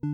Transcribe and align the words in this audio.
Da 0.00 0.08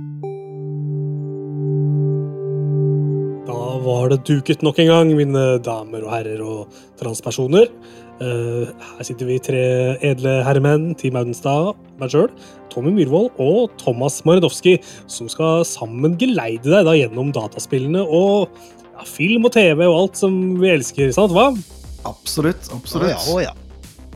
var 3.85 4.09
det 4.11 4.25
duket 4.27 4.65
nok 4.67 4.81
en 4.83 4.89
gang, 4.91 5.13
mine 5.15 5.45
damer 5.63 6.03
og 6.03 6.11
herrer 6.11 6.41
og 6.43 6.73
transpersoner. 6.99 7.71
Uh, 8.19 8.67
her 8.67 9.07
sitter 9.07 9.29
vi 9.29 9.37
tre 9.39 9.61
edle 10.03 10.43
herremenn, 10.43 10.89
Team 10.99 11.15
Audenstad, 11.21 11.79
meg 12.01 12.11
sjøl, 12.11 12.27
Tommy 12.73 12.91
Myhrvold 12.97 13.31
og 13.39 13.71
Thomas 13.79 14.19
Maridowski, 14.27 14.83
som 15.07 15.31
skal 15.31 15.63
sammen 15.69 16.19
geleide 16.19 16.67
deg 16.67 16.83
da 16.89 16.97
gjennom 16.99 17.31
dataspillene 17.37 18.03
og 18.03 18.51
ja, 18.97 19.07
film 19.07 19.47
og 19.47 19.55
TV 19.55 19.87
og 19.87 20.01
alt 20.01 20.19
som 20.19 20.59
vi 20.59 20.73
elsker, 20.73 21.15
sant 21.15 21.31
hva? 21.37 21.53
Absolutt. 22.11 22.75
absolutt. 22.75 23.15
Ja, 23.15 23.53
ja. 23.53 23.55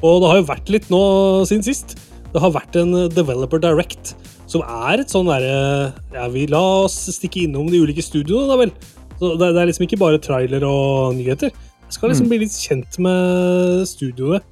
Og 0.03 0.19
det 0.25 0.33
har 0.33 0.43
jo 0.43 0.51
vært 0.51 0.75
litt 0.75 0.91
nå 0.91 1.05
siden 1.47 1.63
sist. 1.63 1.95
Det 2.35 2.43
har 2.43 2.59
vært 2.59 2.75
en 2.83 3.07
Developer 3.15 3.63
Direct, 3.63 4.17
som 4.51 4.65
er 4.67 5.03
et 5.03 5.13
sånn 5.13 5.29
derre 5.31 5.93
Ja, 6.15 6.27
vi 6.33 6.47
la 6.51 6.61
oss 6.85 6.97
stikke 7.15 7.45
innom 7.45 7.71
de 7.71 7.83
ulike 7.83 8.05
studioene, 8.05 8.51
da 8.51 8.59
vel. 8.61 8.73
Så 9.21 9.35
det, 9.37 9.51
det 9.55 9.63
er 9.63 9.69
liksom 9.71 9.87
ikke 9.87 10.01
bare 10.01 10.23
trailer 10.23 10.65
og 10.67 11.15
nyheter. 11.19 11.53
Jeg 11.91 11.97
skal 11.97 12.13
liksom 12.13 12.31
bli 12.31 12.41
litt 12.45 12.57
kjent 12.57 12.99
med 13.03 13.85
studioene. 13.91 14.43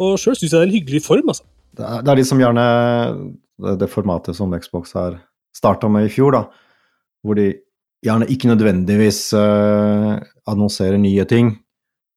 Og 0.00 0.16
sjøl 0.20 0.36
syns 0.36 0.48
jeg 0.48 0.54
det 0.54 0.60
er 0.62 0.68
en 0.68 0.76
hyggelig 0.78 1.02
form, 1.04 1.32
altså. 1.32 1.44
Det 1.76 1.84
er, 1.86 2.04
det 2.04 2.12
er 2.12 2.18
liksom 2.18 2.40
gjerne 2.40 2.64
det, 3.60 3.74
det 3.82 3.90
formatet 3.92 4.36
som 4.36 4.54
Xbox 4.56 4.94
har 4.96 5.18
starta 5.56 5.90
med 5.92 6.08
i 6.08 6.12
fjor, 6.12 6.36
da. 6.36 6.46
Hvor 7.20 7.36
de 7.36 7.50
gjerne 8.04 8.28
ikke 8.32 8.48
nødvendigvis 8.48 9.26
uh, 9.36 10.16
annonserer 10.48 10.96
nye 11.00 11.26
ting, 11.28 11.52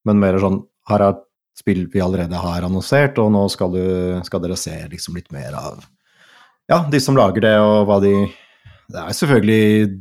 men 0.07 0.19
mer 0.19 0.39
sånn 0.39 0.63
Her 0.87 0.99
er 0.99 1.13
et 1.13 1.19
spill 1.55 1.85
vi 1.91 2.01
allerede 2.03 2.39
har 2.39 2.65
annonsert, 2.65 3.19
og 3.21 3.29
nå 3.31 3.43
skal, 3.51 3.75
du, 3.75 3.83
skal 4.27 4.41
dere 4.43 4.57
se 4.59 4.73
liksom 4.91 5.15
litt 5.15 5.29
mer 5.31 5.53
av 5.55 5.83
ja, 6.73 6.81
de 6.89 7.01
som 7.03 7.17
lager 7.17 7.45
det, 7.45 7.53
og 7.61 7.85
hva 7.89 7.99
de 8.03 8.13
Det 8.93 8.99
er 8.99 9.15
selvfølgelig 9.15 9.95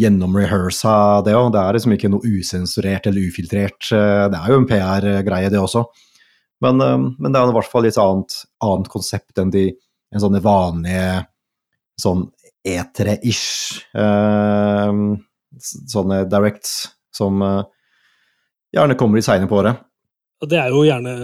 gjennomrehearsa, 0.00 0.94
det 1.26 1.34
òg. 1.36 1.50
Det 1.52 1.60
er 1.60 1.76
liksom 1.76 1.92
ikke 1.96 2.10
noe 2.12 2.24
usensurert 2.24 3.06
eller 3.06 3.28
ufiltrert. 3.28 3.90
Det 3.90 4.38
er 4.38 4.48
jo 4.48 4.58
en 4.62 4.68
PR-greie, 4.68 5.50
det 5.52 5.60
også. 5.60 5.84
Men, 6.64 6.80
men 7.18 7.28
det 7.28 7.38
er 7.38 7.50
i 7.50 7.56
hvert 7.58 7.68
fall 7.68 7.84
litt 7.84 7.98
annet, 8.00 8.38
annet 8.64 8.88
konsept 8.90 9.38
enn 9.42 9.52
de 9.52 9.66
en 10.12 10.22
sånne 10.22 10.40
vanlige 10.44 11.22
sånn 12.00 12.26
E3-ish 12.62 13.82
eh, 13.98 14.90
sånne 15.92 16.20
directs 16.30 16.74
som 17.14 17.42
eh, 17.42 17.62
gjerne 18.76 18.96
kommer 19.00 19.18
litt 19.18 19.26
seinere 19.26 19.50
på 19.50 19.58
året. 19.60 19.82
Og 20.42 20.50
det 20.50 20.60
er 20.60 20.74
jo 20.74 20.84
gjerne 20.86 21.16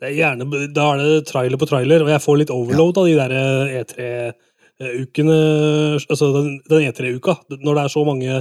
det 0.00 0.10
er 0.10 0.16
gjerne, 0.18 0.46
Da 0.76 0.90
er 0.92 0.98
det 1.02 1.26
trailer 1.30 1.56
på 1.60 1.68
trailer, 1.70 2.02
og 2.04 2.10
jeg 2.12 2.20
får 2.24 2.38
litt 2.42 2.50
overload 2.52 2.98
av 3.00 3.06
de 3.08 3.14
der 3.16 3.32
E3-ukene 3.80 5.36
Altså 6.04 6.32
den, 6.34 6.50
den 6.68 6.86
E3-uka, 6.90 7.36
når 7.56 7.78
det 7.78 7.84
er 7.84 7.92
så 7.94 8.04
mange 8.06 8.40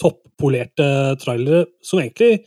toppolerte 0.00 0.88
trailere 1.20 1.66
som 1.84 2.00
egentlig 2.00 2.42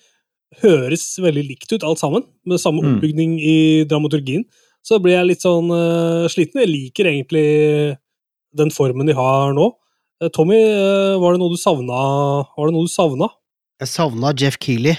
høres 0.61 1.03
veldig 1.21 1.43
likt 1.47 1.73
ut, 1.73 1.83
alt 1.85 2.01
sammen, 2.01 2.23
med 2.45 2.61
samme 2.61 2.81
Mm. 2.81 2.95
oppbygning 2.95 3.31
i 3.41 3.85
dramaturgien, 3.89 4.43
så 4.85 4.99
blir 5.01 5.15
jeg 5.17 5.27
litt 5.31 5.41
sånn 5.45 5.69
uh, 5.69 6.27
sliten. 6.29 6.61
Jeg 6.61 6.69
liker 6.69 7.09
egentlig 7.09 7.97
den 8.53 8.69
formen 8.73 9.05
de 9.09 9.13
har 9.17 9.53
nå. 9.53 9.71
Eh, 10.21 10.29
Tommy, 10.29 10.57
uh, 10.61 11.17
var 11.21 11.33
det 11.33 11.41
noe 11.41 11.53
du 11.53 11.57
savna? 11.57 12.01
Var 12.57 12.69
det 12.69 12.73
noe 12.75 12.85
du 12.85 12.91
savna? 12.93 13.29
Jeg 13.81 13.89
savna 13.89 14.33
Jeff 14.37 14.57
Keeley. 14.61 14.97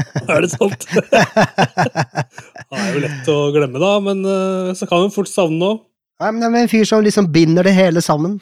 Er 0.30 0.44
det 0.44 0.50
sant? 0.52 0.86
Det 2.70 2.78
er 2.78 2.94
jo 2.94 3.02
lett 3.02 3.28
å 3.32 3.36
glemme, 3.54 3.80
da, 3.82 3.92
men 4.04 4.22
eh, 4.24 4.72
så 4.78 4.86
kan 4.88 5.04
hun 5.04 5.14
fort 5.14 5.30
savne 5.30 5.72
òg. 5.72 5.84
Nei, 6.20 6.30
men 6.36 6.56
en 6.62 6.70
fyr 6.70 6.84
som 6.88 7.02
liksom 7.02 7.30
binder 7.32 7.66
det 7.66 7.72
hele 7.74 8.02
sammen. 8.04 8.36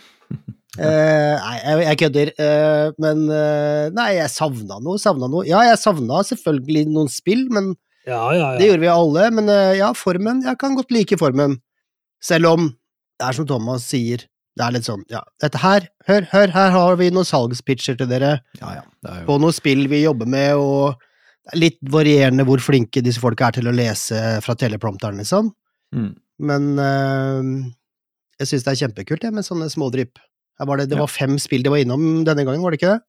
Uh, 0.79 1.34
nei, 1.45 1.56
jeg, 1.62 1.84
jeg 1.84 2.01
kødder. 2.03 2.33
Uh, 2.39 2.86
men 3.01 3.23
uh, 3.31 3.84
Nei, 3.95 4.09
jeg 4.19 4.33
savna 4.34 4.80
noe, 4.83 4.98
savna 5.01 5.30
noe. 5.30 5.47
Ja, 5.48 5.63
jeg 5.67 5.79
savna 5.80 6.20
selvfølgelig 6.27 6.85
noen 6.91 7.11
spill, 7.13 7.47
men 7.55 7.73
Ja, 8.08 8.20
ja, 8.35 8.51
det 8.58 8.68
gjorde 8.68 8.85
vi 8.85 8.91
alle. 8.92 9.29
Men 9.39 9.52
ja, 9.79 9.92
formen 9.97 10.42
Jeg 10.47 10.58
kan 10.61 10.77
godt 10.79 10.92
like 10.95 11.18
formen. 11.20 11.58
Selv 12.24 12.51
om 12.51 12.68
det 13.18 13.27
er 13.27 13.39
som 13.39 13.47
Thomas 13.48 13.86
sier, 13.91 14.27
det 14.58 14.64
er 14.67 14.74
litt 14.74 14.86
sånn 14.89 15.05
Ja, 15.11 15.23
dette 15.42 15.61
her, 15.63 15.86
hør, 16.08 16.27
hør, 16.33 16.52
her 16.55 16.73
har 16.74 16.98
vi 17.01 17.11
noen 17.14 17.27
salgspitcher 17.27 17.98
til 17.98 18.11
dere 18.11 18.39
Ja, 18.61 18.79
ja. 18.80 18.85
Det 19.02 19.13
er 19.13 19.20
jo 19.23 19.29
på 19.30 19.39
noen 19.42 19.55
spill 19.55 19.86
vi 19.91 20.02
jobber 20.02 20.30
med, 20.30 20.58
og 20.58 20.98
litt 21.57 21.79
varierende 21.91 22.45
hvor 22.45 22.61
flinke 22.61 23.01
disse 23.05 23.20
folka 23.23 23.48
er 23.48 23.57
til 23.59 23.69
å 23.70 23.75
lese 23.75 24.19
fra 24.45 24.55
teleprompteren, 24.59 25.20
liksom. 25.23 25.53
mm. 25.95 26.14
Men 26.39 26.67
øh, 26.79 27.47
jeg 28.39 28.47
syns 28.47 28.63
det 28.67 28.70
er 28.75 28.81
kjempekult 28.85 29.25
jeg, 29.27 29.35
med 29.35 29.42
sånne 29.47 29.67
smådrypp. 29.73 30.20
Var 30.63 30.77
det, 30.79 30.89
det 30.91 30.95
Ja. 30.98 31.03
var 31.03 31.11
fem 31.11 31.39
spill 31.39 31.63
de 31.64 31.70
var 31.73 31.79
innom 31.83 32.25
denne 32.27 32.45
gangen, 32.47 32.63
var 32.63 32.70
det 32.70 32.79
ikke 32.81 32.92
det? 32.95 33.01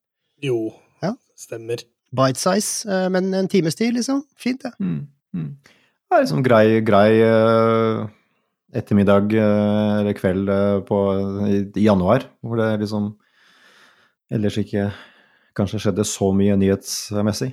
Jo, 0.48 0.72
Ja. 1.02 1.12
stemmer. 1.38 1.84
Bite 2.10 2.40
size, 2.40 2.88
øh, 2.90 3.08
men 3.14 3.32
en 3.34 3.46
times 3.48 3.74
tid, 3.78 3.94
liksom. 3.94 4.24
Fint, 4.36 4.62
det. 4.62 4.72
Mm. 4.80 5.06
Mm. 5.34 5.56
Det 5.62 6.16
er 6.18 6.24
liksom 6.24 6.42
grei, 6.42 6.80
grei 6.82 7.20
eh, 7.22 8.08
ettermiddag 8.74 9.30
eh, 9.38 10.00
eller 10.00 10.14
kveld 10.18 10.48
eh, 10.50 10.80
på, 10.88 10.98
i, 11.46 11.60
i 11.78 11.84
januar, 11.86 12.24
hvor 12.42 12.58
det 12.58 12.80
liksom 12.82 13.12
ellers 14.30 14.58
ikke 14.58 14.88
kanskje 15.54 15.78
skjedde 15.84 16.02
så 16.06 16.32
mye 16.34 16.56
nyhetsmessig. 16.58 17.52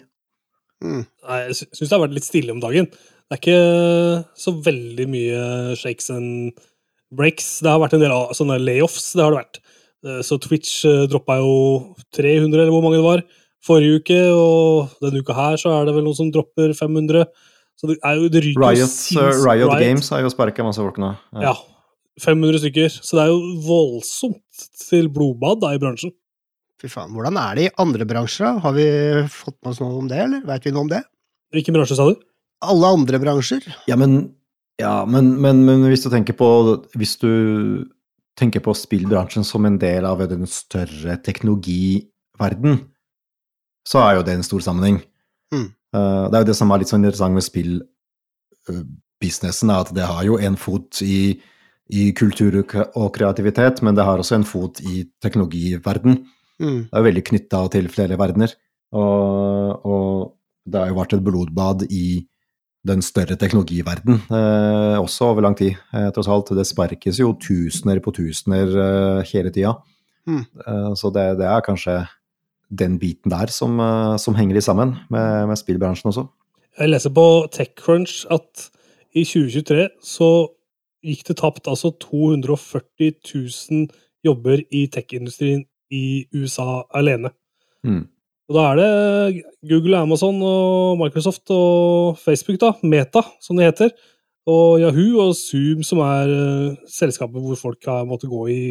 Mm. 0.83 1.03
Nei, 1.27 1.37
jeg 1.47 1.55
sy- 1.57 1.69
syns 1.73 1.89
det 1.89 1.95
har 1.97 2.03
vært 2.07 2.13
litt 2.17 2.27
stille 2.27 2.51
om 2.53 2.59
dagen. 2.61 2.85
Det 3.27 3.35
er 3.35 3.41
ikke 3.41 4.25
så 4.39 4.53
veldig 4.63 5.07
mye 5.11 5.39
shakes 5.75 6.09
and 6.13 6.53
breaks. 7.11 7.59
Det 7.63 7.71
har 7.71 7.79
vært 7.81 7.95
en 7.97 8.03
del 8.03 8.11
av 8.13 8.31
sånne 8.37 8.59
layoffs, 8.61 9.13
det 9.17 9.23
har 9.25 9.31
det 9.33 9.41
vært. 9.41 9.59
Eh, 10.05 10.21
Så 10.23 10.37
Twitch 10.39 10.85
eh, 10.85 11.07
droppa 11.09 11.39
jo 11.41 11.95
300, 12.15 12.61
eller 12.61 12.71
hvor 12.71 12.83
mange 12.85 12.99
det 13.01 13.07
var, 13.07 13.23
forrige 13.67 13.99
uke, 14.01 14.19
og 14.31 14.89
denne 15.01 15.19
uka 15.23 15.33
her 15.35 15.57
så 15.57 15.73
er 15.81 15.85
det 15.89 15.95
vel 15.97 16.05
noen 16.05 16.15
som 16.15 16.29
dropper 16.31 16.71
500. 16.77 17.25
Så 17.77 17.87
det 17.91 17.97
er 18.05 18.15
jo 18.21 18.29
det 18.29 18.43
ryker 18.45 18.61
Riot, 18.61 18.93
eh, 19.17 19.33
Riot, 19.33 19.43
Riot. 19.73 19.79
Games 19.81 20.09
har 20.13 20.21
jo 20.21 20.29
sparka 20.33 20.63
masse 20.65 20.79
folk 20.81 20.97
nå. 21.01 21.11
Ja. 21.41 21.55
500 22.21 22.57
stykker. 22.63 22.89
Så 22.89 23.17
det 23.17 23.25
er 23.25 23.33
jo 23.33 23.41
voldsomt 23.67 24.63
til 24.87 25.09
blodbad 25.13 25.59
da 25.61 25.73
i 25.75 25.81
bransjen. 25.81 26.13
Fy 26.77 26.91
faen, 26.93 27.09
hvordan 27.15 27.37
er 27.41 27.55
det 27.57 27.63
i 27.65 27.69
andre 27.81 28.05
bransjer, 28.05 28.45
da? 28.45 28.59
Har 28.61 28.73
vi 28.75 28.83
fått 29.33 29.55
med 29.63 29.71
oss 29.71 29.79
noe 29.81 29.97
om 29.97 30.07
det, 30.09 30.19
eller 30.27 30.43
veit 30.45 30.65
vi 30.67 30.71
noe 30.73 30.83
om 30.85 30.91
det? 30.91 30.99
Hvilken 31.55 31.73
bransje 31.73 31.95
sa 31.97 32.05
du? 32.09 32.15
Alle 32.67 32.87
andre 32.93 33.17
bransjer? 33.21 33.61
Ja, 33.89 33.95
men, 33.97 34.11
ja, 34.81 35.05
men, 35.09 35.41
men, 35.41 35.65
men 35.65 35.85
hvis 35.89 36.03
du 36.05 36.09
tenker 36.13 36.33
på 36.37 36.47
Hvis 36.97 37.13
du 37.21 37.31
tenker 38.37 38.61
på 38.61 38.73
spillbransjen 38.77 39.43
som 39.47 39.65
en 39.65 39.79
del 39.81 40.05
av 40.05 40.21
den 40.29 40.45
større 40.45 41.17
teknologiverden, 41.25 42.77
så 43.87 43.97
er 44.03 44.11
jo 44.19 44.25
det 44.27 44.33
en 44.37 44.45
stor 44.45 44.61
sammenheng. 44.61 44.99
Mm. 45.49 45.73
Eh, 45.97 46.25
det 46.29 46.35
er 46.37 46.41
jo 46.43 46.49
det 46.51 46.59
som 46.59 46.69
er 46.69 46.77
litt 46.83 46.91
sånn 46.91 47.01
interessant 47.01 47.33
med 47.33 47.47
spillbusinessen, 47.47 49.73
er 49.73 49.81
at 49.81 49.89
det 49.97 50.05
har 50.05 50.21
jo 50.27 50.37
en 50.37 50.53
fot 50.59 51.01
i, 51.01 51.41
i 51.89 52.13
kultur 52.13 52.61
og 52.61 52.77
og 52.93 53.09
kreativitet, 53.17 53.81
men 53.81 53.97
det 53.97 54.05
har 54.05 54.21
også 54.21 54.37
en 54.37 54.45
fot 54.45 54.77
i 54.85 55.09
teknologiverden. 55.23 56.21
Mm. 56.61 56.87
Det 56.87 56.93
er 56.93 57.03
jo 57.03 57.07
veldig 57.09 57.25
knytta 57.31 57.61
til 57.73 57.91
flere 57.93 58.17
verdener. 58.19 58.55
Og, 58.97 59.85
og 59.85 60.09
det 60.67 60.81
har 60.81 60.91
jo 60.91 60.97
vært 60.99 61.15
et 61.17 61.23
blodbad 61.25 61.85
i 61.89 62.25
den 62.87 63.01
større 63.03 63.35
teknologiverden, 63.39 64.21
eh, 64.31 64.97
også 65.01 65.31
over 65.33 65.43
lang 65.43 65.57
tid, 65.59 65.75
eh, 65.93 66.07
tross 66.15 66.29
alt. 66.31 66.53
Det 66.55 66.65
sparkes 66.67 67.19
jo 67.19 67.33
tusener 67.41 67.99
på 67.99 68.13
tusener 68.15 68.71
eh, 68.71 69.25
hele 69.33 69.51
tida. 69.51 69.73
Mm. 70.27 70.43
Eh, 70.43 70.93
så 70.95 71.11
det, 71.11 71.25
det 71.41 71.47
er 71.49 71.65
kanskje 71.65 71.97
den 72.69 72.97
biten 72.99 73.31
der 73.31 73.51
som, 73.51 73.79
eh, 73.79 74.15
som 74.17 74.35
henger 74.35 74.55
litt 74.55 74.67
sammen 74.67 74.95
med, 75.09 75.47
med 75.49 75.59
spillbransjen 75.59 76.11
også. 76.13 76.27
Jeg 76.77 76.93
leser 76.93 77.11
på 77.11 77.27
TechCrunch 77.51 78.25
at 78.31 78.69
i 79.15 79.23
2023 79.25 79.87
så 80.03 80.29
gikk 81.05 81.23
det 81.29 81.39
tapt 81.41 81.67
altså 81.67 81.91
240 82.03 83.17
000 83.23 83.87
jobber 84.25 84.61
i 84.71 84.85
tech-industrien 84.91 85.65
i 85.93 86.27
USA 86.35 86.83
alene. 86.95 87.31
Mm. 87.85 88.05
Og 88.47 88.55
da 88.55 88.65
er 88.71 88.79
det 88.79 89.43
Google, 89.67 89.99
Amazon 89.99 90.39
og 90.45 90.99
Microsoft 91.01 91.51
og 91.51 92.19
Facebook, 92.21 92.59
da, 92.61 92.71
Meta, 92.83 93.23
som 93.43 93.59
det 93.59 93.67
heter, 93.67 93.91
og 94.47 94.79
Yahoo 94.79 95.25
og 95.25 95.33
Zoom, 95.35 95.83
som 95.83 95.99
er 96.05 96.31
uh, 96.31 96.77
selskapet 96.87 97.43
hvor 97.43 97.59
folk 97.59 97.89
har 97.89 98.07
måttet 98.07 98.31
gå 98.31 98.45
i, 98.53 98.61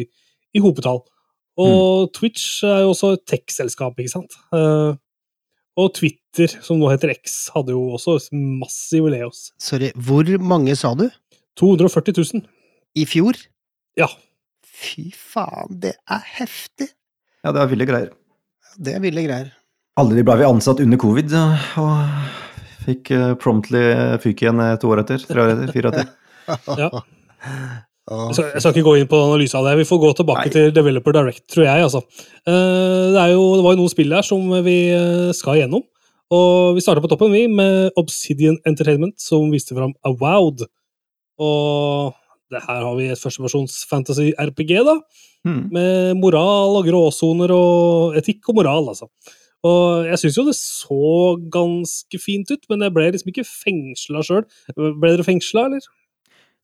i 0.57 0.63
hopetall. 0.63 1.03
Og 1.61 2.09
Twitch 2.13 2.63
er 2.65 2.83
jo 2.85 2.93
også 2.93 3.13
et 3.15 3.25
tech-selskap, 3.29 3.97
ikke 4.01 4.13
sant? 4.15 4.33
Uh, 4.53 4.97
og 5.77 5.93
Twitter, 5.93 6.49
som 6.65 6.81
nå 6.81 6.89
heter 6.89 7.13
X, 7.13 7.37
hadde 7.53 7.75
jo 7.75 7.83
også 7.93 8.17
massiv 8.33 9.11
leos. 9.13 9.51
Sorry, 9.61 9.91
hvor 9.93 10.25
mange 10.41 10.73
sa 10.77 10.95
du? 10.97 11.05
240 11.61 12.17
000. 12.17 12.45
I 12.97 13.05
fjor? 13.05 13.37
Ja. 13.97 14.09
Fy 14.65 15.11
faen, 15.13 15.77
det 15.81 15.99
er 16.09 16.25
heftig! 16.39 16.96
Ja, 17.47 17.53
det 17.55 17.61
er 17.63 17.69
ville 17.71 17.85
greier. 17.87 18.09
Det 18.75 18.97
er 18.97 18.99
ville 19.03 19.23
greier. 19.23 19.53
Alle 19.97 20.17
de 20.17 20.23
ble 20.27 20.35
vi 20.41 20.45
ansatt 20.45 20.81
under 20.83 20.99
covid, 20.99 21.31
og 21.79 22.01
fikk 22.83 23.11
eh, 23.15 23.29
promptly 23.39 23.83
fyk 24.23 24.43
igjen 24.43 24.59
eh, 24.63 24.73
to 24.81 24.91
år 24.91 25.01
etter, 25.05 25.23
tre 25.23 25.45
år 25.45 25.53
etter, 25.55 25.71
fire 25.73 25.89
år 25.89 25.95
etter. 26.01 26.11
Ja. 26.83 26.89
Jeg 28.07 28.35
skal, 28.37 28.45
jeg 28.53 28.61
skal 28.63 28.71
ikke 28.71 28.83
gå 28.85 28.91
inn 29.01 29.07
på 29.11 29.17
analyse 29.19 29.57
av 29.59 29.65
det. 29.67 29.73
Vi 29.81 29.85
får 29.89 29.97
gå 29.99 30.09
tilbake 30.15 30.45
Nei. 30.45 30.51
til 30.53 30.69
Developer 30.71 31.11
Direct, 31.11 31.41
tror 31.51 31.65
jeg. 31.65 31.81
altså. 31.83 31.99
Eh, 32.47 32.53
Det, 33.11 33.19
er 33.19 33.33
jo, 33.33 33.41
det 33.57 33.65
var 33.65 33.73
jo 33.75 33.79
noen 33.81 33.91
spill 33.91 34.13
der 34.15 34.23
som 34.23 34.45
vi 34.63 34.75
eh, 34.95 35.33
skal 35.35 35.57
gjennom. 35.59 35.83
Og 36.31 36.77
vi 36.77 36.83
starta 36.85 37.03
på 37.03 37.09
toppen, 37.11 37.35
vi, 37.35 37.41
med 37.51 37.99
Obsidian 37.99 38.55
Entertainment, 38.63 39.17
som 39.19 39.51
viste 39.51 39.75
fram 39.75 39.91
Avowed. 40.07 40.63
Og 41.43 42.15
det 42.47 42.63
her 42.63 42.79
har 42.87 42.95
vi 42.95 43.09
et 43.11 43.19
førsteversjons 43.19 43.75
fantasy-RPG, 43.91 44.71
da. 44.87 44.95
Hmm. 45.47 45.67
Med 45.71 46.17
moral 46.19 46.81
og 46.81 46.87
gråsoner 46.89 47.53
og 47.55 48.17
etikk 48.19 48.51
og 48.51 48.59
moral, 48.59 48.91
altså. 48.91 49.07
Og 49.67 50.05
jeg 50.05 50.21
syns 50.21 50.37
jo 50.37 50.45
det 50.47 50.55
så 50.59 51.07
ganske 51.53 52.19
fint 52.21 52.51
ut, 52.51 52.67
men 52.69 52.83
jeg 52.85 52.93
ble 52.95 53.07
liksom 53.13 53.31
ikke 53.31 53.47
fengsla 53.47 54.21
sjøl. 54.25 54.45
Ble 54.75 55.13
dere 55.15 55.25
fengsla, 55.25 55.65
eller? 55.69 55.87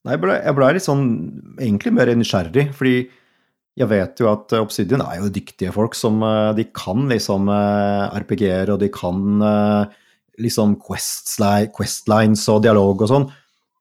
Nei, 0.04 0.18
jeg 0.20 0.56
ble, 0.58 0.70
litt 0.76 0.86
sånn 0.86 1.06
egentlig 1.56 1.94
mer 1.96 2.12
nysgjerrig, 2.20 2.68
fordi 2.76 2.96
jeg 3.80 3.90
vet 3.90 4.20
jo 4.22 4.30
at 4.30 4.54
Obsidian 4.60 5.02
er 5.02 5.22
jo 5.24 5.32
dyktige 5.34 5.72
folk 5.74 5.96
som 5.98 6.20
eh, 6.22 6.52
De 6.60 6.68
kan 6.78 7.08
liksom 7.10 7.48
eh, 7.50 8.18
RPG-er, 8.22 8.70
og 8.76 8.84
de 8.84 8.90
kan 8.94 9.48
eh, 9.48 9.96
liksom 10.44 10.76
questlines 10.84 12.44
og 12.54 12.62
dialog 12.66 13.02
og 13.02 13.10
sånn. 13.10 13.26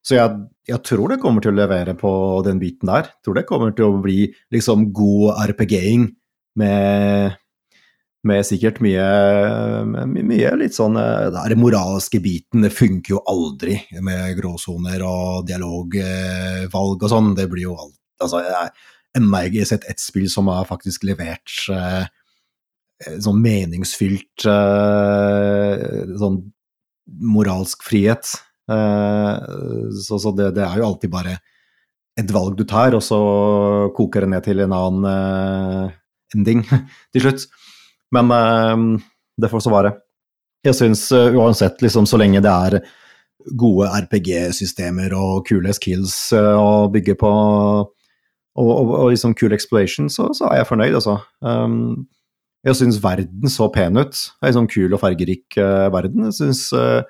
Så 0.02 0.16
jeg, 0.16 0.40
jeg 0.66 0.82
tror 0.86 1.12
det 1.12 1.20
kommer 1.22 1.44
til 1.44 1.52
å 1.52 1.60
levere 1.60 1.94
på 1.98 2.10
den 2.46 2.58
biten 2.62 2.90
der. 2.90 3.06
Jeg 3.12 3.26
tror 3.26 3.38
det 3.38 3.46
kommer 3.46 3.74
til 3.76 3.86
å 3.86 4.00
bli 4.02 4.26
liksom 4.54 4.90
god 4.96 5.38
RPG-ing 5.52 6.08
med 6.58 7.38
med 8.22 8.44
sikkert 8.46 8.78
mye, 8.84 9.06
med 9.88 10.26
mye 10.28 10.52
litt 10.60 10.76
sånn 10.76 10.94
eh, 11.00 11.26
den 11.50 11.58
moralske 11.58 12.20
biten, 12.22 12.62
det 12.62 12.70
funker 12.70 13.16
jo 13.16 13.22
aldri 13.26 13.80
med 13.98 14.36
gråsoner 14.38 15.02
og 15.06 15.48
dialogvalg 15.48 17.02
og 17.02 17.10
sånn. 17.10 17.32
Det 17.38 17.48
blir 17.50 17.66
jo 17.66 17.76
alt 17.78 17.98
Altså, 18.22 18.38
jeg 18.38 18.54
har 19.18 19.64
sett 19.66 19.84
ett 19.90 19.98
spill 19.98 20.28
som 20.30 20.46
har 20.46 20.68
faktisk 20.68 21.02
levert 21.08 21.50
eh, 21.74 22.04
sånn 23.18 23.40
meningsfylt 23.42 24.46
eh, 24.46 26.14
sånn 26.22 26.36
moralsk 27.34 27.82
frihet. 27.82 28.30
Eh, 28.70 29.34
så 30.06 30.18
så 30.18 30.32
det, 30.36 30.52
det 30.56 30.64
er 30.66 30.78
jo 30.78 30.86
alltid 30.86 31.10
bare 31.12 31.36
et 32.20 32.30
valg 32.32 32.56
du 32.58 32.64
tar, 32.68 32.94
og 32.94 33.02
så 33.04 33.18
koker 33.96 34.24
det 34.24 34.32
ned 34.34 34.46
til 34.46 34.62
en 34.62 34.74
annen 34.76 35.08
eh, 35.08 35.94
ending 36.36 36.64
til 37.12 37.26
slutt. 37.26 37.46
Men 38.14 38.32
eh, 38.36 39.04
det 39.40 39.52
får 39.52 39.64
så 39.66 39.74
være. 39.74 39.94
Jeg 40.62 40.78
syns 40.78 41.08
uansett, 41.10 41.80
liksom, 41.82 42.06
så 42.06 42.20
lenge 42.20 42.42
det 42.44 42.50
er 42.52 42.82
gode 43.58 43.88
RPG-systemer 44.04 45.10
og 45.18 45.48
kule 45.48 45.72
skills 45.74 46.14
å 46.36 46.86
bygge 46.92 47.16
på, 47.18 47.30
og, 47.32 47.88
og, 48.62 48.92
og 49.00 49.08
liksom 49.10 49.34
kul 49.34 49.56
exploration, 49.56 50.06
så, 50.12 50.28
så 50.38 50.46
er 50.52 50.60
jeg 50.60 50.68
fornøyd, 50.68 50.94
altså. 51.00 51.16
Jeg 52.62 52.78
syns 52.78 53.00
verden 53.02 53.50
så 53.50 53.66
pen 53.74 53.98
ut. 53.98 54.20
En 54.46 54.54
sånn 54.54 54.70
kul 54.70 54.94
og 54.94 55.02
fargerik 55.02 55.58
verden. 55.58 56.28
Jeg 56.28 56.36
syns 56.36 56.68
uh, 56.78 57.02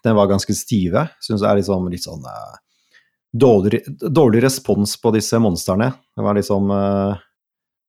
kampene 0.00 0.16
var 0.16 0.26
ganske 0.26 0.54
stive. 0.54 1.08
Syns 1.20 1.42
det 1.42 1.48
er 1.48 1.58
liksom 1.60 1.88
litt 1.90 2.04
sånn 2.04 2.24
eh, 2.24 2.56
dårlig, 3.32 3.82
dårlig 4.00 4.42
respons 4.42 4.96
på 5.00 5.12
disse 5.12 5.38
monstrene. 5.38 5.92
Det 6.16 6.22
var 6.22 6.34
liksom 6.34 6.70
eh, 6.70 7.18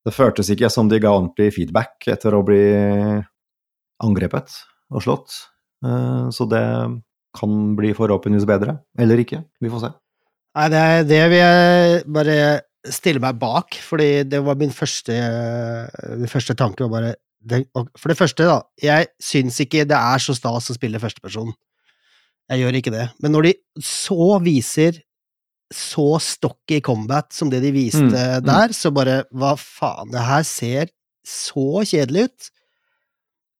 Det 0.04 0.14
føltes 0.14 0.50
ikke 0.50 0.70
som 0.70 0.90
de 0.90 1.00
ga 1.00 1.12
ordentlig 1.14 1.54
feedback 1.54 2.08
etter 2.08 2.34
å 2.34 2.44
bli 2.44 3.22
angrepet 4.02 4.50
og 4.92 5.04
slått. 5.04 5.32
Eh, 5.86 6.30
så 6.32 6.46
det 6.46 6.66
kan 7.38 7.76
bli 7.76 7.94
forhåpentligvis 7.94 8.48
bedre. 8.48 8.82
Eller 8.98 9.20
ikke. 9.22 9.44
Vi 9.62 9.70
får 9.70 9.86
se. 9.86 9.92
Nei, 10.58 10.68
det, 10.68 11.08
det 11.08 11.22
vil 11.32 11.40
jeg 11.40 12.04
bare 12.12 12.38
stille 12.92 13.22
meg 13.22 13.38
bak, 13.40 13.78
fordi 13.78 14.26
det 14.28 14.42
var 14.44 14.58
min 14.58 14.74
første, 14.74 15.14
min 16.18 16.28
første 16.28 16.58
tanke. 16.58 16.84
Var 16.84 16.92
bare, 16.92 17.86
for 17.96 18.12
det 18.12 18.18
første, 18.18 18.50
da, 18.50 18.58
jeg 18.82 19.08
syns 19.22 19.62
ikke 19.64 19.86
det 19.88 19.96
er 19.96 20.20
så 20.20 20.36
stas 20.36 20.74
å 20.74 20.76
spille 20.76 21.00
førsteperson. 21.00 21.54
Jeg 22.52 22.66
gjør 22.66 22.78
ikke 22.82 22.94
det. 22.94 23.08
Men 23.24 23.36
når 23.36 23.48
de 23.48 23.54
så 23.86 24.38
viser 24.44 25.00
så 25.72 26.18
stocky 26.20 26.82
combat 26.84 27.30
som 27.32 27.50
det 27.52 27.62
de 27.64 27.72
viste 27.72 28.04
Mm, 28.04 28.12
mm. 28.12 28.48
der, 28.48 28.74
så 28.76 28.92
bare 28.92 29.24
Hva 29.32 29.56
faen, 29.56 30.12
det 30.12 30.20
her 30.20 30.44
ser 30.44 30.92
så 31.24 31.84
kjedelig 31.88 32.28
ut. 32.28 32.50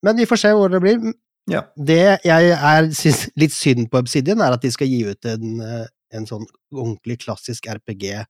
Men 0.04 0.18
vi 0.18 0.26
får 0.26 0.42
se 0.42 0.52
hvor 0.58 0.68
det 0.68 0.82
blir. 0.82 1.14
Ja. 1.50 1.62
Det 1.78 2.20
jeg 2.26 2.52
er, 2.52 2.90
syns 2.98 3.30
litt 3.38 3.54
synd 3.54 3.88
på 3.92 4.02
Obsidian, 4.02 4.42
er 4.42 4.56
at 4.58 4.62
de 4.62 4.72
skal 4.74 4.90
gi 4.90 5.06
ut 5.08 5.26
en, 5.30 5.62
eh, 5.62 5.88
en 6.12 6.28
sånn 6.28 6.46
ordentlig 6.74 7.22
klassisk 7.24 7.68
RPG 7.70 8.26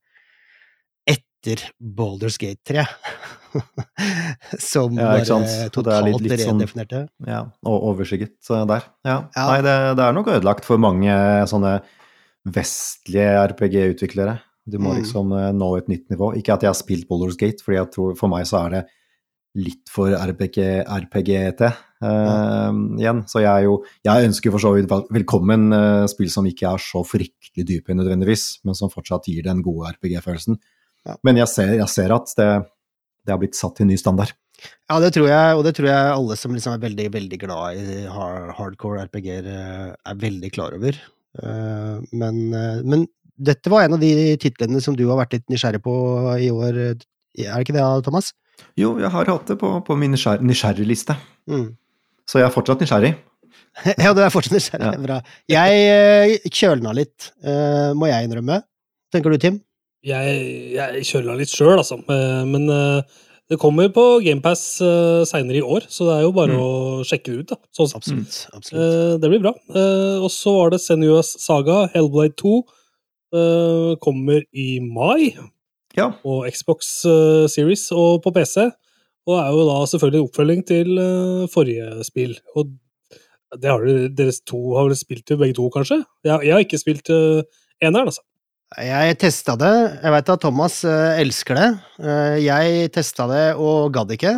etter 1.42 1.62
Boulders 1.80 2.38
Gate 2.38 2.60
3. 2.64 2.84
Som 4.62 4.94
Ja, 4.96 5.10
bare 5.12 5.24
det 5.24 5.30
er 5.30 5.40
litt- 5.42 5.72
totalt 5.74 6.22
litt 6.22 6.40
sånn- 6.40 7.08
Ja, 7.26 7.40
og 7.66 7.82
overskygget 7.92 8.50
eh, 8.50 8.64
der. 8.66 8.82
Ja. 9.04 9.16
Ja. 9.36 9.46
Nei, 9.50 9.60
det, 9.62 9.96
det 9.98 10.04
er 10.06 10.12
nok 10.16 10.26
ødelagt 10.28 10.64
for 10.64 10.78
mange 10.78 11.12
sånne 11.50 11.80
vestlige 12.46 13.28
RPG-utviklere. 13.52 14.38
Du 14.66 14.78
må 14.78 14.92
Mm. 14.94 15.02
liksom 15.02 15.32
eh, 15.36 15.52
nå 15.52 15.76
et 15.78 15.88
nytt 15.88 16.08
nivå. 16.10 16.34
Ikke 16.38 16.54
at 16.54 16.62
jeg 16.62 16.68
har 16.70 16.74
spilt 16.78 17.08
Boulders 17.08 17.36
Gate, 17.36 17.62
fordi 17.62 17.76
jeg 17.78 17.90
tror 17.92 18.16
for 18.16 18.28
meg 18.28 18.46
så 18.46 18.66
er 18.66 18.70
det 18.70 18.84
litt 19.54 19.86
for 19.90 20.08
RPG, 20.08 20.86
RPG-ete 20.86 21.66
eh, 22.02 22.72
igjen. 22.98 23.26
Så 23.28 23.42
jeg 23.42 23.64
jo 23.66 23.84
Jeg 24.04 24.28
ønsker 24.30 24.50
for 24.50 24.58
så 24.58 24.72
vidt 24.74 24.88
velkommen 25.12 25.72
uh, 25.74 26.06
spill 26.06 26.30
som 26.30 26.46
ikke 26.46 26.72
er 26.72 26.78
så 26.78 27.02
fryktelig 27.04 27.66
dype 27.66 27.92
nødvendigvis, 27.94 28.60
men 28.64 28.74
som 28.74 28.88
fortsatt 28.88 29.26
gir 29.28 29.42
den 29.42 29.60
gode 29.62 29.92
RPG-følelsen. 29.92 30.56
Ja. 31.08 31.16
Men 31.26 31.40
jeg 31.40 31.50
ser, 31.50 31.72
jeg 31.78 31.90
ser 31.90 32.14
at 32.14 32.32
det, 32.38 32.48
det 33.26 33.34
har 33.34 33.40
blitt 33.42 33.58
satt 33.58 33.76
til 33.78 33.88
ny 33.90 33.96
standard. 34.00 34.34
Ja, 34.62 34.98
det 35.02 35.12
tror 35.16 35.26
jeg, 35.30 35.56
og 35.56 35.64
det 35.66 35.72
tror 35.78 35.88
jeg 35.88 36.12
alle 36.12 36.36
som 36.38 36.52
liksom 36.54 36.76
er 36.76 36.84
veldig, 36.84 37.08
veldig 37.14 37.38
glad 37.42 37.80
i 37.80 38.02
hardcore 38.06 39.06
RPG-er, 39.08 39.48
eh, 39.50 39.88
er 40.12 40.20
veldig 40.22 40.50
klar 40.54 40.76
over. 40.76 40.98
Eh, 41.42 41.96
Men, 42.12 42.38
eh, 42.54 42.82
men 42.84 43.06
dette 43.38 43.72
var 43.72 43.86
en 43.86 43.96
av 43.96 44.02
de 44.02 44.36
titlene 44.38 44.82
som 44.84 44.94
du 44.94 45.06
har 45.08 45.18
vært 45.18 45.38
litt 45.38 45.48
nysgjerrig 45.50 45.82
på 45.82 45.94
i 46.38 46.50
år, 46.52 46.78
er 46.78 46.94
det 47.00 47.64
ikke 47.64 47.74
det, 47.74 47.82
Thomas? 48.06 48.32
Jo, 48.78 48.94
jeg 49.00 49.10
har 49.10 49.26
hatt 49.32 49.48
det 49.50 49.58
på, 49.58 49.72
på 49.82 49.96
min 49.98 50.12
nysgjer 50.14 50.44
nysgjerrigliste. 50.44 51.16
Mm. 51.50 51.72
Så 52.28 52.38
jeg 52.38 52.46
er 52.46 52.54
fortsatt 52.54 52.84
nysgjerrig. 52.84 53.14
Ja, 54.04 54.12
du 54.12 54.20
er 54.20 54.30
fortsatt 54.30 54.54
nysgjerrig. 54.54 54.92
Ja. 54.92 55.00
Bra. 55.00 55.18
Jeg 55.50 55.84
eh, 55.88 56.50
kjølna 56.52 56.92
litt, 56.94 57.32
må 57.96 58.06
jeg 58.10 58.28
innrømme. 58.28 58.60
Tenker 59.12 59.32
du, 59.32 59.40
Tim? 59.40 59.58
Jeg, 60.02 60.72
jeg 60.74 61.04
kjøler 61.06 61.36
litt 61.38 61.52
sjøl, 61.52 61.76
altså. 61.78 62.00
Eh, 62.10 62.42
Men 62.50 62.64
eh, 62.72 63.20
det 63.52 63.58
kommer 63.60 63.90
på 63.92 64.02
GamePass 64.24 64.80
uh, 64.80 65.22
seinere 65.28 65.58
i 65.60 65.64
år, 65.66 65.84
så 65.92 66.06
det 66.08 66.12
er 66.14 66.22
jo 66.24 66.30
bare 66.32 66.54
Mm. 66.54 66.60
å 66.62 67.02
sjekke 67.04 67.32
det 67.34 67.40
ut. 67.42 67.50
da. 67.50 67.56
Sånn. 67.76 67.90
Absolutt. 67.98 68.36
absolutt. 68.56 68.80
Eh, 68.80 69.16
det 69.20 69.28
blir 69.28 69.42
bra. 69.44 69.52
Eh, 69.76 70.22
og 70.24 70.30
så 70.32 70.54
var 70.56 70.70
det 70.72 70.80
Senua's 70.80 71.34
Saga, 71.42 71.82
Hellblade 71.92 72.34
2. 72.40 72.54
eh, 73.34 73.90
kommer 74.00 74.42
i 74.54 74.78
mai 74.80 75.34
Ja. 75.96 76.10
på 76.24 76.38
Xbox 76.50 77.04
eh, 77.04 77.46
Series 77.48 77.90
og 77.92 78.22
på 78.24 78.32
PC. 78.32 78.70
Og 79.26 79.36
er 79.38 79.50
jo 79.52 79.66
da 79.68 79.76
selvfølgelig 79.86 80.24
oppfølging 80.30 80.64
til 80.66 80.98
eh, 80.98 81.46
forrige 81.52 82.04
spill. 82.08 82.34
Og 82.56 82.72
det 83.60 83.68
har 83.70 83.84
dere, 83.84 84.08
dere 84.16 84.32
to 84.48 84.62
har 84.78 84.88
vel 84.88 84.96
spilt 84.96 85.26
til 85.26 85.36
begge 85.36 85.54
to, 85.60 85.68
kanskje? 85.70 86.00
Jeg, 86.24 86.40
jeg 86.48 86.52
har 86.56 86.64
ikke 86.64 86.80
spilt 86.80 87.08
eneren, 87.82 88.08
altså. 88.08 88.22
Jeg 88.80 89.18
testa 89.20 89.54
det. 89.60 89.74
Jeg 90.00 90.14
veit 90.14 90.30
at 90.32 90.42
Thomas 90.42 90.78
eh, 90.88 91.20
elsker 91.20 91.58
det. 91.58 91.68
Eh, 92.00 92.36
jeg 92.46 92.88
testa 92.94 93.26
det 93.28 93.44
og 93.60 93.92
gadd 93.92 94.14
ikke. 94.14 94.34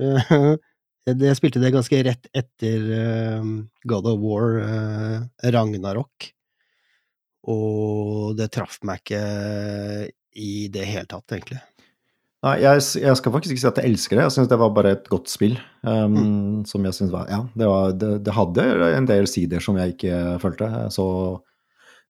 Eh, 0.00 0.32
jeg 1.28 1.36
spilte 1.36 1.60
det 1.60 1.74
ganske 1.74 2.00
rett 2.06 2.28
etter 2.36 2.84
God 3.88 4.08
of 4.08 4.20
War 4.24 4.58
Ragnarok. 5.40 6.30
Og 7.48 8.36
det 8.36 8.50
traff 8.52 8.76
meg 8.84 9.00
ikke 9.02 9.22
i 10.38 10.68
det 10.72 10.84
hele 10.84 11.08
tatt, 11.08 11.24
egentlig. 11.32 11.60
Nei, 12.44 12.58
jeg, 12.62 12.82
jeg 13.02 13.18
skal 13.18 13.32
faktisk 13.34 13.54
ikke 13.54 13.62
si 13.64 13.70
at 13.70 13.80
jeg 13.80 13.90
elsker 13.90 14.18
det. 14.18 14.26
Jeg 14.28 14.34
syns 14.36 14.50
det 14.52 14.60
var 14.60 14.74
bare 14.76 14.92
et 14.94 15.08
godt 15.10 15.32
spill. 15.32 15.56
Um, 15.82 16.60
Som 16.68 16.84
jeg 16.86 16.94
syns 16.94 17.10
var 17.10 17.26
Ja, 17.32 17.40
det, 17.56 17.66
var, 17.66 17.96
det, 17.98 18.10
det 18.28 18.34
hadde 18.36 18.66
en 18.92 19.08
del 19.08 19.26
sider 19.30 19.64
som 19.64 19.78
jeg 19.80 19.96
ikke 19.96 20.36
følte 20.42 20.68
så, 20.94 21.06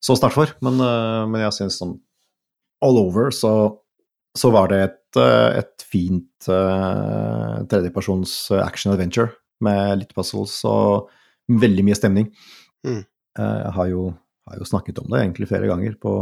så 0.04 0.16
sterkt 0.18 0.38
for. 0.38 0.54
Men, 0.64 0.80
uh, 0.82 1.26
men 1.30 1.42
jeg 1.46 1.56
syns 1.56 1.78
sånn 1.80 1.96
all 2.84 2.98
over 3.00 3.32
så, 3.34 3.52
så 4.38 4.50
var 4.54 4.70
det 4.70 4.80
et, 4.84 5.00
uh, 5.18 5.50
et 5.58 5.86
fint 5.88 6.50
uh, 6.50 7.58
tredjepersons 7.70 8.34
action 8.62 8.94
adventure 8.94 9.32
med 9.64 10.04
litt 10.04 10.14
puzzles 10.14 10.60
og 10.68 11.08
veldig 11.50 11.86
mye 11.86 11.96
stemning. 11.98 12.28
Mm. 12.86 13.02
Jeg 13.38 13.72
har 13.74 13.88
jo, 13.90 14.04
har 14.50 14.58
jo 14.60 14.66
snakket 14.66 14.98
om 15.02 15.08
det 15.10 15.22
egentlig 15.22 15.48
flere 15.50 15.68
ganger 15.70 15.94
på 15.98 16.12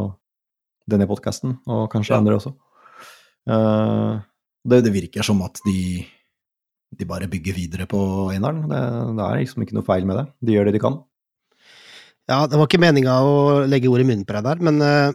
denne 0.88 1.09
podkasten, 1.09 1.59
og 1.66 1.88
kanskje 1.92 2.14
Ja. 2.14 2.21
andre 2.21 2.37
også. 2.38 2.52
Uh, 3.49 4.23
det, 4.66 4.83
det 4.87 4.92
virker 4.95 5.26
som 5.26 5.42
at 5.47 5.61
de, 5.66 6.04
de 6.97 7.09
bare 7.09 7.28
bygger 7.30 7.56
videre 7.56 7.87
på 7.90 8.00
eneren. 8.35 8.64
Det, 8.71 8.80
det 9.18 9.26
er 9.26 9.40
liksom 9.42 9.64
ikke 9.64 9.76
noe 9.78 9.87
feil 9.87 10.06
med 10.09 10.21
det. 10.21 10.26
De 10.47 10.56
gjør 10.56 10.68
det 10.71 10.76
de 10.78 10.83
kan. 10.83 11.00
Ja, 12.28 12.40
det 12.50 12.59
var 12.59 12.66
ikke 12.66 12.80
meninga 12.83 13.14
å 13.23 13.37
legge 13.71 13.88
ord 13.92 14.02
i 14.02 14.06
munnen 14.09 14.26
på 14.26 14.35
deg 14.35 14.47
der, 14.49 14.62
men 14.66 14.80
eh, 14.83 15.12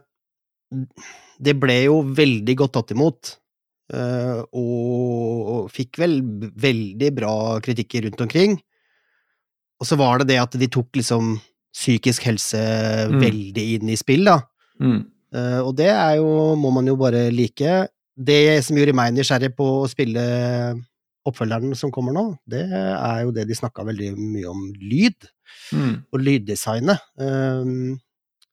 det 1.44 1.56
ble 1.60 1.76
jo 1.90 2.02
veldig 2.16 2.56
godt 2.64 2.76
tatt 2.78 2.94
imot. 2.96 3.38
eh, 3.92 4.38
og 4.56 5.66
fikk 5.76 5.98
vel 6.00 6.22
veldig 6.56 7.10
bra 7.18 7.34
kritikker 7.60 8.06
rundt 8.06 8.22
omkring. 8.24 8.54
Og 9.82 9.88
så 9.90 9.98
var 10.00 10.22
det 10.22 10.30
det 10.30 10.38
at 10.40 10.56
de 10.62 10.70
tok 10.72 10.96
liksom 10.96 11.34
psykisk 11.76 12.24
helse 12.30 12.62
Mm. 13.12 13.20
veldig 13.20 13.66
inn 13.76 13.90
i 13.92 13.98
spill, 14.00 14.24
da. 14.30 14.38
Mm. 14.80 15.02
Eh, 15.36 15.60
og 15.60 15.76
det 15.76 15.90
er 15.92 16.16
jo, 16.22 16.56
må 16.56 16.72
man 16.72 16.88
jo 16.88 16.96
bare 16.96 17.30
like. 17.32 17.88
Det 18.16 18.64
som 18.64 18.78
gjorde 18.78 18.96
meg 18.96 19.14
nysgjerrig 19.16 19.52
på 19.58 19.68
å 19.84 19.90
spille 19.90 20.24
oppfølgeren 21.28 21.76
som 21.76 21.92
kommer 21.92 22.14
nå, 22.16 22.38
det 22.48 22.64
er 22.72 23.24
jo 23.26 23.32
det 23.36 23.48
de 23.48 23.54
snakka 23.56 23.84
veldig 23.86 24.14
mye 24.18 24.48
om 24.50 24.64
lyd, 24.80 25.28
Mm. 25.74 25.94
og 26.12 26.20
lyddesignet. 26.20 27.00
Um, 27.18 28.00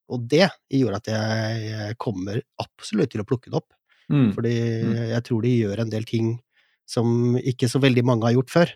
og 0.09 0.29
det 0.31 0.47
gjorde 0.73 1.01
at 1.03 1.09
jeg 1.13 1.97
kommer 2.01 2.41
absolutt 2.63 3.11
til 3.13 3.21
å 3.21 3.27
plukke 3.29 3.51
det 3.51 3.59
opp, 3.61 3.73
Mm. 4.09 4.33
fordi 4.33 4.55
Mm. 4.85 5.09
jeg 5.11 5.25
tror 5.25 5.43
de 5.43 5.59
gjør 5.59 5.81
en 5.81 5.91
del 5.91 6.05
ting 6.05 6.41
som 6.89 7.37
ikke 7.37 7.69
så 7.69 7.81
veldig 7.81 8.05
mange 8.05 8.25
har 8.25 8.33
gjort 8.33 8.49
før. 8.51 8.71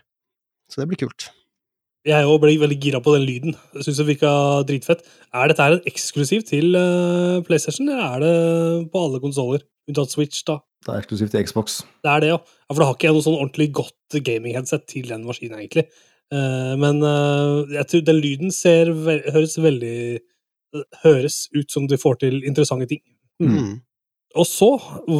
Så 0.69 0.81
det 0.81 0.87
blir 0.89 1.07
kult. 1.07 1.29
Jeg 2.05 2.25
òg 2.27 2.41
ble 2.43 2.59
veldig 2.59 2.79
gira 2.83 2.99
på 2.99 3.13
den 3.15 3.25
lyden. 3.25 3.55
Jeg 3.73 3.83
synes 3.85 3.97
det 3.97 4.05
virka 4.11 4.31
dritfett. 4.67 5.05
Er 5.33 5.47
dette 5.47 5.63
her 5.63 5.77
en 5.77 5.87
eksklusiv 5.87 6.43
til 6.45 6.75
eh, 6.75 7.41
PlayStation, 7.47 7.87
eller 7.87 8.03
er 8.03 8.19
det 8.19 8.91
på 8.91 8.99
alle 8.99 9.21
konsoller? 9.23 9.63
Unntatt 9.87 10.11
Switch, 10.11 10.43
da. 10.43 10.59
Det 10.83 10.91
er 10.93 10.99
eksklusivt 11.01 11.31
til 11.31 11.45
Xbox. 11.47 11.81
Det 12.03 12.11
er 12.11 12.19
det, 12.19 12.29
ja. 12.33 12.37
ja 12.43 12.73
for 12.75 12.83
da 12.83 12.89
har 12.89 12.97
ikke 12.97 13.07
jeg 13.07 13.15
noe 13.15 13.23
sånn 13.23 13.39
ordentlig 13.39 13.69
godt 13.71 14.17
gaming-headset 14.27 14.85
til 14.91 15.07
den 15.07 15.23
maskinen, 15.23 15.59
egentlig. 15.63 15.87
Eh, 16.33 16.73
men 16.81 17.01
eh, 17.05 17.73
jeg 17.77 17.89
tror 17.89 18.05
den 18.07 18.21
lyden 18.23 18.53
ser 18.53 18.93
høres 19.33 19.57
veldig 19.61 19.97
Høres 21.03 21.51
ut 21.53 21.69
som 21.69 21.83
de 21.85 21.99
får 22.01 22.15
til 22.23 22.39
interessante 22.49 22.87
ting. 22.89 23.03
Mm. 23.37 23.49
Mm. 23.53 23.73
Og 24.41 24.47
så 24.49 24.71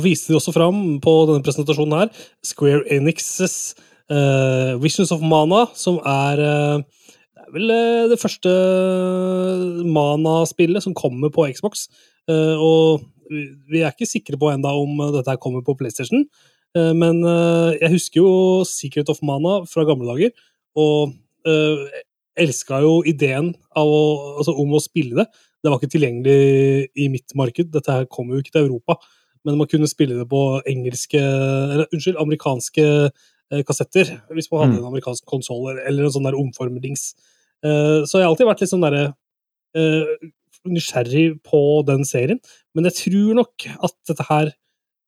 viste 0.01 0.31
de 0.31 0.39
også 0.39 0.49
fram 0.55 0.79
på 0.97 1.11
denne 1.29 1.45
presentasjonen 1.45 1.93
her 1.93 2.23
Square 2.41 2.87
Enixes 2.95 3.75
uh, 4.09 4.73
Visions 4.81 5.13
of 5.13 5.21
Mana, 5.21 5.67
som 5.77 5.99
er 6.09 6.41
uh, 6.41 6.81
Det 6.81 7.43
er 7.45 7.53
vel 7.53 7.69
uh, 7.69 8.09
det 8.09 8.17
første 8.17 8.55
Mana-spillet 9.85 10.81
som 10.81 10.97
kommer 10.97 11.29
på 11.29 11.45
Xbox. 11.53 11.85
Eh, 12.31 12.55
og 12.57 13.03
vi 13.69 13.81
er 13.81 13.91
ikke 13.91 14.07
sikre 14.07 14.39
på 14.39 14.51
enda 14.53 14.71
om 14.77 14.99
dette 15.15 15.35
kommer 15.43 15.63
på 15.65 15.75
PlayStation, 15.79 16.23
eh, 16.77 16.93
men 16.95 17.19
jeg 17.81 17.91
husker 17.91 18.21
jo 18.21 18.33
Secret 18.67 19.11
of 19.11 19.19
Mana 19.25 19.61
fra 19.69 19.83
gamle 19.87 20.07
dager, 20.07 20.31
og 20.79 21.13
uh, 21.47 21.83
elska 22.39 22.79
jo 22.81 23.01
ideen 23.05 23.51
av 23.77 23.89
å, 23.89 24.03
altså, 24.41 24.55
om 24.57 24.73
å 24.73 24.81
spille 24.81 25.21
det. 25.21 25.27
Det 25.63 25.71
var 25.71 25.79
ikke 25.79 25.93
tilgjengelig 25.95 26.87
i 26.99 27.09
mitt 27.13 27.35
marked, 27.39 27.69
dette 27.71 27.93
her 27.93 28.07
kom 28.11 28.31
jo 28.33 28.41
ikke 28.41 28.55
til 28.55 28.65
Europa. 28.65 28.97
Men 29.43 29.59
man 29.59 29.67
kunne 29.69 29.89
spille 29.91 30.17
det 30.17 30.25
på 30.31 30.41
engelske, 30.71 31.19
eller 31.19 31.87
unnskyld, 31.91 32.19
amerikanske 32.19 32.85
eh, 32.87 33.63
kassetter. 33.67 34.11
Hvis 34.31 34.49
man 34.51 34.61
hadde 34.63 34.77
Mm. 34.77 34.79
en 34.79 34.89
amerikansk 34.93 35.25
konsoll 35.27 35.77
eller 35.77 36.05
en 36.05 36.13
sånn 36.15 36.27
der 36.27 36.39
omformerdings. 36.39 37.13
Uh, 37.63 38.03
så 38.07 38.19
jeg 38.19 38.25
har 38.25 38.31
alltid 38.31 38.47
vært 38.47 38.63
litt 38.63 38.71
sånn 38.71 38.83
derre 38.83 39.03
uh, 39.77 40.29
nysgjerrig 40.67 41.43
på 41.43 41.83
den 41.87 42.03
serien. 42.07 42.39
Men 42.75 42.87
jeg 42.89 42.97
tror 43.01 43.35
nok 43.39 43.67
at 43.83 43.95
dette 44.09 44.27
her 44.27 44.51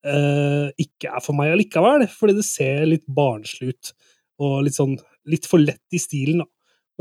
uh, 0.05 0.67
ikke 0.79 1.11
er 1.15 1.23
for 1.23 1.35
meg 1.35 1.51
allikevel, 1.55 2.07
fordi 2.11 2.37
det 2.37 2.47
ser 2.47 2.85
litt 2.87 3.05
barnslig 3.07 3.73
ut. 3.73 3.93
Og 4.43 4.63
litt 4.67 4.75
sånn 4.75 4.97
litt 5.29 5.47
for 5.49 5.61
lett 5.61 5.95
i 5.95 6.01
stilen, 6.01 6.43
da. 6.43 6.49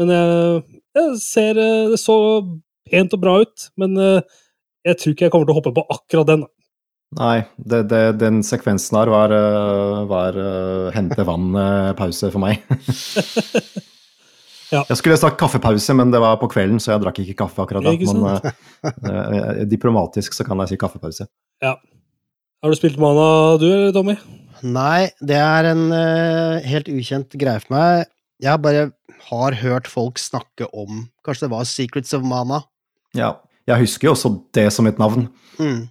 Men 0.00 0.10
eh, 0.10 0.56
jeg 0.98 1.18
ser 1.22 1.58
eh, 1.60 1.92
Det 1.92 2.00
så 2.02 2.16
pent 2.90 3.14
og 3.14 3.22
bra 3.22 3.36
ut, 3.44 3.68
men 3.80 3.94
eh, 4.00 4.40
jeg 4.84 4.98
tror 5.00 5.14
ikke 5.14 5.28
jeg 5.28 5.32
kommer 5.32 5.48
til 5.48 5.54
å 5.54 5.58
hoppe 5.60 5.74
på 5.76 5.86
akkurat 5.94 6.28
den. 6.28 6.44
Nei, 7.14 7.44
det, 7.56 7.84
det, 7.92 8.02
den 8.18 8.42
sekvensen 8.42 8.98
her 8.98 9.10
var, 9.12 9.32
var 10.10 10.36
hente 10.96 11.24
vann-pause 11.24 12.32
for 12.34 12.42
meg. 12.42 12.64
Ja. 14.72 14.80
Jeg 14.88 14.98
skulle 14.98 15.16
sagt 15.20 15.36
kaffepause, 15.38 15.94
men 15.94 16.10
det 16.10 16.18
var 16.22 16.38
på 16.40 16.48
kvelden, 16.50 16.80
så 16.82 16.94
jeg 16.94 17.02
drakk 17.04 17.20
ikke 17.22 17.36
kaffe 17.44 17.62
akkurat 17.62 17.84
da. 17.84 17.92
Men 17.94 19.04
øh, 19.12 19.60
diplomatisk 19.70 20.34
så 20.34 20.46
kan 20.46 20.58
jeg 20.64 20.72
si 20.72 20.78
kaffepause. 20.80 21.28
Har 21.62 22.72
du 22.72 22.78
spilt 22.78 22.98
Mana, 22.98 23.54
du, 23.60 23.68
Tommy? 23.94 24.16
Nei, 24.64 25.10
det 25.20 25.36
er 25.36 25.68
en 25.68 25.84
uh, 25.92 26.64
helt 26.64 26.88
ukjent 26.88 27.36
greie 27.36 27.60
for 27.60 27.74
meg. 27.76 28.08
Jeg 28.42 28.62
bare 28.64 28.90
har 29.28 29.56
hørt 29.60 29.86
folk 29.88 30.18
snakke 30.18 30.66
om 30.74 31.04
Kanskje 31.24 31.46
det 31.46 31.52
var 31.54 31.66
Secrets 31.68 32.14
of 32.16 32.24
Mana? 32.26 32.62
Ja, 33.14 33.36
jeg 33.68 33.84
husker 33.84 34.08
jo 34.08 34.14
også 34.16 34.32
det 34.56 34.66
som 34.74 34.88
et 34.90 34.98
navn. 34.98 35.28
Mm. 35.56 35.86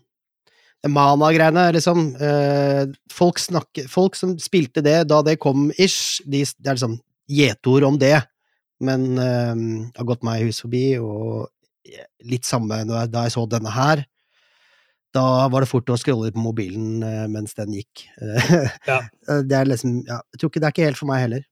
Mana-greiene, 0.91 1.69
liksom. 1.71 2.09
eh, 2.19 2.91
folk, 3.11 3.39
snakke, 3.39 3.85
folk 3.87 4.17
som 4.19 4.35
spilte 4.43 4.83
det 4.83 5.05
da 5.07 5.21
det 5.23 5.37
kom 5.39 5.69
ish, 5.79 6.19
de, 6.27 6.43
det 6.43 6.67
er 6.67 6.75
liksom 6.75 6.97
gjetord 7.31 7.87
om 7.87 7.99
det. 7.99 8.17
Men 8.83 9.13
eh, 9.15 9.53
det 9.55 10.01
har 10.01 10.09
gått 10.09 10.25
meg 10.27 10.43
hus 10.43 10.59
forbi, 10.65 10.99
og 10.99 11.47
litt 12.27 12.47
samme 12.47 12.83
da 12.89 13.05
jeg, 13.05 13.13
da 13.13 13.23
jeg 13.25 13.35
så 13.37 13.45
denne 13.47 13.71
her. 13.73 14.03
Da 15.13 15.47
var 15.53 15.63
det 15.63 15.69
fort 15.69 15.89
å 15.93 15.97
scrolle 16.01 16.33
på 16.33 16.43
mobilen 16.43 17.03
eh, 17.05 17.25
mens 17.31 17.55
den 17.57 17.79
gikk. 17.79 18.05
Ja. 18.89 18.99
Det 19.23 19.55
er 19.55 19.69
liksom 19.69 20.01
ja, 20.03 20.19
Jeg 20.33 20.41
tror 20.41 20.51
ikke 20.51 20.59
det 20.59 20.67
er 20.67 20.75
ikke 20.75 20.87
helt 20.89 20.99
for 20.99 21.09
meg 21.09 21.23
heller. 21.23 21.47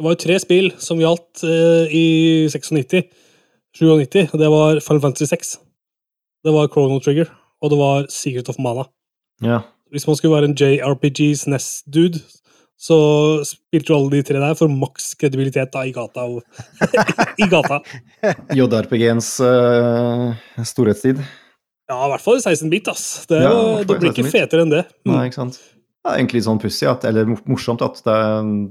Det 0.00 0.06
var 0.06 0.14
jo 0.14 0.22
tre 0.22 0.36
spill 0.40 0.70
som 0.80 0.96
gjaldt 0.96 1.42
eh, 1.44 1.90
i 1.92 2.04
96, 2.48 3.02
97. 3.76 4.30
Det 4.32 4.46
var 4.48 4.78
Final 4.80 5.00
Fantasy 5.02 5.26
6, 5.28 5.50
det 6.40 6.54
var 6.54 6.70
Chrono 6.72 6.96
Trigger, 7.04 7.28
og 7.60 7.68
det 7.68 7.76
var 7.76 8.06
Secret 8.08 8.48
of 8.48 8.56
Mana. 8.64 8.86
Ja. 9.44 9.58
Hvis 9.92 10.06
man 10.08 10.16
skulle 10.16 10.38
være 10.38 10.48
en 10.48 10.56
JRPGs 10.56 11.44
NES-dude, 11.52 12.22
så 12.80 12.96
spilte 13.44 13.92
jo 13.92 13.98
alle 13.98 14.14
de 14.14 14.22
tre 14.24 14.40
der 14.40 14.56
for 14.56 14.72
maks 14.72 15.10
kredibilitet 15.20 15.68
da, 15.74 15.84
i 15.84 15.92
gata. 15.92 16.24
I 17.44 17.50
gata. 17.52 17.82
JRPG-ens 18.56 19.28
uh, 19.44 20.32
storhetstid. 20.64 21.20
Ja, 21.92 22.00
i 22.06 22.14
hvert 22.14 22.24
fall 22.24 22.40
i 22.40 22.46
16-bit, 22.46 22.88
ass. 22.88 23.04
Det, 23.28 23.44
Ja, 23.44 23.84
det 23.84 24.00
blir 24.00 24.14
ikke 24.14 24.32
fetere 24.32 24.64
enn 24.64 24.72
det. 24.72 24.86
Nei, 25.12 25.26
ikke 25.28 25.42
sant. 25.42 25.60
Det 26.00 26.08
er 26.10 26.16
egentlig 26.18 26.38
litt 26.40 26.46
sånn 26.48 26.60
pussig, 26.62 26.88
at- 26.88 27.04
eller 27.04 27.26
morsomt, 27.44 27.82
at 27.84 27.98
det, 28.06 28.18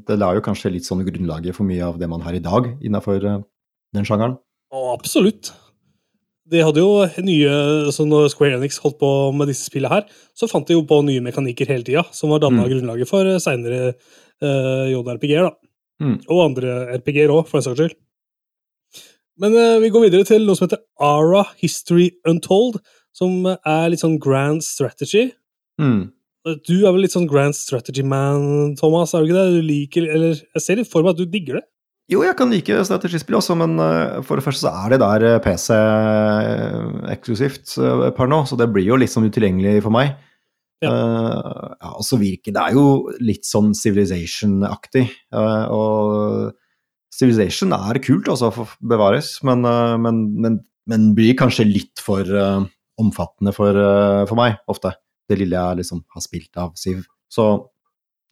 det 0.08 0.18
la 0.20 0.32
jo 0.34 0.42
kanskje 0.42 0.72
litt 0.74 0.88
sånn 0.88 1.04
grunnlaget 1.06 1.54
for 1.56 1.64
mye 1.68 1.84
av 1.86 2.00
det 2.02 2.10
man 2.10 2.22
har 2.26 2.34
i 2.34 2.40
dag 2.42 2.72
innafor 2.82 3.22
den 3.24 4.06
sjangeren. 4.08 4.38
Å, 4.74 4.94
absolutt. 4.98 5.52
De 6.50 6.64
hadde 6.66 6.82
jo 6.82 7.06
nye 7.22 7.92
så 7.94 8.08
Når 8.10 8.32
Square 8.34 8.58
Enix 8.58 8.80
holdt 8.82 8.98
på 8.98 9.10
med 9.38 9.48
disse 9.52 9.68
spillene 9.70 9.92
her, 9.94 10.06
så 10.34 10.50
fant 10.50 10.66
de 10.66 10.74
jo 10.74 10.82
på 10.90 11.04
nye 11.06 11.22
mekanikker 11.22 11.70
hele 11.70 11.86
tida, 11.86 12.04
som 12.12 12.32
var 12.34 12.40
danna 12.42 12.64
Mm. 12.66 12.70
grunnlaget 12.72 13.08
for 13.08 13.24
seinere 13.38 13.94
uh, 14.42 14.90
JRPG-er, 14.90 15.46
da. 15.46 15.54
Mm. 16.02 16.16
Og 16.32 16.42
andre 16.50 16.98
RPG-er 16.98 17.30
òg, 17.30 17.46
for 17.48 17.60
den 17.60 17.68
saks 17.68 17.78
skyld. 17.84 17.96
Men 19.40 19.54
uh, 19.54 19.80
vi 19.80 19.90
går 19.94 20.08
videre 20.10 20.26
til 20.26 20.46
noe 20.48 20.56
som 20.58 20.66
heter 20.68 20.82
Ara 21.00 21.44
History 21.62 22.10
Untold, 22.28 22.80
som 23.14 23.46
er 23.46 23.90
litt 23.92 24.02
sånn 24.02 24.18
grand 24.20 24.64
strategy. 24.66 25.30
Mm. 25.80 26.10
Du 26.68 26.76
er 26.78 26.94
vel 26.94 27.04
litt 27.04 27.16
sånn 27.16 27.28
grand 27.30 27.56
strategy 27.58 28.04
man, 28.06 28.76
Thomas, 28.80 29.12
er 29.14 29.26
du 29.26 29.30
ikke 29.30 29.40
det? 29.40 29.58
Du 29.58 29.66
liker, 29.66 30.08
eller 30.08 30.38
Jeg 30.40 30.64
ser 30.64 30.80
litt 30.80 30.92
for 30.92 31.04
meg 31.04 31.16
at 31.16 31.20
du 31.20 31.28
digger 31.28 31.60
det. 31.60 31.66
Jo, 32.10 32.24
jeg 32.26 32.34
kan 32.40 32.50
like 32.50 32.78
strategispill 32.88 33.38
også, 33.38 33.54
men 33.60 33.76
øh, 33.84 34.22
for 34.26 34.40
det 34.40 34.46
første 34.48 34.64
så 34.64 34.72
er 34.72 34.96
det 34.96 35.02
der 35.04 35.26
øh, 35.28 35.42
PC 35.44 35.76
eksklusivt 37.14 37.76
øh, 37.78 38.08
per 38.18 38.32
nå, 38.32 38.40
så 38.50 38.58
det 38.58 38.66
blir 38.74 38.88
jo 38.88 38.98
litt 38.98 39.14
sånn 39.14 39.28
utilgjengelig 39.30 39.84
for 39.86 39.94
meg. 39.94 40.16
Ja. 40.80 40.94
Uh, 40.96 41.76
ja, 41.76 41.90
og 41.92 42.06
så 42.08 42.16
virker 42.18 42.56
det 42.56 42.62
er 42.64 42.78
jo 42.78 43.12
litt 43.20 43.44
sånn 43.46 43.74
Civilization-aktig. 43.78 45.04
Uh, 45.36 45.66
og 45.76 47.14
Civilization 47.14 47.76
er 47.76 48.00
kult, 48.02 48.32
altså, 48.32 48.50
for 48.56 48.74
bevares, 48.80 49.36
men, 49.46 49.68
uh, 49.68 49.98
men, 50.02 50.24
men, 50.40 50.60
men 50.90 51.12
blir 51.18 51.36
kanskje 51.38 51.68
litt 51.68 52.02
for 52.02 52.26
eh, 52.26 52.64
omfattende 53.00 53.54
for, 53.56 53.76
eh, 53.76 54.24
for 54.30 54.40
meg, 54.40 54.58
ofte. 54.72 54.94
Det 55.30 55.38
lille 55.38 55.60
jeg 55.60 55.82
liksom 55.84 56.02
har 56.16 56.26
spilt 56.26 56.58
av 56.62 56.74
Siv. 56.80 57.04
Så 57.30 57.46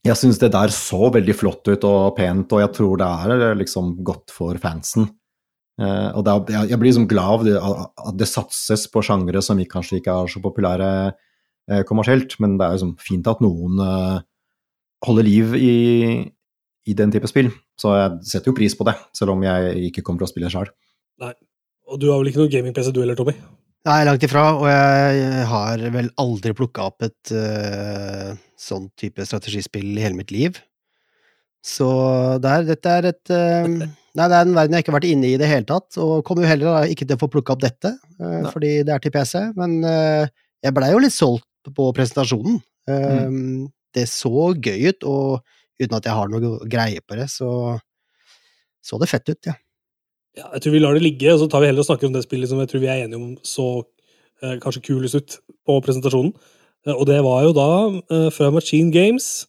jeg 0.07 0.17
syns 0.17 0.39
det 0.41 0.53
der 0.55 0.71
så 0.73 1.11
veldig 1.13 1.35
flott 1.35 1.67
ut 1.69 1.85
og 1.87 2.15
pent, 2.17 2.53
og 2.55 2.63
jeg 2.63 2.73
tror 2.75 2.99
det 3.01 3.07
er 3.07 3.33
eh, 3.37 3.57
liksom 3.61 3.95
godt 4.07 4.33
for 4.33 4.57
fansen. 4.61 5.09
Eh, 5.77 6.09
og 6.17 6.25
er, 6.25 6.69
jeg, 6.71 6.79
blir 6.79 6.89
liksom 6.89 7.09
glad 7.09 7.35
av 7.35 7.45
det, 7.45 7.57
at 7.61 8.17
det 8.17 8.29
satses 8.29 8.87
på 8.89 9.03
sjangere 9.05 9.43
som 9.45 9.59
kanskje 9.69 9.99
ikke 9.99 10.15
er 10.23 10.31
så 10.31 10.41
populære 10.41 10.89
eh, 11.11 11.83
kommersielt, 11.85 12.37
men 12.41 12.57
det 12.57 12.65
er 12.65 12.77
liksom 12.77 12.95
fint 13.01 13.29
at 13.29 13.43
noen 13.45 13.83
eh, 13.83 14.17
holder 15.05 15.27
liv 15.27 15.53
i, 15.59 15.75
i 16.89 16.97
den 16.97 17.13
type 17.13 17.29
spill. 17.29 17.51
Så 17.77 17.93
jeg 17.93 18.31
setter 18.31 18.51
jo 18.51 18.57
pris 18.57 18.73
på 18.77 18.87
det, 18.87 18.95
selv 19.13 19.35
om 19.35 19.45
jeg 19.45 19.91
ikke 19.91 20.05
kommer 20.05 20.23
til 20.23 20.29
å 20.29 20.33
spille 20.33 20.51
sjøl. 20.53 20.71
Og 21.87 22.01
du 22.01 22.09
har 22.09 22.19
vel 22.19 22.31
ikke 22.31 22.41
noe 22.41 22.51
gaming-PC 22.51 22.91
du 22.91 23.03
heller, 23.03 23.17
Tommy? 23.19 23.37
Nei, 23.85 24.01
langt 24.07 24.23
ifra, 24.25 24.43
og 24.57 24.65
jeg 24.67 25.43
har 25.47 25.83
vel 25.93 26.09
aldri 26.19 26.53
plukka 26.57 26.87
opp 26.89 27.05
et 27.05 27.31
uh, 27.31 28.33
sånn 28.59 28.89
type 28.99 29.23
strategispill 29.23 29.93
i 29.93 30.03
hele 30.03 30.17
mitt 30.17 30.33
liv. 30.33 30.57
Så 31.63 31.87
der, 32.43 32.65
dette 32.67 32.95
er 32.99 33.09
et 33.11 33.33
uh, 33.33 33.87
Nei, 34.17 34.25
det 34.25 34.33
er 34.33 34.47
en 34.47 34.55
verden 34.57 34.73
jeg 34.73 34.81
ikke 34.81 34.89
har 34.89 34.97
vært 34.97 35.11
inne 35.11 35.27
i 35.27 35.35
i 35.35 35.39
det 35.39 35.47
hele 35.51 35.67
tatt, 35.69 35.93
og 36.01 36.23
kommer 36.25 36.43
jo 36.43 36.49
heller 36.49 36.71
da 36.71 36.89
ikke 36.89 37.05
til 37.05 37.19
å 37.19 37.21
få 37.21 37.29
plukka 37.35 37.53
opp 37.53 37.61
dette, 37.61 37.93
uh, 38.17 38.47
fordi 38.49 38.79
det 38.87 38.95
er 38.95 39.03
til 39.03 39.13
PC, 39.13 39.35
men 39.59 39.77
jeg 39.85 40.73
blei 40.73 40.89
jo 40.89 41.03
litt 41.03 41.13
solgt 41.13 41.69
på 41.77 41.91
presentasjonen. 41.93 42.57
Mm. 42.87 43.67
Det 43.93 44.07
så 44.09 44.49
gøy 44.55 44.89
ut, 44.89 45.05
og 45.05 45.43
uten 45.77 45.97
at 45.99 46.07
jeg 46.07 46.17
har 46.17 46.31
noe 46.31 46.57
greie 46.71 47.03
på 47.03 47.19
det, 47.19 47.27
så 47.29 47.77
så 48.87 48.99
det 49.01 49.09
fett 49.11 49.27
ut, 49.29 49.49
ja. 49.49 49.53
Ja, 50.37 50.47
jeg 50.53 50.61
tror 50.63 50.73
vi 50.75 50.79
lar 50.83 50.93
det 50.93 51.01
ligge, 51.01 51.31
og 51.33 51.39
så 51.41 51.47
tar 51.49 51.63
vi 51.63 51.69
heller 51.71 51.81
og 51.81 51.87
snakker 51.89 52.07
om 52.09 52.13
det 52.13 52.23
spillet 52.27 52.49
som 52.51 52.59
jeg 52.61 52.69
tror 52.69 52.83
vi 52.83 52.89
er 52.93 53.03
enige 53.05 53.17
om 53.17 53.31
så 53.47 53.67
eh, 54.43 54.57
kanskje 54.61 54.83
kulest 54.85 55.17
ut 55.17 55.37
på 55.65 55.79
presentasjonen. 55.85 56.33
Eh, 56.85 56.93
og 56.93 57.07
det 57.09 57.17
var 57.25 57.41
jo 57.47 57.55
da 57.57 57.69
eh, 58.13 58.27
fra 58.35 58.51
Machine 58.53 58.91
Games, 58.93 59.47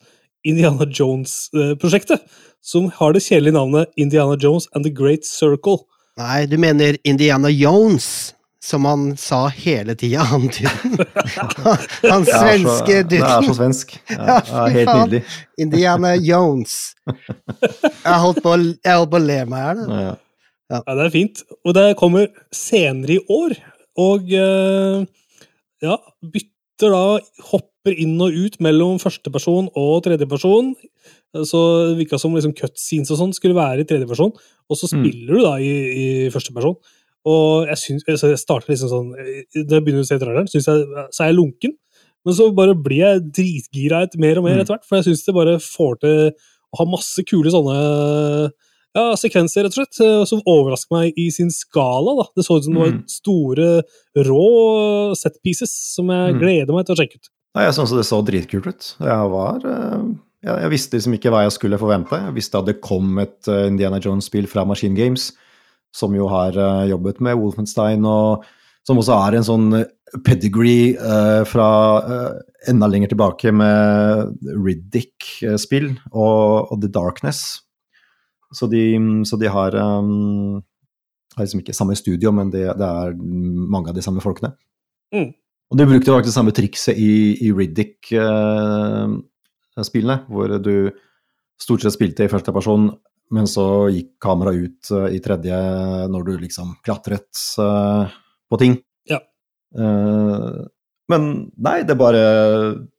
Indiana 0.49 0.87
Jones-prosjektet, 0.89 2.25
som 2.65 2.89
har 2.97 3.13
det 3.13 3.23
kjedelige 3.27 3.57
navnet 3.59 3.93
Indiana 4.01 4.37
Jones 4.41 4.69
and 4.75 4.87
The 4.89 4.93
Great 4.95 5.27
Circle. 5.29 5.83
Nei, 6.19 6.47
du 6.51 6.57
mener 6.59 6.97
Indiana 7.07 7.51
Jones, 7.53 8.35
som 8.65 8.85
han 8.89 9.11
sa 9.21 9.45
hele 9.55 9.95
tida, 9.95 10.25
han 10.27 10.49
tyden. 10.51 10.97
han 12.11 12.25
svenske 12.27 12.97
er 12.97 13.03
så- 13.05 13.09
Det 13.13 13.21
er 13.21 13.45
så 13.45 13.55
svensk. 13.61 13.93
Ja, 14.11 14.25
Ja, 14.25 14.65
er 14.65 14.73
helt 14.79 14.95
nydelig. 14.95 15.21
Indiana 15.59 16.15
Jones. 16.17 16.95
Jeg 18.09 18.19
holdt 18.25 18.41
på, 18.43 18.57
jeg 18.57 18.97
holdt 18.97 19.13
på 19.13 19.21
å 19.21 19.27
le 19.29 19.39
meg 19.53 19.61
i 19.61 19.69
hjel. 19.69 20.17
Ja. 20.71 20.83
Ja, 20.87 20.95
det 20.99 21.07
er 21.07 21.15
fint. 21.15 21.43
Og 21.65 21.75
det 21.75 21.97
kommer 21.97 22.29
senere 22.55 23.17
i 23.17 23.23
år, 23.33 23.55
og 23.99 24.29
eh, 24.37 25.07
ja, 25.85 25.97
bytter 26.23 26.93
da 26.93 27.03
Hopper 27.51 27.97
inn 27.97 28.19
og 28.21 28.35
ut 28.37 28.59
mellom 28.61 28.99
førsteperson 29.01 29.71
og 29.79 30.03
tredjeperson. 30.05 30.75
Så 31.49 31.59
det 31.91 31.99
virka 32.03 32.19
som 32.21 32.35
liksom 32.37 32.55
cutscenes 32.57 33.11
og 33.13 33.19
sånn 33.21 33.35
skulle 33.37 33.57
være 33.57 33.83
i 33.85 33.89
tredjeperson, 33.89 34.31
og 34.69 34.77
så 34.77 34.89
Mm. 34.89 35.03
spiller 35.05 35.35
du 35.35 35.43
da 35.45 35.55
i, 35.61 35.73
i 36.03 36.07
førsteperson. 36.33 36.77
Og 37.29 37.67
jeg 37.69 37.77
syns 37.77 38.05
altså 38.09 38.29
Jeg 38.31 38.39
starter 38.39 38.69
liksom 38.71 38.89
sånn 38.89 39.09
Det 39.53 39.81
begynner 39.85 40.05
å 40.05 40.07
se 40.07 40.17
traileren, 40.21 40.47
syns 40.49 40.69
jeg, 40.71 40.85
så 41.13 41.25
er 41.25 41.29
jeg 41.33 41.37
lunken. 41.37 41.73
Men 42.25 42.35
så 42.35 42.47
bare 42.55 42.75
blir 42.75 43.03
jeg 43.03 43.25
dritgira 43.33 44.03
et 44.05 44.17
mer 44.19 44.39
og 44.39 44.45
mer 44.45 44.55
Mm. 44.57 44.61
etter 44.63 44.75
hvert, 44.77 44.85
for 44.87 44.97
jeg 44.97 45.05
syns 45.09 45.25
det 45.27 45.35
bare 45.35 45.59
får 45.59 46.01
til 46.01 46.31
å 46.31 46.79
ha 46.79 46.85
masse 46.85 47.25
kule 47.27 47.51
sånne 47.51 48.51
ja, 48.97 49.15
sekvenser, 49.17 49.65
rett 49.67 49.75
og 49.75 49.81
slett, 49.83 50.01
eh, 50.05 50.25
som 50.25 50.41
overrasker 50.47 50.95
meg 50.97 51.13
i 51.19 51.29
sin 51.31 51.51
skala. 51.51 52.15
da. 52.23 52.29
Det 52.37 52.45
så 52.47 52.57
ut 52.59 52.65
som 52.65 52.75
det 52.75 52.81
var 52.83 52.93
Mm. 52.93 53.03
store, 53.09 53.83
rå 54.17 55.17
set 55.17 55.37
pieces 55.45 55.71
som 55.95 56.09
jeg 56.09 56.35
Mm. 56.35 56.41
gleder 56.41 56.73
meg 56.75 56.87
til 56.87 56.95
å 56.95 56.99
sjekke 56.99 57.17
ut. 57.17 57.29
Nei, 57.55 57.65
jeg 57.65 57.75
syns 57.75 57.91
det 57.91 58.05
så 58.07 58.23
dritkult 58.25 58.67
ut. 58.67 58.95
Jeg 59.01 59.31
var 59.31 59.57
eh, 59.65 60.03
jeg, 60.45 60.61
jeg 60.63 60.71
visste 60.71 60.97
liksom 60.97 61.15
ikke 61.19 61.31
hva 61.31 61.43
jeg 61.45 61.53
skulle 61.53 61.79
forvente. 61.79 62.11
Jeg 62.15 62.35
visste 62.35 62.59
at 62.59 62.67
det 62.67 62.81
kom 62.81 63.19
et 63.19 63.49
eh, 63.49 63.67
Indiana 63.67 63.99
Jones-spill 63.99 64.47
fra 64.47 64.65
Machine 64.65 64.95
Games, 64.95 65.33
som 65.93 66.15
jo 66.15 66.29
har 66.29 66.53
jobbet 66.87 67.21
med 67.21 67.37
Wolfenstein, 67.37 68.05
og 68.05 68.45
som 68.87 68.97
også 68.99 69.29
er 69.29 69.37
en 69.37 69.43
sånn 69.45 69.85
pedigree 70.25 70.97
uh, 70.97 71.45
fra 71.45 72.01
uh, 72.01 72.39
enda 72.69 72.87
lenger 72.89 73.09
tilbake 73.09 73.53
med 73.53 74.31
Riddick-spill 74.65 75.91
og, 76.13 76.73
og 76.73 76.81
The 76.81 76.89
Darkness. 76.89 77.61
Så 78.55 78.67
de, 78.73 78.99
så 79.29 79.37
de 79.41 79.49
har, 79.53 79.71
um, 79.77 80.63
har 81.37 81.45
liksom 81.45 81.61
ikke 81.63 81.77
samme 81.77 81.95
studio, 81.99 82.29
men 82.35 82.51
det, 82.53 82.67
det 82.79 82.87
er 82.87 83.15
mange 83.19 83.89
av 83.91 83.95
de 83.97 84.03
samme 84.05 84.21
folkene. 84.25 84.51
Mm. 85.15 85.31
Og 85.69 85.75
de 85.77 85.91
brukte 85.91 86.13
faktisk 86.15 86.31
det 86.31 86.39
samme 86.39 86.57
trikset 86.57 86.95
i, 86.97 87.13
i 87.45 87.47
Riddick-spillene, 87.53 90.19
hvor 90.33 90.47
du 90.65 90.77
stort 91.61 91.83
sett 91.85 91.97
spilte 91.97 92.25
i 92.25 92.33
første 92.33 92.53
person, 92.57 92.83
men 93.37 93.47
så 93.51 93.67
gikk 93.93 94.11
kameraet 94.25 94.61
ut 94.65 94.81
uh, 94.97 95.09
i 95.13 95.21
tredje 95.21 95.57
når 96.09 96.23
du 96.25 96.33
liksom 96.41 96.69
klatret 96.87 97.29
uh, 97.61 98.09
på 98.49 98.57
ting. 98.61 98.79
Ja. 99.09 99.21
Eh, 99.77 100.65
men 101.09 101.29
nei, 101.57 101.81
det 101.89 101.95
er 101.95 102.01
bare 102.01 102.23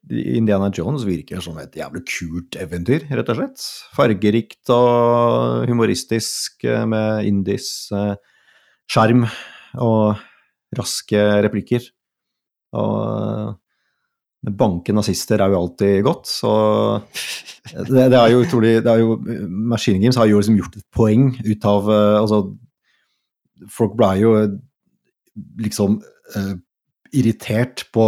Indiana 0.10 0.72
Jones 0.74 1.06
virker 1.06 1.44
som 1.46 1.58
et 1.62 1.76
jævlig 1.78 2.02
kult 2.10 2.58
eventyr, 2.58 3.06
rett 3.14 3.30
og 3.30 3.38
slett. 3.38 3.66
Fargerikt 3.94 4.72
og 4.74 5.68
humoristisk 5.70 6.66
eh, 6.66 6.86
med 6.90 7.28
indies 7.30 7.70
eh, 7.94 8.16
skjerm 8.90 9.28
og 9.86 10.18
raske 10.78 11.22
replikker. 11.46 11.86
Og 12.82 12.96
eh, 13.06 14.56
banke 14.58 14.96
nazister 14.96 15.44
er 15.44 15.54
jo 15.54 15.60
alltid 15.60 16.02
godt, 16.08 16.32
så 16.32 16.54
det, 17.92 18.08
det 18.10 18.18
er 18.18 18.34
jo 18.34 18.42
utrolig 18.42 18.72
det 18.82 18.90
er 18.90 19.04
jo, 19.04 19.20
Machine 19.70 20.02
Games 20.02 20.18
har 20.18 20.30
jo 20.32 20.40
liksom 20.40 20.58
gjort 20.58 20.80
et 20.80 20.88
poeng 20.96 21.28
ut 21.44 21.70
av 21.70 21.92
Altså, 21.92 22.40
folk 23.70 23.94
ble 24.00 24.10
jo 24.24 24.34
liksom 25.60 26.00
irritert 27.16 27.86
på, 27.96 28.08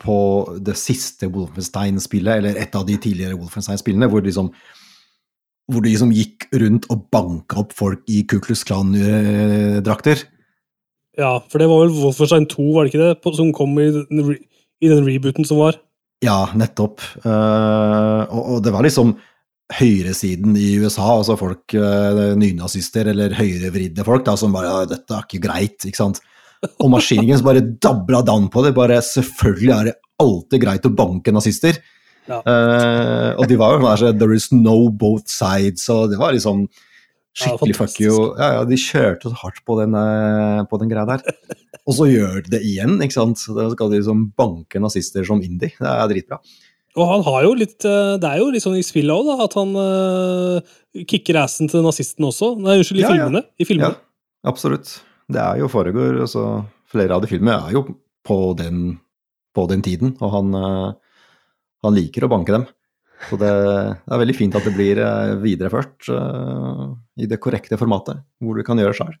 på 0.00 0.18
det 0.64 0.76
siste 0.80 1.28
Wolfenstein-spillet, 1.32 2.40
eller 2.40 2.60
et 2.60 2.76
av 2.76 2.86
de 2.88 2.96
tidligere 2.96 3.38
Wolfenstein-spillene, 3.38 4.08
hvor, 4.12 4.24
liksom, 4.24 4.50
hvor 5.70 5.84
de 5.84 5.92
liksom 5.92 6.12
gikk 6.14 6.48
rundt 6.60 6.88
og 6.92 7.08
banka 7.14 7.62
opp 7.64 7.74
folk 7.76 8.04
i 8.10 8.22
Ku 8.28 8.38
Klux 8.44 8.64
Klan-drakter. 8.68 10.26
Ja, 11.20 11.36
for 11.46 11.62
det 11.62 11.68
var 11.70 11.84
vel 11.84 11.94
Wolfenstein 11.94 12.48
2, 12.50 12.70
var 12.74 12.86
det 12.86 12.94
ikke 12.94 13.04
det, 13.06 13.36
som 13.38 13.52
kom 13.54 13.76
i 13.78 13.90
den, 13.94 14.34
i 14.82 14.90
den 14.90 15.06
rebooten 15.06 15.46
som 15.46 15.62
var? 15.62 15.78
Ja, 16.24 16.48
nettopp. 16.56 17.02
Uh, 17.24 18.24
og, 18.30 18.42
og 18.56 18.60
det 18.64 18.72
var 18.74 18.86
liksom 18.86 19.14
høyresiden 19.74 20.56
i 20.60 20.74
USA, 20.82 21.06
altså 21.16 21.36
folk, 21.40 21.74
uh, 21.76 22.34
nynazister 22.38 23.08
eller 23.12 23.34
høyrevridde 23.36 24.06
folk, 24.06 24.24
da, 24.26 24.36
som 24.38 24.54
bare 24.54 24.70
ja, 24.70 24.86
'Dette 24.90 25.16
er 25.16 25.26
ikke 25.26 25.44
greit', 25.46 25.86
ikke 25.88 26.00
sant. 26.00 26.20
Og 26.80 26.90
Maskinen 26.92 27.42
bare 27.44 27.62
dabla 27.82 28.22
down 28.26 28.48
på 28.52 28.64
det. 28.64 28.74
bare 28.76 29.00
Selvfølgelig 29.04 29.74
er 29.76 29.90
det 29.90 29.98
alltid 30.22 30.62
greit 30.62 30.88
å 30.88 30.94
banke 30.94 31.34
nazister. 31.34 31.78
Ja. 32.28 32.40
Uh, 32.40 33.30
og 33.36 33.48
de 33.50 33.56
var 33.60 33.74
jo 33.76 33.84
sånn 34.00 34.18
'There 34.18 34.34
is 34.34 34.50
no 34.52 34.88
both 34.88 35.28
sides', 35.28 35.88
og 35.92 36.10
det 36.10 36.18
var 36.18 36.32
liksom 36.32 36.66
skikkelig 37.34 37.76
fuck 37.76 38.00
you. 38.00 38.34
Ja, 38.38 38.60
ja, 38.60 38.64
de 38.68 38.78
kjørte 38.78 39.32
så 39.32 39.38
hardt 39.42 39.60
på 39.66 39.76
den, 39.80 39.94
eh, 39.98 40.62
på 40.70 40.78
den 40.78 40.88
greia 40.92 41.06
der. 41.08 41.22
Og 41.86 41.96
så 41.98 42.06
gjør 42.08 42.38
de 42.46 42.54
det 42.54 42.62
igjen, 42.64 42.94
ikke 43.02 43.12
sant. 43.12 43.42
Da 43.56 43.66
skal 43.74 43.90
de 43.90 43.98
liksom 43.98 44.32
banke 44.38 44.80
nazister 44.80 45.26
som 45.26 45.42
indie. 45.44 45.74
Det 45.76 45.90
er 45.90 46.08
dritbra. 46.08 46.38
Og 46.94 47.08
han 47.10 47.24
har 47.26 47.42
jo 47.42 47.56
litt 47.58 47.84
eh, 47.84 48.14
Det 48.22 48.28
er 48.30 48.38
jo 48.38 48.52
litt 48.54 48.62
sånn 48.62 48.78
i 48.78 48.84
spillet 48.86 49.10
òg, 49.10 49.42
at 49.42 49.56
han 49.58 49.74
uh, 49.74 50.76
kicker 51.10 51.40
assen 51.42 51.68
til 51.68 51.82
nazisten 51.84 52.24
også. 52.30 52.54
Nei, 52.62 52.78
unnskyld, 52.78 53.02
i 53.02 53.04
Ja, 53.04 53.10
ja. 53.10 53.16
filmene. 53.26 53.42
I 53.58 53.64
Ja, 53.64 53.68
filmene. 53.68 53.98
absolutt. 54.46 54.94
Det 55.32 55.40
er 55.40 55.60
jo 55.62 55.70
foregår, 55.72 56.20
altså 56.26 56.64
Flere 56.94 57.16
av 57.16 57.24
de 57.24 57.26
filmene 57.30 57.56
er 57.66 57.72
jo 57.74 57.80
på 58.22 58.36
den, 58.54 59.00
på 59.56 59.64
den 59.66 59.80
tiden, 59.82 60.12
og 60.22 60.30
han, 60.30 60.52
eh, 60.54 60.92
han 61.82 61.96
liker 61.96 62.26
å 62.26 62.28
banke 62.30 62.54
dem. 62.54 62.66
Så 63.26 63.38
det, 63.40 63.48
det 63.50 64.14
er 64.14 64.20
veldig 64.20 64.36
fint 64.36 64.54
at 64.54 64.66
det 64.68 64.74
blir 64.76 65.00
eh, 65.02 65.32
videreført 65.42 66.06
uh, 66.12 66.92
i 67.18 67.26
det 67.26 67.40
korrekte 67.42 67.78
formatet, 67.80 68.20
hvor 68.38 68.54
du 68.54 68.62
kan 68.66 68.78
gjøre 68.78 68.94
sjøl. 68.94 69.16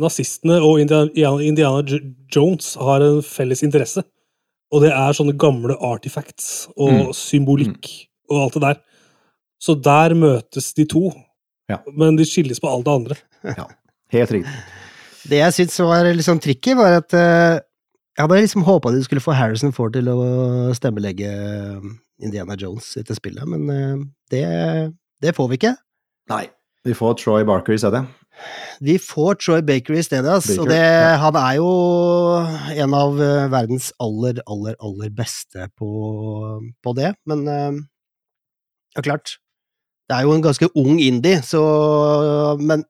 Nazistene 0.00 0.58
og 0.64 0.80
Indiana, 0.82 1.38
Indiana 1.44 2.00
Jones 2.34 2.72
har 2.80 3.04
en 3.04 3.20
felles 3.22 3.62
interesse. 3.66 4.02
Og 4.74 4.82
det 4.84 4.90
er 4.92 5.16
sånne 5.16 5.36
gamle 5.38 5.78
artifacts 5.80 6.66
og 6.74 6.90
Mm. 6.92 7.14
symbolikk 7.16 7.88
og 8.30 8.42
alt 8.42 8.58
det 8.58 8.64
der. 8.66 8.82
Så 9.62 9.74
der 9.80 10.14
møtes 10.18 10.72
de 10.74 10.84
to. 10.84 11.12
Ja. 11.70 11.78
Men 11.92 12.16
de 12.18 12.26
skilles 12.28 12.58
på 12.60 12.68
alt 12.70 12.84
det 12.90 12.94
andre. 12.94 13.16
Ja, 13.44 13.66
Helt 14.12 14.30
riktig. 14.32 14.52
Det 15.26 15.40
jeg 15.40 15.56
syntes 15.56 15.80
var 15.82 16.06
litt 16.06 16.26
sånn 16.26 16.42
tricky, 16.42 16.76
var 16.78 17.00
at 17.00 17.14
eh, 17.16 17.58
jeg 18.18 18.24
hadde 18.26 18.38
liksom 18.42 18.66
håpa 18.66 18.92
du 18.94 19.00
skulle 19.04 19.22
få 19.22 19.34
Harrison 19.38 19.74
Ford 19.74 19.94
til 19.94 20.10
å 20.10 20.18
stemmelegge 20.74 21.32
eh, 21.32 21.90
Indiana 22.22 22.56
Jones 22.58 22.92
etter 22.98 23.18
spillet, 23.18 23.46
men 23.46 23.66
eh, 23.72 24.06
det, 24.34 24.46
det 25.22 25.34
får 25.36 25.50
vi 25.52 25.60
ikke. 25.60 25.74
Nei. 26.32 26.46
Vi 26.86 26.94
får 26.96 27.18
Troy 27.20 27.44
Barker 27.46 27.74
i 27.74 27.80
stedet. 27.80 28.04
Vi 28.82 28.94
får 29.02 29.40
Troy 29.42 29.62
Baker 29.66 29.96
i 29.98 30.02
stedet, 30.06 30.30
ass, 30.30 30.46
Baker, 30.46 30.62
og 30.62 30.70
det, 30.70 30.78
ja. 30.78 31.16
han 31.24 31.38
er 31.40 31.54
jo 31.58 31.70
en 32.84 32.94
av 32.94 33.18
verdens 33.50 33.90
aller, 34.02 34.38
aller, 34.46 34.76
aller 34.78 35.10
beste 35.14 35.66
på, 35.78 35.88
på 36.82 36.94
det, 36.98 37.12
men 37.26 37.42
eh, 37.50 37.80
ja, 38.94 39.02
klart. 39.02 39.38
Det 40.08 40.16
er 40.16 40.24
jo 40.24 40.34
en 40.34 40.44
ganske 40.44 40.70
ung 40.78 41.02
indie, 41.04 41.42
så 41.44 41.60
Men 42.58 42.86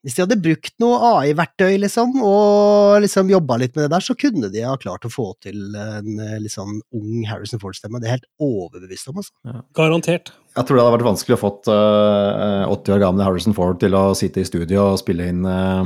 hvis 0.00 0.16
de 0.16 0.22
hadde 0.24 0.38
brukt 0.40 0.74
noe 0.80 0.98
AI-verktøy, 1.10 1.74
liksom, 1.82 2.14
og 2.24 3.02
liksom 3.04 3.28
jobba 3.32 3.58
litt 3.60 3.74
med 3.76 3.84
det 3.84 3.92
der, 3.92 4.04
så 4.04 4.16
kunne 4.16 4.48
de 4.52 4.64
ha 4.64 4.72
klart 4.80 5.04
å 5.04 5.12
få 5.12 5.26
til 5.44 5.76
en 5.76 6.22
liksom, 6.40 6.78
ung 6.96 7.26
Harrison 7.28 7.60
Ford-stemme. 7.60 8.00
Det 8.00 8.08
er 8.08 8.14
jeg 8.14 8.20
helt 8.22 8.30
overbevist 8.48 9.10
om, 9.12 9.20
altså. 9.20 9.60
Garantert. 9.76 10.32
Jeg 10.56 10.66
tror 10.66 10.78
det 10.78 10.84
hadde 10.86 10.96
vært 10.96 11.08
vanskelig 11.10 11.36
å 11.36 11.42
fått 11.44 11.68
uh, 11.68 12.64
80 12.72 12.96
år 12.96 13.02
gamle 13.04 13.26
Harrison 13.28 13.56
Ford 13.56 13.76
til 13.82 13.94
å 13.94 14.06
sitte 14.18 14.40
i 14.40 14.48
studio 14.48 14.88
og 14.94 15.02
spille 15.02 15.28
inn 15.30 15.44
uh, 15.44 15.84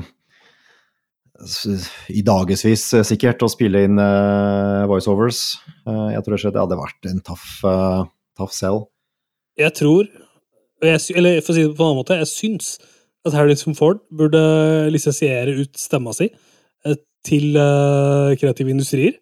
i 2.08 2.22
dagevis 2.24 2.86
eh, 2.94 3.04
sikkert, 3.06 3.42
og 3.42 3.52
spille 3.52 3.84
inn 3.88 3.98
uh, 3.98 4.86
voiceovers. 4.90 5.58
Uh, 5.86 6.12
jeg 6.14 6.24
tror 6.24 6.38
det 6.44 6.62
hadde 6.62 6.80
vært 6.80 7.08
en 7.10 7.22
tough, 7.26 7.48
uh, 7.66 8.06
tough 8.38 8.54
sell. 8.54 8.84
Jeg 9.58 9.74
tror 9.76 10.06
jeg, 10.84 11.00
Eller 11.16 11.40
for 11.40 11.54
å 11.54 11.56
si 11.56 11.62
det 11.64 11.74
på 11.74 11.80
en 11.80 11.90
annen 11.90 12.00
måte, 12.02 12.18
jeg 12.20 12.30
syns 12.30 12.74
at 13.24 13.36
Harrison 13.36 13.76
Ford 13.76 14.02
burde 14.12 14.40
lisensiere 14.92 15.54
ut 15.62 15.78
stemma 15.80 16.12
si 16.16 16.28
eh, 16.28 16.98
til 17.24 17.56
eh, 17.56 18.34
kreative 18.40 18.72
industrier. 18.72 19.16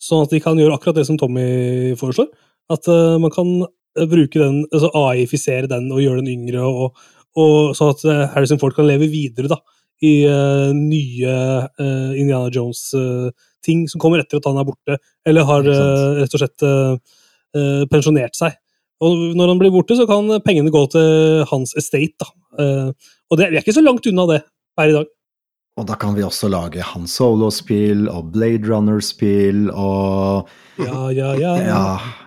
sånn 0.00 0.24
at 0.24 0.32
de 0.32 0.40
kan 0.40 0.58
gjøre 0.58 0.78
akkurat 0.78 0.96
det 0.96 1.06
som 1.08 1.18
Tommy 1.20 1.92
foreslår. 2.00 2.30
At 2.72 2.86
eh, 2.88 3.18
man 3.20 3.32
kan 3.34 3.66
bruke 4.10 4.38
den, 4.38 4.62
altså 4.70 4.92
AI-fisere 4.94 5.68
den 5.70 5.90
og 5.90 6.02
gjøre 6.02 6.22
den 6.22 6.30
yngre, 6.36 6.62
og, 6.62 6.96
og 7.36 7.74
sånn 7.76 7.90
at 7.90 8.04
Harrison 8.36 8.60
Ford 8.62 8.76
kan 8.76 8.86
leve 8.86 9.10
videre 9.10 9.50
da, 9.50 9.58
i 10.00 10.22
uh, 10.30 10.70
nye 10.72 11.32
uh, 11.76 12.12
Indiana 12.16 12.48
Jones-ting 12.54 13.82
som 13.90 14.00
kommer 14.00 14.22
etter 14.22 14.38
at 14.38 14.46
han 14.48 14.60
er 14.62 14.68
borte, 14.68 14.96
eller 15.28 15.44
har 15.44 15.66
rett 15.66 16.38
og 16.38 16.40
slett 16.40 16.64
pensjonert 17.90 18.38
seg. 18.38 18.54
Og 19.04 19.34
når 19.36 19.52
han 19.52 19.60
blir 19.60 19.74
borte, 19.74 19.98
så 19.98 20.06
kan 20.08 20.30
pengene 20.46 20.72
gå 20.72 20.84
til 20.94 21.42
hans 21.50 21.74
estate. 21.76 22.14
da. 22.22 22.30
Og 23.30 23.38
det, 23.38 23.50
vi 23.50 23.58
er 23.58 23.64
ikke 23.64 23.76
så 23.76 23.84
langt 23.84 24.06
unna 24.10 24.26
det 24.30 24.40
her 24.80 24.92
i 24.92 24.96
dag. 24.98 25.10
Og 25.78 25.86
da 25.88 25.96
kan 25.96 26.16
vi 26.16 26.24
også 26.26 26.50
lage 26.50 26.82
Han 26.84 27.06
Solo-spill 27.08 28.08
og 28.10 28.32
Blade 28.34 28.66
Runner-spill 28.68 29.70
og 29.70 30.50
Ja, 30.80 31.10
ja, 31.12 31.30
ja. 31.38 31.52
Ja, 31.60 31.84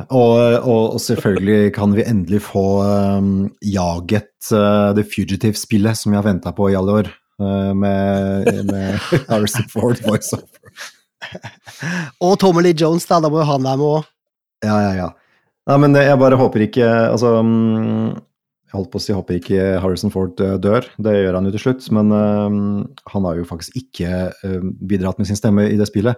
og, 0.08 0.38
og, 0.62 0.96
og 0.96 1.02
selvfølgelig 1.02 1.74
kan 1.76 1.94
vi 1.98 2.06
endelig 2.06 2.44
få 2.46 2.66
um, 2.86 3.50
jaget 3.66 4.52
uh, 4.54 4.94
The 4.94 5.06
Fugitive-spillet 5.06 5.98
som 5.98 6.14
vi 6.14 6.20
har 6.20 6.26
venta 6.28 6.54
på 6.54 6.70
i 6.70 6.78
alle 6.78 7.00
år, 7.02 7.10
uh, 7.42 7.72
med, 7.74 8.52
med 8.70 9.00
Harrison 9.30 9.66
Ford 9.74 10.02
voiceover. 10.06 10.46
Og 12.26 12.38
Tommy 12.40 12.62
Lee 12.62 12.78
Jones, 12.78 13.08
da. 13.10 13.18
Da 13.24 13.32
må 13.32 13.42
jo 13.42 13.50
han 13.50 13.66
være 13.66 13.82
med 13.82 13.90
òg. 13.90 14.12
Ja, 14.64 14.78
ja, 14.86 14.94
ja. 15.02 15.10
Nei, 15.72 15.80
men 15.82 15.98
jeg 15.98 16.20
bare 16.20 16.38
håper 16.40 16.66
ikke 16.66 16.88
Altså, 17.08 17.38
um, 17.40 18.14
jeg 18.74 18.80
holdt 18.80 18.90
på 18.90 18.98
å 18.98 19.04
si 19.06 19.14
håper 19.14 19.36
ikke 19.38 19.66
Harrison 19.84 20.10
Ford 20.10 20.40
uh, 20.42 20.56
dør, 20.58 20.88
det 21.06 21.12
gjør 21.14 21.36
han 21.38 21.46
jo 21.46 21.52
til 21.54 21.62
slutt, 21.62 21.86
men 21.94 22.10
uh, 22.10 22.86
han 23.14 23.26
har 23.28 23.38
jo 23.38 23.46
faktisk 23.46 23.76
ikke 23.78 24.14
uh, 24.34 24.62
bidratt 24.82 25.20
med 25.22 25.30
sin 25.30 25.38
stemme 25.38 25.68
i 25.70 25.78
det 25.78 25.86
spillet. 25.86 26.18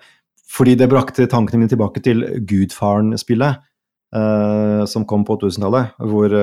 Fordi 0.56 0.78
det 0.80 0.88
brakte 0.88 1.28
tankene 1.28 1.60
mine 1.60 1.74
tilbake 1.74 2.00
til 2.06 2.24
Gudfaren-spillet, 2.48 3.60
uh, 4.16 4.84
som 4.88 5.04
kom 5.10 5.26
på 5.28 5.36
2000-tallet, 5.42 5.98
hvor, 6.08 6.36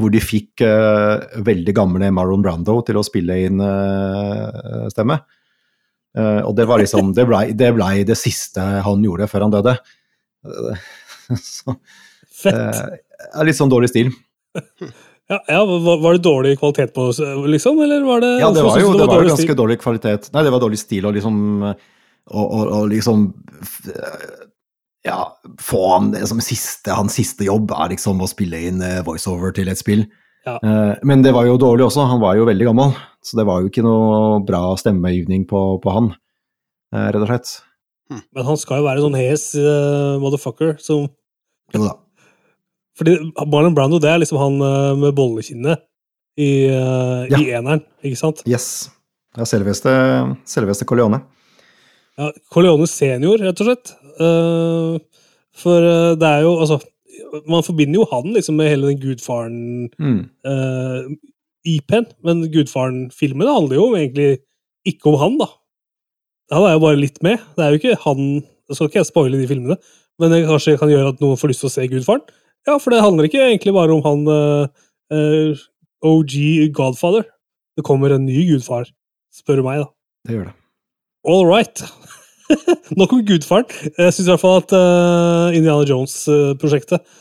hvor 0.00 0.14
de 0.14 0.22
fikk 0.24 0.64
veldig 1.44 1.74
gamle 1.76 2.08
Marlon 2.16 2.46
Brando 2.46 2.78
til 2.86 2.96
å 2.96 3.04
spille 3.04 3.36
inn 3.44 3.60
stemme. 4.94 5.18
Og 6.16 6.54
det 6.56 6.64
var 6.66 6.80
liksom 6.80 7.10
Det 7.14 7.26
blei 7.28 7.50
det, 7.52 7.68
ble 7.76 8.06
det 8.08 8.16
siste 8.16 8.62
han 8.86 9.04
gjorde 9.04 9.28
før 9.28 9.44
han 9.44 9.52
døde. 9.52 9.74
Så 11.42 11.76
Fett. 12.38 13.02
litt 13.44 13.58
sånn 13.58 13.74
dårlig 13.74 13.92
stil. 13.92 14.14
Ja, 15.28 15.42
ja, 15.44 15.58
var, 15.68 16.12
det 16.16 16.22
dårlig 16.24 16.54
kvalitet 16.58 16.94
på 16.96 17.10
liksom? 17.52 17.80
Eller 17.84 18.00
var 18.06 18.22
det 18.24 18.30
Ja, 18.40 18.48
det 18.48 18.62
var 18.64 18.78
jo, 18.80 18.94
det 18.96 19.04
var 19.04 19.18
dårlig 19.18 19.32
ganske 19.34 19.44
stil? 19.44 19.58
dårlig 19.58 19.76
kvalitet. 19.82 20.30
Nei, 20.32 20.44
det 20.46 20.52
var 20.54 20.62
dårlig 20.62 20.78
stil 20.80 21.04
å 21.04 21.12
liksom 21.12 21.40
Og, 21.66 22.46
og, 22.46 22.62
og 22.78 22.86
liksom 22.88 23.26
Ja, 25.04 25.18
få 25.60 25.82
han 25.92 26.08
liksom, 26.16 26.40
siste 26.44 26.96
Hans 26.96 27.18
siste 27.20 27.44
jobb 27.44 27.74
er 27.76 27.92
liksom 27.92 28.24
å 28.24 28.30
spille 28.30 28.62
inn 28.70 28.80
eh, 28.84 29.02
voiceover 29.06 29.52
til 29.56 29.68
et 29.68 29.80
spill. 29.80 30.06
Ja. 30.48 30.56
Eh, 30.64 30.94
Men 31.06 31.22
det 31.24 31.34
var 31.36 31.46
jo 31.48 31.60
dårlig 31.60 31.86
også, 31.86 32.08
han 32.08 32.24
var 32.24 32.36
jo 32.40 32.48
veldig 32.48 32.70
gammel. 32.70 32.96
Så 33.24 33.36
det 33.38 33.44
var 33.48 33.60
jo 33.60 33.68
ikke 33.70 33.84
noe 33.84 34.40
bra 34.48 34.62
stemmegivning 34.80 35.44
på, 35.50 35.60
på 35.84 35.92
han, 35.92 36.12
eh, 36.94 37.08
rett 37.12 37.20
og 37.20 37.28
slett. 37.28 37.54
Men 38.32 38.46
han 38.48 38.56
skal 38.56 38.80
jo 38.80 38.86
være 38.88 39.02
sånn 39.04 39.16
hes 39.20 39.42
uh, 39.60 40.16
motherfucker 40.22 40.78
som 40.80 41.10
Jo 41.74 41.82
da. 41.84 41.90
Fordi 42.98 43.16
Marlon 43.46 43.76
Brando, 43.76 44.00
det 44.02 44.10
er 44.10 44.20
liksom 44.22 44.40
han 44.42 44.60
eh, 44.64 44.92
med 44.98 45.16
bollekinnet 45.16 45.84
i, 46.38 46.68
ja. 46.70 47.38
i 47.38 47.50
eneren, 47.54 47.82
ikke 48.06 48.18
sant? 48.18 48.44
Yes. 48.46 48.88
Ja, 49.38 49.46
selveste, 49.46 49.90
selveste 50.48 50.86
Corleone. 50.88 51.20
Ja, 52.18 52.30
Corleone 52.50 52.88
senior, 52.90 53.38
rett 53.42 53.60
og 53.62 53.68
slett. 53.68 53.92
Eh, 54.18 55.26
for 55.58 55.86
eh, 55.86 56.14
det 56.18 56.30
er 56.30 56.46
jo 56.46 56.56
Altså, 56.58 56.80
man 57.50 57.64
forbinder 57.66 58.00
jo 58.00 58.08
han 58.10 58.32
liksom 58.34 58.56
med 58.58 58.70
hele 58.72 58.90
den 58.90 59.00
Gudfaren 59.02 59.90
Mm. 59.98 60.20
uh, 60.46 61.08
IP-en, 61.66 62.06
men 62.24 62.44
Gudfaren-filmene 62.52 63.52
handler 63.52 63.76
jo 63.76 63.88
egentlig 63.96 64.38
ikke 64.86 65.10
om 65.10 65.18
han, 65.20 65.38
da. 65.40 65.48
Han 66.54 66.64
er 66.64 66.76
jo 66.76 66.84
bare 66.86 67.00
litt 67.00 67.18
med. 67.22 67.42
Det 67.56 67.64
er 67.64 67.74
jo 67.74 67.80
ikke 67.80 67.98
han 68.06 68.22
Jeg 68.68 68.76
skal 68.76 68.88
ikke 68.88 69.00
jeg 69.00 69.08
spoile 69.08 69.40
de 69.40 69.48
filmene, 69.48 69.76
men 70.20 70.32
det 70.32 70.46
kanskje 70.46 70.78
kan 70.78 70.90
gjøre 70.92 71.14
at 71.14 71.20
noen 71.24 71.38
får 71.40 71.52
lyst 71.52 71.62
til 71.64 71.70
å 71.70 71.72
se 71.72 71.86
Gudfaren. 71.88 72.24
Ja, 72.68 72.76
for 72.76 72.92
det 72.92 73.00
handler 73.00 73.28
ikke 73.28 73.40
egentlig 73.46 73.72
bare 73.72 73.94
om 73.94 74.04
han 74.04 74.26
eh, 74.28 74.86
eh, 75.16 75.66
OG 76.04 76.34
Godfather. 76.76 77.24
Det 77.78 77.84
kommer 77.86 78.12
en 78.12 78.26
ny 78.26 78.42
gudfar, 78.50 78.90
spør 79.32 79.62
du 79.62 79.64
meg, 79.64 79.84
da. 79.84 79.88
Det 80.28 80.36
gjør 80.36 80.50
det. 80.50 80.54
All 81.28 81.46
right. 81.48 81.84
Nok 82.98 83.14
om 83.16 83.24
gudfaren. 83.24 83.72
Jeg 83.96 84.12
syns 84.12 84.26
i 84.26 84.30
hvert 84.34 84.42
fall 84.44 84.60
at 84.60 84.76
eh, 84.76 85.56
Indiana 85.58 85.88
Jones-prosjektet 85.88 87.16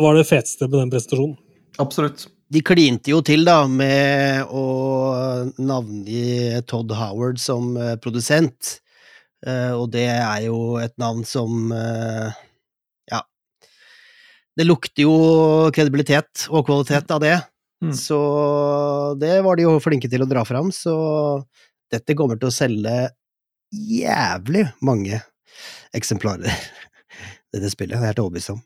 var 0.00 0.16
det 0.16 0.28
feteste 0.28 0.68
med 0.68 0.78
den 0.80 0.92
presentasjonen. 0.92 1.36
Absolutt. 1.80 2.26
De 2.52 2.60
klinte 2.60 3.12
jo 3.14 3.22
til, 3.24 3.46
da, 3.48 3.62
med 3.64 4.50
å 4.52 4.64
navngi 5.56 6.60
Todd 6.68 6.92
Howard 6.98 7.40
som 7.40 7.76
eh, 7.80 7.94
produsent. 8.02 8.76
Eh, 9.46 9.72
og 9.72 9.88
det 9.94 10.08
er 10.12 10.48
jo 10.50 10.76
et 10.82 10.92
navn 11.00 11.24
som 11.28 11.72
eh. 11.72 12.42
Det 14.52 14.66
lukter 14.66 15.06
jo 15.06 15.14
kredibilitet 15.72 16.46
og 16.52 16.66
kvalitet 16.68 17.12
av 17.14 17.22
det. 17.22 17.36
Mm. 17.82 17.94
Så 17.96 18.18
det 19.18 19.40
var 19.42 19.58
de 19.58 19.66
jo 19.66 19.78
flinke 19.82 20.10
til 20.10 20.22
å 20.22 20.28
dra 20.28 20.44
fram, 20.46 20.70
så 20.74 20.94
dette 21.92 22.16
kommer 22.18 22.38
til 22.38 22.50
å 22.50 22.54
selge 22.54 22.96
jævlig 23.72 24.66
mange 24.84 25.22
eksemplarer, 25.96 26.52
dette 27.54 27.72
spillet. 27.72 27.96
Det 27.96 28.02
er 28.02 28.06
jeg 28.06 28.12
helt 28.12 28.22
overbevist 28.26 28.54
om. 28.54 28.60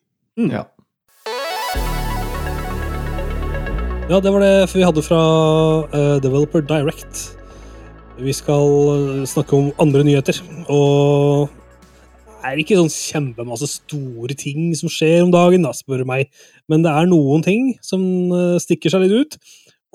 Ja. 0.50 0.66
Ja, 4.06 4.20
det 4.22 4.30
var 4.30 4.42
det 4.44 4.52
vi 4.70 4.84
hadde 4.86 5.02
fra 5.02 5.20
uh, 5.90 6.18
Developer 6.22 6.62
Direct. 6.62 7.24
Vi 8.22 8.32
skal 8.32 8.70
eh, 8.92 9.24
snakke 9.28 9.52
om 9.58 9.66
andre 9.82 10.00
nyheter, 10.06 10.38
og 10.72 11.50
er 12.44 12.60
ikke 12.60 12.76
sånn 12.78 12.92
kjempemasse 12.92 13.68
store 13.70 14.36
ting 14.38 14.70
som 14.78 14.90
skjer 14.92 15.24
om 15.24 15.32
dagen, 15.34 15.64
da, 15.66 15.72
spør 15.76 16.02
du 16.02 16.08
meg, 16.08 16.30
men 16.70 16.84
det 16.84 16.92
er 16.92 17.08
noen 17.10 17.44
ting 17.46 17.72
som 17.84 18.02
eh, 18.34 18.56
stikker 18.62 18.92
seg 18.92 19.06
litt 19.06 19.16
ut. 19.16 19.38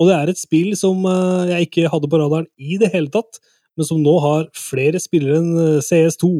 Og 0.00 0.08
det 0.08 0.16
er 0.16 0.32
et 0.32 0.40
spill 0.40 0.72
som 0.78 1.04
eh, 1.08 1.52
jeg 1.52 1.68
ikke 1.68 1.90
hadde 1.92 2.10
på 2.10 2.20
radaren 2.20 2.48
i 2.58 2.78
det 2.80 2.92
hele 2.94 3.12
tatt, 3.12 3.40
men 3.78 3.88
som 3.88 4.02
nå 4.04 4.14
har 4.20 4.46
flere 4.58 5.00
spillere 5.00 5.40
enn 5.40 5.50
eh, 5.56 5.80
CS2, 5.84 6.30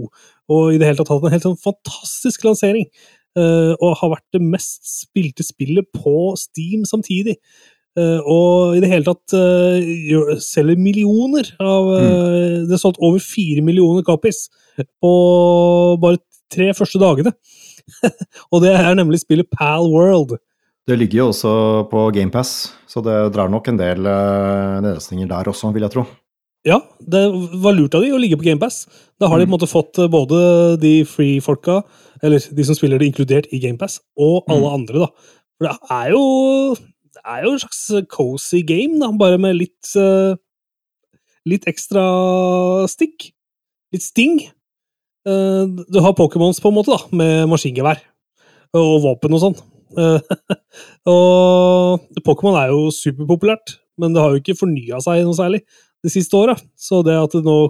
og 0.53 0.75
i 0.75 0.81
det 0.81 0.89
hele 0.89 1.01
tatt 1.01 1.13
hatt 1.13 1.29
en 1.29 1.37
helt 1.37 1.49
sånn 1.49 1.61
fantastisk 1.61 2.49
lansering. 2.49 2.89
og 3.33 3.95
har 3.97 4.11
vært 4.13 4.35
det 4.37 4.43
mest 4.45 4.83
spilte 4.85 5.41
spillet 5.41 5.87
på 5.97 6.35
Steam 6.37 6.83
samtidig. 6.85 7.39
Eh, 7.99 8.21
og 8.25 8.77
i 8.77 8.81
det 8.81 8.89
hele 8.89 9.05
tatt 9.05 9.35
eh, 9.37 10.31
selger 10.41 10.81
millioner 10.81 11.51
av 11.61 11.91
mm. 11.91 12.69
Det 12.71 12.77
er 12.77 12.81
solgt 12.81 13.03
over 13.05 13.21
fire 13.21 13.61
millioner 13.65 14.05
copies 14.07 14.47
på 14.81 15.13
bare 16.01 16.23
tre 16.53 16.71
første 16.77 17.01
dagene. 17.03 17.35
og 18.53 18.65
det 18.65 18.73
er 18.79 18.97
nemlig 18.97 19.21
spillet 19.25 19.51
Pal 19.53 19.91
World. 19.93 20.39
Det 20.89 20.97
ligger 20.99 21.21
jo 21.21 21.29
også 21.31 21.53
på 21.93 22.09
GamePass, 22.17 22.73
så 22.91 23.05
det 23.05 23.15
drar 23.37 23.53
nok 23.53 23.69
en 23.71 23.79
del 23.79 24.03
nedlastninger 24.03 25.29
der 25.31 25.53
også, 25.53 25.71
vil 25.75 25.87
jeg 25.87 25.95
tro. 25.95 26.09
Ja, 26.63 26.79
det 27.03 27.23
var 27.59 27.75
lurt 27.75 27.95
av 27.99 28.05
de 28.05 28.13
å 28.15 28.21
ligge 28.23 28.39
på 28.39 28.47
GamePass. 28.47 28.85
Da 29.19 29.27
har 29.31 29.41
de 29.41 29.49
på 29.49 29.51
en 29.51 29.57
måte 29.57 29.71
fått 29.71 29.99
eh, 29.99 30.11
både 30.11 30.39
de 30.83 31.01
free-folka, 31.09 31.81
eller 32.23 32.39
de 32.39 32.67
som 32.67 32.79
spiller 32.79 33.03
det 33.03 33.09
inkludert 33.11 33.49
i 33.51 33.59
GamePass, 33.63 33.99
og 34.15 34.47
alle 34.53 34.71
andre, 34.71 35.03
da. 35.03 35.33
For 35.59 35.67
det 35.67 35.97
er 35.97 36.13
jo 36.15 36.23
er 37.27 37.45
jo 37.47 37.53
en 37.55 37.63
slags 37.63 37.83
cozy 38.11 38.63
game, 38.67 38.99
da, 39.03 39.11
bare 39.19 39.39
med 39.41 39.59
litt 39.59 39.93
uh, 39.99 40.35
litt 41.49 41.67
ekstra 41.71 42.05
stikk. 42.91 43.31
Litt 43.93 44.05
sting. 44.07 44.41
Uh, 45.29 45.69
du 45.87 46.01
har 46.03 46.17
Pokémons, 46.19 46.61
på 46.63 46.73
en 46.73 46.79
måte, 46.79 46.95
da, 46.95 47.19
med 47.19 47.51
maskingevær 47.53 48.01
og 48.79 48.95
våpen 49.05 49.37
og 49.37 49.43
sånn. 49.43 49.61
Uh, 49.93 50.19
og 51.13 52.23
Pokémon 52.25 52.57
er 52.61 52.73
jo 52.73 52.89
superpopulært, 52.95 53.77
men 54.01 54.15
det 54.15 54.23
har 54.23 54.33
jo 54.33 54.43
ikke 54.43 54.59
fornya 54.59 55.03
seg 55.05 55.27
noe 55.27 55.37
særlig 55.37 55.63
de 56.03 56.13
siste 56.13 56.39
åra. 56.39 56.57
Så 56.79 57.03
det 57.07 57.19
at 57.19 57.37
det 57.37 57.45
nå 57.47 57.61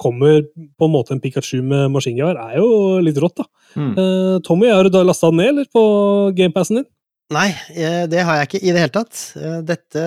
kommer 0.00 0.46
på 0.80 0.86
en 0.86 0.94
måte 0.94 1.12
en 1.12 1.20
Pikachu 1.20 1.58
med 1.60 1.90
maskingevær, 1.92 2.38
er 2.40 2.62
jo 2.62 3.00
litt 3.04 3.18
rått, 3.20 3.42
da. 3.42 3.48
Mm. 3.76 3.90
Uh, 3.98 4.36
Tommy, 4.46 4.70
har 4.72 4.86
du 4.86 4.94
da 4.94 5.04
lasta 5.04 5.28
den 5.28 5.42
ned, 5.42 5.50
eller, 5.52 5.68
på 5.74 5.82
gamepassen 6.38 6.80
din? 6.80 6.88
Nei, 7.30 7.50
eh, 7.78 8.04
det 8.10 8.24
har 8.26 8.40
jeg 8.40 8.48
ikke 8.48 8.60
i 8.64 8.72
det 8.74 8.80
hele 8.82 8.94
tatt. 8.94 9.18
Eh, 9.38 9.60
Dette 9.62 10.02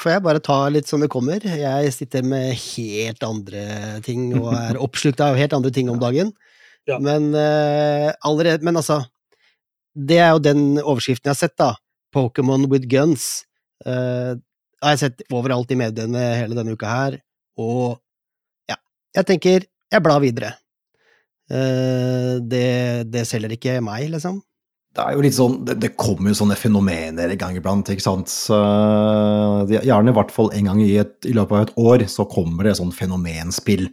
får 0.00 0.12
jeg 0.16 0.22
bare 0.24 0.42
ta 0.42 0.56
litt 0.74 0.88
som 0.90 1.02
det 1.02 1.08
kommer. 1.12 1.38
Jeg 1.38 1.92
sitter 1.94 2.26
med 2.26 2.56
helt 2.58 3.22
andre 3.22 3.66
ting 4.06 4.32
og 4.40 4.50
er 4.50 4.80
oppslukt 4.86 5.22
av 5.22 5.38
helt 5.38 5.54
andre 5.54 5.70
ting 5.70 5.92
om 5.92 6.00
dagen. 6.02 6.32
Ja. 6.90 6.98
Men 7.02 7.32
eh, 7.34 8.10
allerede 8.26 8.66
Men 8.66 8.78
altså, 8.78 9.00
det 9.94 10.18
er 10.18 10.34
jo 10.34 10.42
den 10.42 10.80
overskriften 10.82 11.30
jeg 11.30 11.36
har 11.36 11.42
sett, 11.44 11.56
da. 11.58 11.76
Pokémon 12.14 12.66
with 12.70 12.88
guns. 12.90 13.44
Uh, 13.86 14.34
har 14.80 14.94
jeg 14.94 15.00
sett 15.02 15.22
overalt 15.34 15.70
i 15.72 15.76
mediene 15.78 16.20
hele 16.40 16.56
denne 16.56 16.72
uka 16.72 16.88
her, 16.88 17.16
og 17.60 17.98
ja, 18.70 18.78
jeg 19.18 19.28
tenker 19.28 19.66
jeg 19.92 20.04
blar 20.04 20.22
videre. 20.24 20.54
Uh, 21.52 22.40
det, 22.40 23.08
det 23.12 23.26
selger 23.28 23.52
ikke 23.56 23.76
meg, 23.84 24.08
liksom. 24.14 24.40
Det 24.96 25.04
er 25.04 25.12
jo 25.12 25.24
litt 25.26 25.36
sånn, 25.36 25.58
det, 25.68 25.76
det 25.82 25.92
kommer 26.00 26.32
jo 26.32 26.38
sånne 26.38 26.56
fenomener 26.56 27.32
i 27.32 27.36
gang 27.36 27.58
iblant, 27.58 27.90
ikke 27.92 28.04
sant. 28.04 28.32
Så, 28.32 28.56
gjerne 29.68 30.12
i 30.12 30.16
hvert 30.16 30.32
fall 30.32 30.48
en 30.56 30.70
gang 30.70 30.80
i, 30.80 30.94
et, 31.02 31.18
i 31.28 31.34
løpet 31.36 31.52
av 31.52 31.66
et 31.66 31.74
år 31.84 32.06
så 32.08 32.24
kommer 32.30 32.64
det 32.64 32.78
sånn 32.78 32.94
fenomenspill 32.96 33.90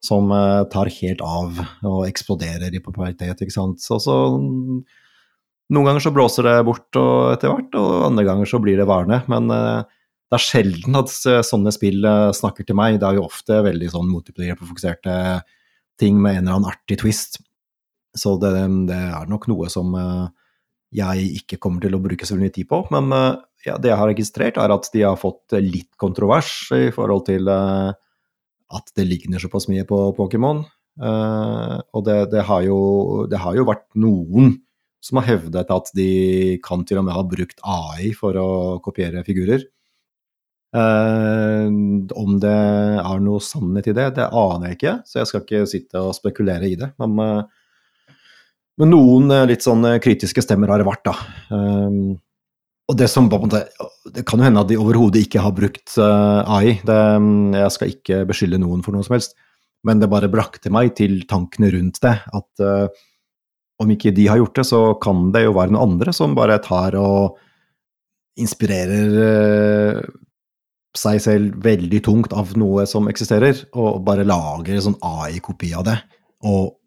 som 0.00 0.32
uh, 0.32 0.64
tar 0.72 0.88
helt 0.96 1.20
av 1.20 1.60
og 1.84 2.06
eksploderer 2.08 2.72
i 2.72 2.80
popularitet, 2.80 3.42
ikke 3.44 3.52
sant. 3.52 3.84
Så, 3.84 4.00
så 4.00 4.16
noen 5.70 5.86
ganger 5.86 6.02
så 6.02 6.12
blåser 6.14 6.48
det 6.48 6.56
bort 6.66 6.96
og 6.96 7.34
etter 7.34 7.52
hvert, 7.52 7.76
og 7.76 8.06
andre 8.08 8.24
ganger 8.26 8.48
så 8.48 8.62
blir 8.64 8.80
det 8.80 8.88
værende. 8.88 9.20
Men 9.30 9.52
uh, 9.52 9.84
det 10.30 10.38
er 10.38 10.46
sjelden 10.46 10.94
at 10.94 11.12
eh, 11.26 11.40
sånne 11.42 11.72
spill 11.74 12.04
uh, 12.06 12.30
snakker 12.34 12.62
til 12.66 12.76
meg. 12.78 13.00
Det 13.02 13.08
er 13.08 13.18
jo 13.18 13.26
ofte 13.26 13.56
veldig 13.66 13.88
sånn 13.90 14.10
multiplier-fokuserte 14.12 15.14
ting 15.98 16.20
med 16.22 16.38
en 16.38 16.44
eller 16.44 16.60
annen 16.60 16.70
artig 16.70 17.00
twist. 17.02 17.40
Så 18.16 18.34
det, 18.42 18.52
det 18.88 18.98
er 18.98 19.30
nok 19.30 19.46
noe 19.50 19.70
som 19.72 19.94
eh, 19.98 20.26
jeg 21.00 21.28
ikke 21.42 21.60
kommer 21.62 21.84
til 21.84 21.94
å 21.94 22.02
bruke 22.02 22.26
så 22.26 22.38
mye 22.38 22.52
tid 22.54 22.68
på. 22.70 22.82
Men 22.94 23.12
eh, 23.14 23.38
ja, 23.68 23.76
det 23.78 23.92
jeg 23.92 24.00
har 24.00 24.10
registrert, 24.10 24.60
er 24.60 24.74
at 24.74 24.90
de 24.94 25.04
har 25.06 25.20
fått 25.20 25.56
litt 25.60 25.92
kontrovers 26.00 26.52
i 26.76 26.88
forhold 26.94 27.26
til 27.30 27.50
eh, 27.50 27.90
at 28.70 28.94
det 28.96 29.06
ligner 29.06 29.42
såpass 29.42 29.68
mye 29.70 29.86
på 29.86 30.10
Pokémon. 30.18 30.64
Og 31.00 32.02
det, 32.04 32.16
det, 32.34 32.42
har 32.44 32.60
jo, 32.66 32.80
det 33.30 33.38
har 33.40 33.54
jo 33.56 33.64
vært 33.64 33.86
noen 33.98 34.50
som 35.02 35.18
har 35.18 35.30
hevdet 35.30 35.70
at 35.72 35.90
de 35.96 36.58
kan 36.62 36.82
til 36.86 37.00
og 37.00 37.06
med 37.06 37.16
ha 37.16 37.22
brukt 37.26 37.62
AI 37.64 38.10
for 38.16 38.36
å 38.36 38.50
kopiere 38.84 39.24
figurer. 39.26 39.64
Eh, 40.70 41.66
om 42.14 42.36
det 42.42 42.58
er 43.02 43.22
noe 43.24 43.42
sannhet 43.42 43.88
i 43.90 43.94
det, 43.96 44.10
det 44.20 44.28
aner 44.28 44.70
jeg 44.70 44.78
ikke, 44.78 44.94
så 45.08 45.18
jeg 45.18 45.30
skal 45.30 45.42
ikke 45.42 45.62
sitte 45.72 46.02
og 46.04 46.14
spekulere 46.14 46.68
i 46.68 46.76
det. 46.78 46.92
Men, 47.02 47.16
eh, 47.24 47.59
men 48.78 48.92
noen 48.94 49.30
eh, 49.34 49.46
litt 49.50 49.66
sånn 49.66 49.86
kritiske 50.02 50.44
stemmer 50.44 50.70
har 50.72 50.82
det 50.82 50.88
vært, 50.88 51.06
da. 51.08 51.14
Um, 51.50 52.18
og 52.90 52.96
det 52.98 53.06
som 53.06 53.28
Det 53.30 54.24
kan 54.26 54.40
jo 54.40 54.46
hende 54.46 54.62
at 54.64 54.70
de 54.70 54.78
overhodet 54.80 55.22
ikke 55.22 55.42
har 55.44 55.54
brukt 55.54 55.94
eh, 55.98 56.40
AI. 56.56 56.80
Det, 56.82 56.98
mm, 57.22 57.54
jeg 57.54 57.74
skal 57.76 57.92
ikke 57.94 58.24
beskylde 58.26 58.58
noen 58.62 58.82
for 58.82 58.96
noe 58.96 59.06
som 59.06 59.14
helst, 59.14 59.36
men 59.86 60.00
det 60.02 60.10
bare 60.10 60.30
brakte 60.32 60.72
meg 60.74 60.96
til 60.98 61.22
tankene 61.30 61.70
rundt 61.70 62.00
det. 62.02 62.16
At 62.34 62.64
eh, 62.64 62.88
om 63.80 63.92
ikke 63.94 64.12
de 64.16 64.26
har 64.26 64.40
gjort 64.40 64.58
det, 64.58 64.66
så 64.72 64.80
kan 65.02 65.30
det 65.34 65.44
jo 65.46 65.54
være 65.56 65.72
noen 65.72 65.94
andre 65.94 66.14
som 66.16 66.34
bare 66.36 66.58
tar 66.64 66.98
og 66.98 67.38
inspirerer 68.40 70.02
seg 70.96 71.22
selv 71.22 71.62
veldig 71.62 72.00
tungt 72.02 72.34
av 72.34 72.56
noe 72.58 72.84
som 72.90 73.06
eksisterer, 73.10 73.54
og 73.78 74.02
bare 74.06 74.26
lager 74.26 74.74
en 74.74 74.86
sånn 74.90 75.00
AI-kopi 75.06 75.70
av 75.78 75.86
det, 75.86 75.96
og 76.42 76.79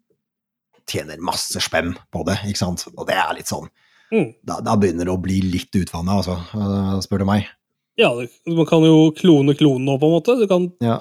tjener 0.90 1.20
masse 1.24 1.60
spenn 1.64 1.94
på 2.12 2.24
det, 2.28 2.38
ikke 2.48 2.60
sant. 2.60 2.86
Og 2.96 3.06
det 3.08 3.16
er 3.16 3.34
litt 3.38 3.50
sånn 3.50 3.68
Mm. 4.12 4.28
Da, 4.46 4.58
da 4.60 4.74
begynner 4.78 5.08
det 5.08 5.14
å 5.14 5.18
bli 5.18 5.40
litt 5.42 5.74
utvanna, 5.74 6.18
altså, 6.20 6.34
eh, 6.54 6.98
spør 7.02 7.22
du 7.22 7.24
meg. 7.26 7.46
Ja, 7.98 8.10
man 8.46 8.66
kan 8.68 8.84
jo 8.86 9.08
klone 9.16 9.54
klonen 9.58 9.86
nå, 9.88 9.96
på 9.98 10.06
en 10.06 10.12
måte. 10.14 10.36
Du 10.38 10.46
kan 10.46 10.68
Ja. 10.84 10.98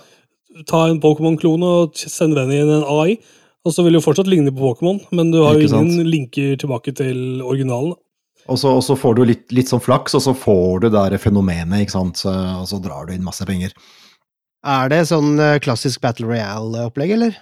ta 0.66 0.86
en 0.88 1.02
Pokémon-klone 1.04 1.64
og 1.84 1.94
sende 2.00 2.36
den 2.40 2.52
inn 2.56 2.70
i 2.72 2.78
en 2.80 2.84
AI, 2.88 3.20
og 3.66 3.74
så 3.76 3.84
vil 3.84 3.92
det 3.94 4.02
jo 4.02 4.08
fortsatt 4.08 4.26
ligne 4.32 4.50
på 4.56 4.64
Pokémon, 4.64 5.02
men 5.12 5.30
du 5.32 5.44
har 5.44 5.60
jo 5.60 5.68
sant? 5.68 5.92
ingen 5.92 6.08
linker 6.10 6.56
tilbake 6.58 6.96
til 6.96 7.42
originalen. 7.44 7.94
Og 8.48 8.58
så, 8.58 8.72
og 8.78 8.82
så 8.82 8.98
får 8.98 9.16
du 9.16 9.26
litt, 9.26 9.52
litt 9.52 9.68
sånn 9.70 9.84
flaks, 9.84 10.16
og 10.16 10.22
så 10.24 10.34
får 10.34 10.82
du 10.82 10.90
det 10.90 10.94
der 11.12 11.18
fenomenet, 11.20 11.82
ikke 11.86 11.92
sant, 12.00 12.16
så, 12.24 12.34
og 12.62 12.66
så 12.72 12.82
drar 12.82 13.06
du 13.06 13.14
inn 13.14 13.24
masse 13.24 13.46
penger. 13.46 13.74
Er 14.66 14.90
det 14.90 15.04
sånn 15.12 15.38
eh, 15.40 15.60
klassisk 15.60 16.02
Battle 16.02 16.26
Royale-opplegg, 16.32 17.12
eller? 17.20 17.36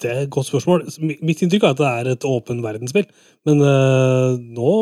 Det 0.00 0.10
er 0.10 0.18
et 0.22 0.30
godt 0.30 0.46
spørsmål. 0.46 0.84
Mitt 1.26 1.40
inntrykk 1.42 1.64
er 1.66 1.72
at 1.74 1.80
det 1.80 1.86
er 1.88 2.08
et 2.12 2.24
åpen 2.28 2.60
verdensspill, 2.62 3.06
men 3.48 3.62
uh, 3.64 4.36
nå, 4.38 4.72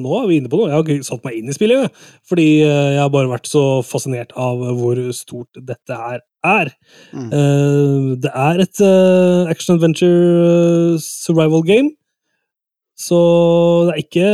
nå 0.00 0.14
er 0.18 0.28
vi 0.30 0.38
inne 0.40 0.50
på 0.50 0.58
noe. 0.60 0.70
Jeg 0.70 0.76
har 0.76 0.86
ikke 0.86 1.08
satt 1.08 1.24
meg 1.26 1.36
inn 1.38 1.50
i 1.52 1.56
spillet, 1.56 2.02
fordi 2.28 2.46
eh, 2.64 2.92
jeg 2.94 3.00
har 3.02 3.10
bare 3.12 3.30
vært 3.30 3.50
så 3.50 3.64
fascinert 3.86 4.32
av 4.40 4.62
hvor 4.78 4.98
stort 5.16 5.60
dette 5.60 5.98
her 5.98 6.22
er. 6.48 6.72
Mm. 7.12 7.28
Uh, 7.28 8.08
det 8.24 8.32
er 8.32 8.64
et 8.64 8.82
uh, 8.86 9.50
action 9.52 9.76
adventure 9.76 10.96
survival 11.02 11.64
game, 11.68 11.92
så 12.98 13.20
det 13.88 13.94
er 13.96 14.02
ikke 14.06 14.30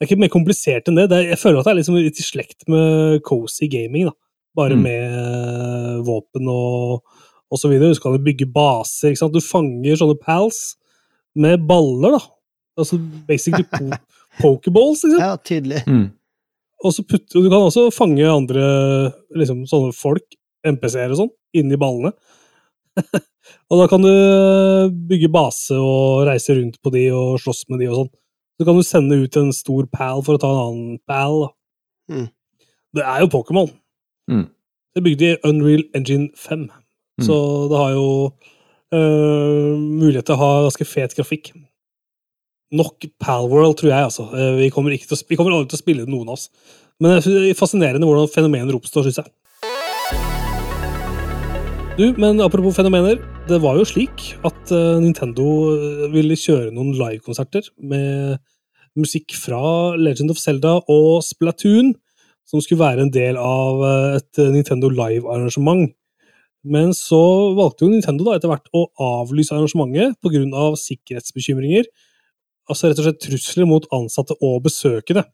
det 0.00 0.06
er 0.06 0.08
ikke 0.08 0.20
mer 0.22 0.32
komplisert 0.32 0.86
enn 0.88 0.96
det. 0.96 1.10
det 1.12 1.16
er, 1.18 1.30
jeg 1.34 1.40
føler 1.42 1.60
at 1.60 1.68
det 1.68 1.72
er 1.74 1.80
liksom 1.82 1.98
litt 2.00 2.20
i 2.20 2.24
slekt 2.24 2.68
med 2.72 3.20
cozy 3.26 3.68
gaming, 3.72 4.08
da. 4.08 4.16
Bare 4.56 4.74
Mm. 4.74 4.82
med 4.82 6.06
våpen 6.08 6.48
og, 6.50 7.04
og 7.50 7.60
så 7.60 7.70
videre. 7.70 7.94
Så 7.94 8.04
kan 8.04 8.16
du 8.16 8.24
bygge 8.24 8.48
baser. 8.50 9.10
ikke 9.10 9.22
sant? 9.24 9.34
Du 9.36 9.44
fanger 9.44 9.98
sånne 9.98 10.18
pals 10.20 10.78
med 11.38 11.66
baller, 11.68 12.16
da. 12.18 12.22
Altså 12.80 12.98
basically 13.28 13.66
po 13.66 13.90
pokeballs, 14.40 15.04
liksom. 15.04 15.20
Ja, 15.20 15.36
tydelig. 15.36 15.82
Mm. 15.86 16.08
Og 16.80 16.94
så 16.96 17.04
putter, 17.04 17.42
du 17.42 17.50
kan 17.52 17.66
også 17.66 17.90
fange 17.92 18.24
andre 18.24 18.62
liksom, 19.36 19.66
sånne 19.68 19.92
folk, 19.96 20.24
MPC-er 20.64 21.12
og 21.12 21.18
sånn, 21.18 21.32
inni 21.60 21.76
ballene. 21.80 22.14
og 23.70 23.82
da 23.82 23.88
kan 23.90 24.04
du 24.04 24.12
bygge 25.10 25.28
base 25.32 25.76
og 25.76 26.24
reise 26.28 26.56
rundt 26.56 26.80
på 26.80 26.92
de 26.94 27.04
og 27.16 27.36
slåss 27.42 27.66
med 27.68 27.82
de 27.82 27.90
og 27.90 27.98
sånn. 28.00 28.12
Så 28.60 28.68
kan 28.68 28.76
du 28.76 28.84
sende 28.84 29.16
ut 29.20 29.36
en 29.40 29.52
stor 29.56 29.86
pal 29.92 30.24
for 30.24 30.36
å 30.36 30.40
ta 30.40 30.48
en 30.52 30.62
annen 30.64 30.96
pal. 31.08 31.44
da. 31.44 32.16
Mm. 32.16 32.26
Det 32.96 33.04
er 33.06 33.22
jo 33.22 33.30
Pokémon. 33.32 33.70
Mm. 34.30 34.48
Det 34.94 35.04
bygde 35.04 35.26
bygd 35.26 35.28
i 35.28 35.48
Unreal 35.48 35.84
Engine 35.96 36.28
5, 36.36 36.66
så 37.24 37.36
det 37.70 37.78
har 37.80 37.92
jo 37.96 38.06
øh, 38.94 39.74
mulighet 39.78 40.26
til 40.28 40.36
å 40.36 40.40
ha 40.40 40.50
ganske 40.66 40.86
fet 40.88 41.16
grafikk. 41.18 41.52
Nok 42.70 43.06
Palworld, 43.18 43.76
tror 43.80 43.90
jeg, 43.90 44.06
altså. 44.06 44.28
Eh, 44.30 44.56
Vi 44.60 44.70
kommer, 44.70 44.94
til 44.94 45.24
vi 45.28 45.36
kommer 45.38 45.54
aldri 45.56 45.72
til 45.72 45.80
å 45.80 45.84
spille 45.84 46.06
noen 46.06 46.28
av 46.28 46.38
oss. 46.38 46.50
Men 47.00 47.16
det 47.16 47.50
er 47.50 47.58
fascinerende 47.58 48.06
hvordan 48.06 48.30
fenomener 48.30 48.76
oppstår, 48.76 49.08
syns 49.08 49.22
jeg. 49.22 49.30
Du, 51.98 52.06
men 52.16 52.40
apropos 52.40 52.76
fenomener. 52.76 53.18
Det 53.48 53.58
var 53.60 53.76
jo 53.76 53.88
slik 53.88 54.30
at 54.46 54.70
eh, 54.72 55.00
Nintendo 55.02 55.46
ville 56.12 56.38
kjøre 56.38 56.70
noen 56.72 56.94
livekonserter 56.94 57.72
med 57.82 58.38
musikk 58.98 59.34
fra 59.38 59.96
Legend 59.98 60.32
of 60.32 60.38
Zelda 60.38 60.78
og 60.90 61.22
Splatoon, 61.26 61.94
som 62.46 62.62
skulle 62.62 62.82
være 62.82 63.04
en 63.06 63.12
del 63.14 63.36
av 63.38 63.82
et 64.16 64.40
Nintendo 64.50 64.90
Live-arrangement. 64.90 65.92
Men 66.64 66.92
så 66.92 67.20
valgte 67.56 67.86
jo 67.86 67.90
Nintendo 67.94 68.26
da 68.26 68.36
etter 68.36 68.50
hvert 68.50 68.68
å 68.76 68.86
avlyse 69.00 69.54
arrangementet 69.54 70.18
pga. 70.20 70.64
sikkerhetsbekymringer. 70.76 71.88
Altså 72.70 72.90
rett 72.90 73.00
og 73.00 73.06
slett 73.08 73.22
trusler 73.24 73.66
mot 73.66 73.86
ansatte 73.96 74.36
og 74.40 74.62
besøkende. 74.66 75.24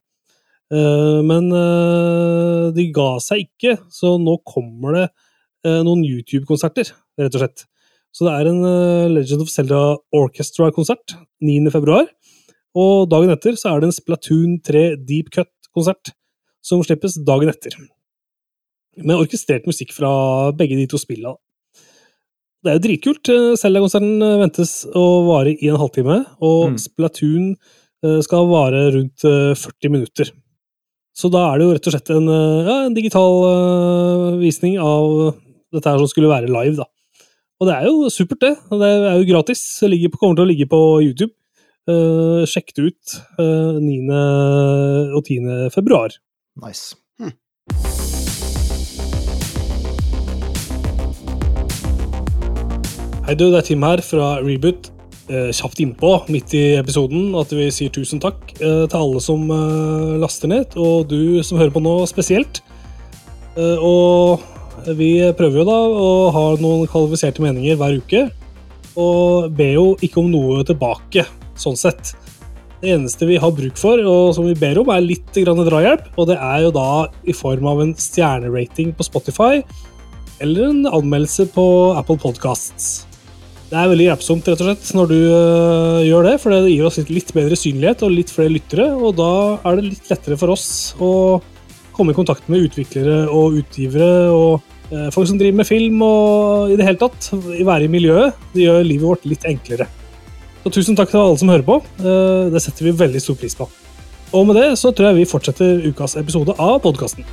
Eh, 0.72 1.22
Men 1.22 1.50
eh, 1.52 2.72
de 2.74 2.90
ga 2.94 3.16
seg 3.22 3.46
ikke, 3.46 3.76
så 3.90 4.16
nå 4.18 4.38
kommer 4.46 4.98
det 4.98 5.06
eh, 5.66 5.82
noen 5.82 6.04
YouTube-konserter, 6.06 6.92
rett 7.18 7.34
og 7.34 7.42
slett. 7.42 7.66
Så 8.16 8.24
det 8.24 8.32
er 8.32 8.48
en 8.48 8.62
Legend 9.12 9.42
of 9.44 9.50
Zelda 9.52 9.80
Orchestra-konsert 10.16 11.18
9. 11.44 11.68
februar. 11.74 12.06
Og 12.76 13.10
dagen 13.12 13.32
etter 13.32 13.58
så 13.60 13.74
er 13.74 13.82
det 13.82 13.90
en 13.90 13.98
Splatoon 13.98 14.56
3 14.64 14.86
Deep 15.04 15.28
Cut-konsert, 15.34 16.14
som 16.64 16.80
slippes 16.84 17.18
dagen 17.28 17.52
etter. 17.52 17.76
Med 19.04 19.18
orkestrert 19.18 19.66
musikk 19.68 19.92
fra 19.96 20.52
begge 20.56 20.78
de 20.78 20.87
to 20.88 21.00
spillene. 21.00 21.37
Det 22.64 22.72
er 22.72 22.78
jo 22.78 22.85
dritkult. 22.87 23.28
Eh, 23.30 23.54
Zelda-konserten 23.61 24.22
eh, 24.24 24.38
ventes 24.40 24.72
å 24.96 25.04
vare 25.26 25.52
i 25.54 25.68
en 25.70 25.78
halvtime, 25.78 26.24
og 26.42 26.72
Mm. 26.72 26.78
Splatoon 26.82 27.46
eh, 28.02 28.20
skal 28.26 28.48
vare 28.50 28.90
rundt 28.96 29.24
eh, 29.28 29.54
40 29.54 29.92
minutter. 29.92 30.32
Så 31.16 31.30
da 31.32 31.46
er 31.52 31.59
det 31.59 31.64
jo 31.66 31.74
rett 31.76 31.87
og 31.87 31.94
slett 31.94 32.11
en, 32.11 32.28
eh, 32.28 32.66
ja, 32.66 32.76
en 32.87 32.96
digital 32.96 33.38
eh, 33.52 34.37
visning 34.42 34.76
av 34.82 35.37
dette 35.72 35.88
her 35.88 35.98
som 36.02 36.11
skulle 36.11 36.32
være 36.32 36.50
live, 36.50 36.76
da. 36.80 36.88
Og 37.61 37.68
det 37.68 37.76
er 37.76 37.87
jo 37.88 38.11
supert, 38.12 38.40
det. 38.42 38.54
Det 38.68 38.90
er 38.90 39.16
jo 39.16 39.28
gratis. 39.30 39.62
Det 39.80 40.11
på, 40.12 40.18
kommer 40.20 40.37
til 40.37 40.44
å 40.44 40.50
ligge 40.50 40.66
på 40.68 40.80
YouTube. 41.00 41.32
Uh, 41.87 42.42
sjekk 42.50 42.72
det 42.74 42.82
ut 42.90 43.12
uh, 43.38 43.78
9. 43.78 44.11
og 45.14 45.22
10. 45.22 45.70
februar. 45.70 46.11
Nice. 46.59 46.96
Hei 53.26 53.34
du, 53.34 53.48
det 53.50 53.58
er 53.58 53.64
Tim 53.66 53.82
her 53.82 53.98
fra 54.06 54.26
Reboot. 54.38 54.92
Eh, 55.26 55.48
kjapt 55.50 55.80
innpå, 55.82 56.12
midt 56.30 56.52
i 56.54 56.76
episoden, 56.78 57.32
at 57.34 57.50
vi 57.50 57.64
sier 57.74 57.90
tusen 57.90 58.20
takk 58.22 58.52
eh, 58.60 58.84
til 58.86 59.00
alle 59.00 59.22
som 59.24 59.48
eh, 59.50 60.12
laster 60.22 60.52
ned, 60.52 60.76
og 60.78 61.08
du 61.10 61.42
som 61.42 61.58
hører 61.58 61.72
på 61.74 61.82
nå 61.82 61.94
spesielt. 62.06 62.60
Eh, 63.58 63.82
og 63.82 64.44
vi 64.94 65.08
prøver 65.34 65.58
jo 65.58 65.64
da 65.66 65.78
å 65.90 66.12
ha 66.36 66.44
noen 66.60 66.86
kvalifiserte 66.86 67.42
meninger 67.42 67.80
hver 67.80 67.96
uke, 67.98 68.20
og 68.94 69.50
ber 69.58 69.72
jo 69.74 69.88
ikke 70.06 70.22
om 70.22 70.30
noe 70.30 70.62
tilbake, 70.68 71.26
sånn 71.58 71.80
sett. 71.82 72.14
Det 72.78 72.94
eneste 72.94 73.26
vi 73.26 73.40
har 73.42 73.56
bruk 73.58 73.82
for, 73.82 74.06
og 74.06 74.36
som 74.38 74.46
vi 74.46 74.54
ber 74.54 74.78
om, 74.84 74.94
er 74.94 75.02
litt 75.02 75.34
drahjelp, 75.34 76.12
og 76.14 76.30
det 76.30 76.38
er 76.38 76.62
jo 76.68 76.70
da 76.78 76.86
i 77.26 77.34
form 77.34 77.66
av 77.74 77.82
en 77.88 77.96
stjernerating 78.06 78.94
på 78.94 79.10
Spotify, 79.10 79.66
eller 80.38 80.70
en 80.70 80.86
anmeldelse 80.86 81.50
på 81.58 81.66
Apple 81.98 82.22
Podcasts. 82.22 83.05
Det 83.66 83.74
er 83.74 83.88
veldig 83.90 84.05
hjelpsomt 84.07 84.46
rett 84.46 84.61
og 84.62 84.68
slett, 84.68 84.88
når 84.94 85.09
du 85.11 85.16
øh, 85.18 86.05
gjør 86.07 86.29
det, 86.29 86.35
for 86.38 86.55
det 86.55 86.70
gir 86.70 86.87
oss 86.87 87.00
litt, 87.00 87.09
litt 87.11 87.33
bedre 87.35 87.57
synlighet 87.59 88.05
og 88.07 88.12
litt 88.14 88.31
flere 88.31 88.52
lyttere. 88.55 88.87
Og 88.94 89.16
da 89.18 89.31
er 89.66 89.81
det 89.81 89.88
litt 89.88 90.11
lettere 90.12 90.38
for 90.38 90.55
oss 90.55 90.68
å 91.02 91.11
komme 91.96 92.14
i 92.14 92.18
kontakt 92.18 92.46
med 92.52 92.62
utviklere 92.68 93.24
og 93.33 93.57
utgivere 93.59 94.29
og 94.31 94.92
øh, 94.92 95.09
folk 95.14 95.33
som 95.33 95.40
driver 95.40 95.59
med 95.62 95.66
film 95.66 96.05
og 96.07 96.70
i 96.70 96.79
det 96.79 96.87
hele 96.87 97.00
tatt 97.00 97.33
være 97.35 97.88
i 97.88 97.90
miljøet. 97.90 98.38
Det 98.55 98.68
gjør 98.68 98.87
livet 98.87 99.09
vårt 99.09 99.26
litt 99.26 99.48
enklere. 99.50 99.88
Så 100.62 100.74
tusen 100.79 100.98
takk 100.98 101.11
til 101.11 101.24
alle 101.24 101.42
som 101.42 101.50
hører 101.50 101.66
på. 101.66 101.81
Eh, 102.02 102.46
det 102.55 102.62
setter 102.62 102.87
vi 102.87 102.94
veldig 103.02 103.24
stor 103.24 103.40
pris 103.42 103.59
på. 103.59 103.66
Og 104.31 104.46
med 104.46 104.61
det 104.61 104.70
så 104.79 104.94
tror 104.94 105.11
jeg 105.11 105.24
vi 105.24 105.29
fortsetter 105.31 105.83
ukas 105.90 106.14
episode 106.22 106.55
av 106.55 106.79
podkasten. 106.87 107.26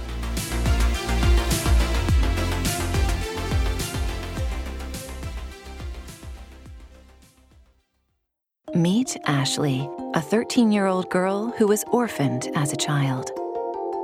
Meet 8.75 9.17
Ashley, 9.25 9.87
a 10.15 10.19
13 10.19 10.71
year 10.71 10.87
old 10.87 11.07
girl 11.11 11.53
who 11.59 11.67
was 11.67 11.83
orphaned 11.91 12.49
as 12.55 12.73
a 12.73 12.75
child. 12.75 13.29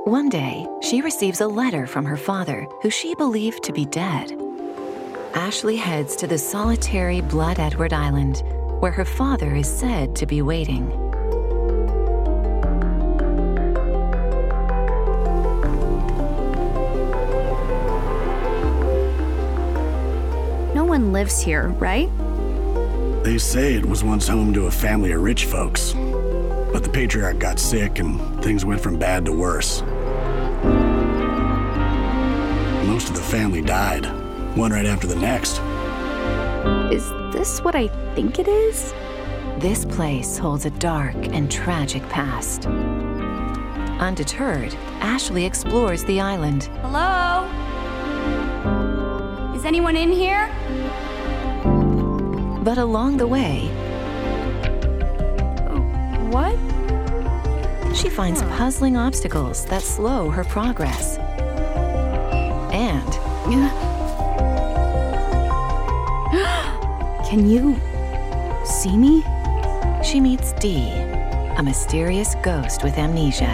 One 0.04 0.28
day, 0.28 0.64
she 0.80 1.00
receives 1.00 1.40
a 1.40 1.48
letter 1.48 1.88
from 1.88 2.04
her 2.04 2.16
father, 2.16 2.68
who 2.80 2.88
she 2.88 3.16
believed 3.16 3.64
to 3.64 3.72
be 3.72 3.84
dead. 3.84 4.32
Ashley 5.34 5.74
heads 5.74 6.14
to 6.16 6.28
the 6.28 6.38
solitary 6.38 7.20
Blood 7.20 7.58
Edward 7.58 7.92
Island, 7.92 8.44
where 8.78 8.92
her 8.92 9.04
father 9.04 9.56
is 9.56 9.66
said 9.68 10.14
to 10.14 10.24
be 10.24 10.40
waiting. 10.40 10.88
No 20.76 20.84
one 20.84 21.12
lives 21.12 21.40
here, 21.40 21.70
right? 21.80 22.08
They 23.30 23.38
say 23.38 23.74
it 23.74 23.86
was 23.86 24.02
once 24.02 24.26
home 24.26 24.52
to 24.54 24.66
a 24.66 24.70
family 24.72 25.12
of 25.12 25.22
rich 25.22 25.44
folks. 25.44 25.92
But 25.92 26.82
the 26.82 26.90
patriarch 26.92 27.38
got 27.38 27.60
sick 27.60 28.00
and 28.00 28.18
things 28.42 28.64
went 28.64 28.80
from 28.80 28.98
bad 28.98 29.24
to 29.26 29.32
worse. 29.32 29.82
Most 32.88 33.08
of 33.08 33.14
the 33.14 33.22
family 33.22 33.62
died, 33.62 34.06
one 34.56 34.72
right 34.72 34.84
after 34.84 35.06
the 35.06 35.14
next. 35.14 35.60
Is 36.92 37.08
this 37.32 37.60
what 37.62 37.76
I 37.76 37.86
think 38.16 38.40
it 38.40 38.48
is? 38.48 38.92
This 39.60 39.84
place 39.84 40.36
holds 40.36 40.66
a 40.66 40.70
dark 40.70 41.14
and 41.28 41.48
tragic 41.48 42.02
past. 42.08 42.66
Undeterred, 44.00 44.74
Ashley 44.98 45.44
explores 45.44 46.02
the 46.02 46.20
island. 46.20 46.64
Hello? 46.82 47.46
Is 49.54 49.64
anyone 49.64 49.94
in 49.94 50.10
here? 50.10 50.50
But 52.62 52.78
along 52.78 53.16
the 53.16 53.26
way, 53.26 53.68
What? 56.30 56.56
she 57.96 58.08
finds 58.08 58.42
puzzling 58.42 58.96
obstacles 58.96 59.64
that 59.66 59.82
slow 59.82 60.30
her 60.30 60.44
progress. 60.44 61.18
And 62.72 63.10
Can 67.28 67.48
you 67.48 67.76
see 68.64 68.96
me? 68.96 69.24
she 70.04 70.20
meets 70.20 70.52
Dee, 70.54 70.90
a 71.58 71.62
mysterious 71.62 72.34
ghost 72.42 72.82
with 72.84 72.96
amnesia. 72.98 73.50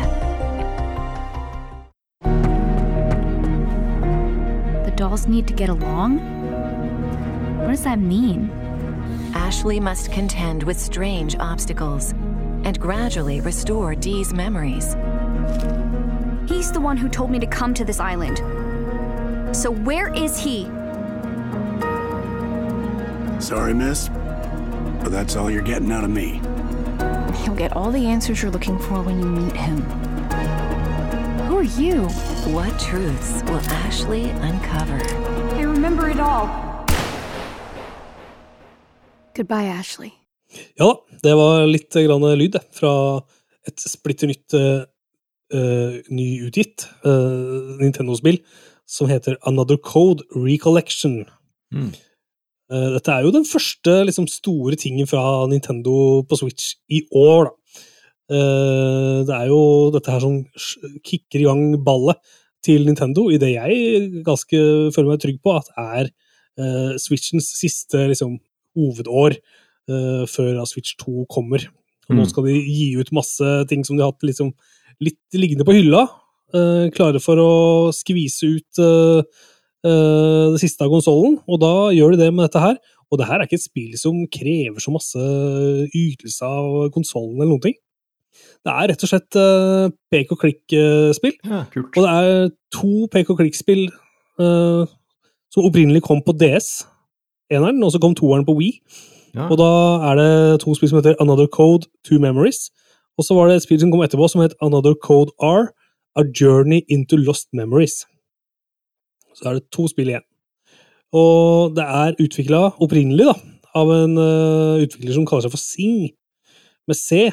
The 4.85 4.92
dolls 4.97 5.27
need 5.27 5.47
to 5.49 5.55
get 5.55 5.69
along? 5.69 6.19
What 7.61 7.69
does 7.71 7.85
that 7.85 7.99
mean? 7.99 8.51
Ashley 9.37 9.79
must 9.79 10.11
contend 10.11 10.62
with 10.62 10.81
strange 10.81 11.37
obstacles 11.37 12.12
and 12.64 12.81
gradually 12.81 13.42
restore 13.42 13.94
Dee's 13.94 14.33
memories. 14.33 14.96
He's 16.49 16.72
the 16.72 16.81
one 16.81 16.96
who 16.96 17.11
told 17.11 17.31
me 17.31 17.38
to 17.40 17.46
come 17.46 17.75
to 17.75 17.85
this 17.85 18.01
island. 18.01 18.38
So 19.55 19.70
where 19.70 20.12
is 20.14 20.38
he? 20.38 20.64
Sorry, 23.38 23.75
miss, 23.75 24.09
but 24.09 25.11
that's 25.11 25.37
all 25.37 25.51
you're 25.51 25.61
getting 25.61 25.92
out 25.92 26.03
of 26.03 26.11
me. 26.11 26.40
You'll 27.44 27.57
get 27.57 27.77
all 27.77 27.90
the 27.90 28.07
answers 28.07 28.40
you're 28.40 28.51
looking 28.51 28.79
for 28.79 29.03
when 29.03 29.20
you 29.20 29.27
meet 29.27 29.55
him. 29.55 29.83
Who 31.42 31.59
are 31.59 31.62
you? 31.62 32.05
What 32.55 32.77
truths 32.81 33.42
will 33.44 33.61
Ashley 33.61 34.31
uncover? 34.31 34.99
I 35.57 35.61
remember 35.61 36.09
it 36.09 36.20
all. 36.20 36.65
Goodbye, 39.37 39.72
Ashley. 39.77 40.12
Ja 40.79 40.88
da, 40.88 41.18
det 41.25 41.35
var 41.37 41.66
litt 41.68 41.92
grann 41.92 42.25
lyd 42.38 42.57
fra 42.75 42.92
et 43.66 43.83
splitter 43.83 44.31
nytt 44.31 44.55
uh, 44.57 44.87
nyutgitt 46.09 46.87
uh, 47.05 47.77
Nintendo-spill 47.83 48.38
som 48.88 49.11
heter 49.11 49.37
Another 49.49 49.77
Code 49.83 50.25
Recollection. 50.33 51.25
Mm. 51.75 51.90
Uh, 52.72 52.94
dette 52.96 53.12
er 53.12 53.27
jo 53.27 53.35
den 53.35 53.46
første 53.46 53.99
liksom, 54.07 54.31
store 54.31 54.79
tingen 54.81 55.11
fra 55.11 55.44
Nintendo 55.51 56.22
på 56.27 56.38
Switch 56.40 56.77
i 56.88 57.03
år, 57.12 57.51
da. 57.51 57.55
Uh, 58.27 59.20
det 59.22 59.35
er 59.37 59.51
jo 59.53 59.61
dette 59.94 60.11
her 60.11 60.25
som 60.25 60.40
kicker 61.07 61.44
i 61.44 61.46
gang 61.46 61.77
ballet 61.87 62.18
til 62.66 62.88
Nintendo, 62.88 63.29
i 63.31 63.38
det 63.38 63.53
jeg 63.53 64.22
ganske 64.27 64.59
føler 64.94 65.12
meg 65.12 65.20
trygg 65.22 65.38
på 65.44 65.53
at 65.55 65.68
er 65.79 66.09
eh, 66.59 66.96
Switchens 66.99 67.53
siste 67.61 68.07
liksom, 68.11 68.38
hovedår 68.77 69.37
eh, 69.89 70.23
før 70.31 70.62
Switch 70.69 70.95
2 71.03 71.27
kommer. 71.33 71.65
Og 72.07 72.15
nå 72.15 72.23
Mm. 72.23 72.29
skal 72.31 72.45
de 72.47 72.55
gi 72.62 72.95
ut 73.01 73.11
masse 73.12 73.43
ting 73.69 73.83
som 73.85 73.97
de 73.97 74.03
har 74.05 74.12
hatt 74.12 74.23
liksom, 74.23 74.53
litt 75.03 75.19
liggende 75.35 75.65
på 75.67 75.75
hylla. 75.75 76.05
eh, 76.55 76.87
klare 76.95 77.19
for 77.21 77.37
å 77.43 77.91
skvise 77.93 78.47
ut 78.47 78.79
eh, 78.79 79.23
eh, 79.85 80.53
det 80.55 80.61
siste 80.62 80.85
av 80.87 80.93
konsollen, 80.93 81.41
og 81.49 81.59
da 81.61 81.91
gjør 81.91 82.15
de 82.15 82.21
det 82.23 82.29
med 82.35 82.47
dette 82.47 82.62
her. 82.62 82.77
Og 83.11 83.19
det 83.19 83.27
her 83.27 83.41
er 83.41 83.47
ikke 83.47 83.59
et 83.59 83.65
spill 83.67 83.97
som 83.99 84.21
krever 84.31 84.79
så 84.83 84.91
masse 84.95 85.19
ytelse 85.95 86.43
av 86.47 86.91
konsollen 86.95 87.37
eller 87.41 87.51
noen 87.53 87.62
ting. 87.67 87.75
Det 88.67 88.73
er 88.73 88.89
rett 88.91 89.05
og 89.07 89.11
slett 89.11 89.37
uh, 89.39 89.89
pek 90.11 90.33
og 90.35 90.41
klikk-spill. 90.43 91.37
Ja. 91.47 91.61
Og 91.71 92.01
det 92.03 92.11
er 92.11 92.51
to 92.75 93.07
pek 93.12 93.31
og 93.31 93.39
klikk-spill 93.39 93.87
uh, 94.43 94.83
som 95.55 95.69
opprinnelig 95.69 96.03
kom 96.03 96.21
på 96.27 96.35
DS. 96.39 96.85
Eneren, 97.53 97.83
og 97.85 97.93
så 97.95 98.01
kom 98.03 98.15
toeren 98.15 98.47
på 98.47 98.57
Wii. 98.59 98.73
Ja. 99.37 99.47
Og 99.51 99.59
da 99.61 99.71
er 100.11 100.19
det 100.19 100.61
to 100.63 100.75
spill 100.75 100.91
som 100.91 100.99
heter 101.01 101.19
Another 101.21 101.47
Code, 101.47 101.87
Two 102.07 102.19
Memories. 102.19 102.71
Og 103.19 103.25
så 103.25 103.35
var 103.35 103.49
det 103.49 103.57
et 103.57 103.67
spill 103.67 103.81
som 103.81 103.93
kom 103.93 104.05
etterpå 104.05 104.29
som 104.29 104.43
het 104.45 104.57
Another 104.65 104.95
Code 105.03 105.33
R, 105.41 105.69
A 106.17 106.23
Journey 106.41 106.83
into 106.89 107.17
Lost 107.17 107.49
Memories. 107.53 108.05
Så 109.37 109.49
er 109.49 109.59
det 109.59 109.69
to 109.73 109.89
spill 109.89 110.09
igjen. 110.09 110.25
Og 111.13 111.77
det 111.77 111.85
er 111.85 112.17
utvikla 112.21 112.63
opprinnelig 112.83 113.29
da, 113.29 113.35
av 113.77 113.93
en 113.95 114.17
uh, 114.19 114.83
utvikler 114.83 115.15
som 115.15 115.27
kaller 115.29 115.47
seg 115.47 115.55
for 115.55 115.63
Sing, 115.63 116.11
med 116.89 116.99
C. 116.99 117.29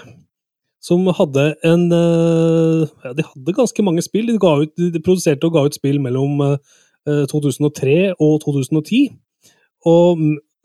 Som 0.83 1.07
hadde 1.15 1.53
en 1.63 1.87
uh, 1.91 2.83
ja, 3.05 3.13
De 3.15 3.23
hadde 3.23 3.55
ganske 3.55 3.85
mange 3.85 4.03
spill. 4.03 4.27
De, 4.27 4.35
ut, 4.37 4.73
de 4.75 5.03
produserte 5.03 5.47
og 5.47 5.55
ga 5.55 5.63
ut 5.67 5.77
spill 5.77 6.01
mellom 6.03 6.43
uh, 6.43 6.57
2003 7.31 8.15
og 8.19 8.41
2010. 8.43 9.05
Og 9.89 10.19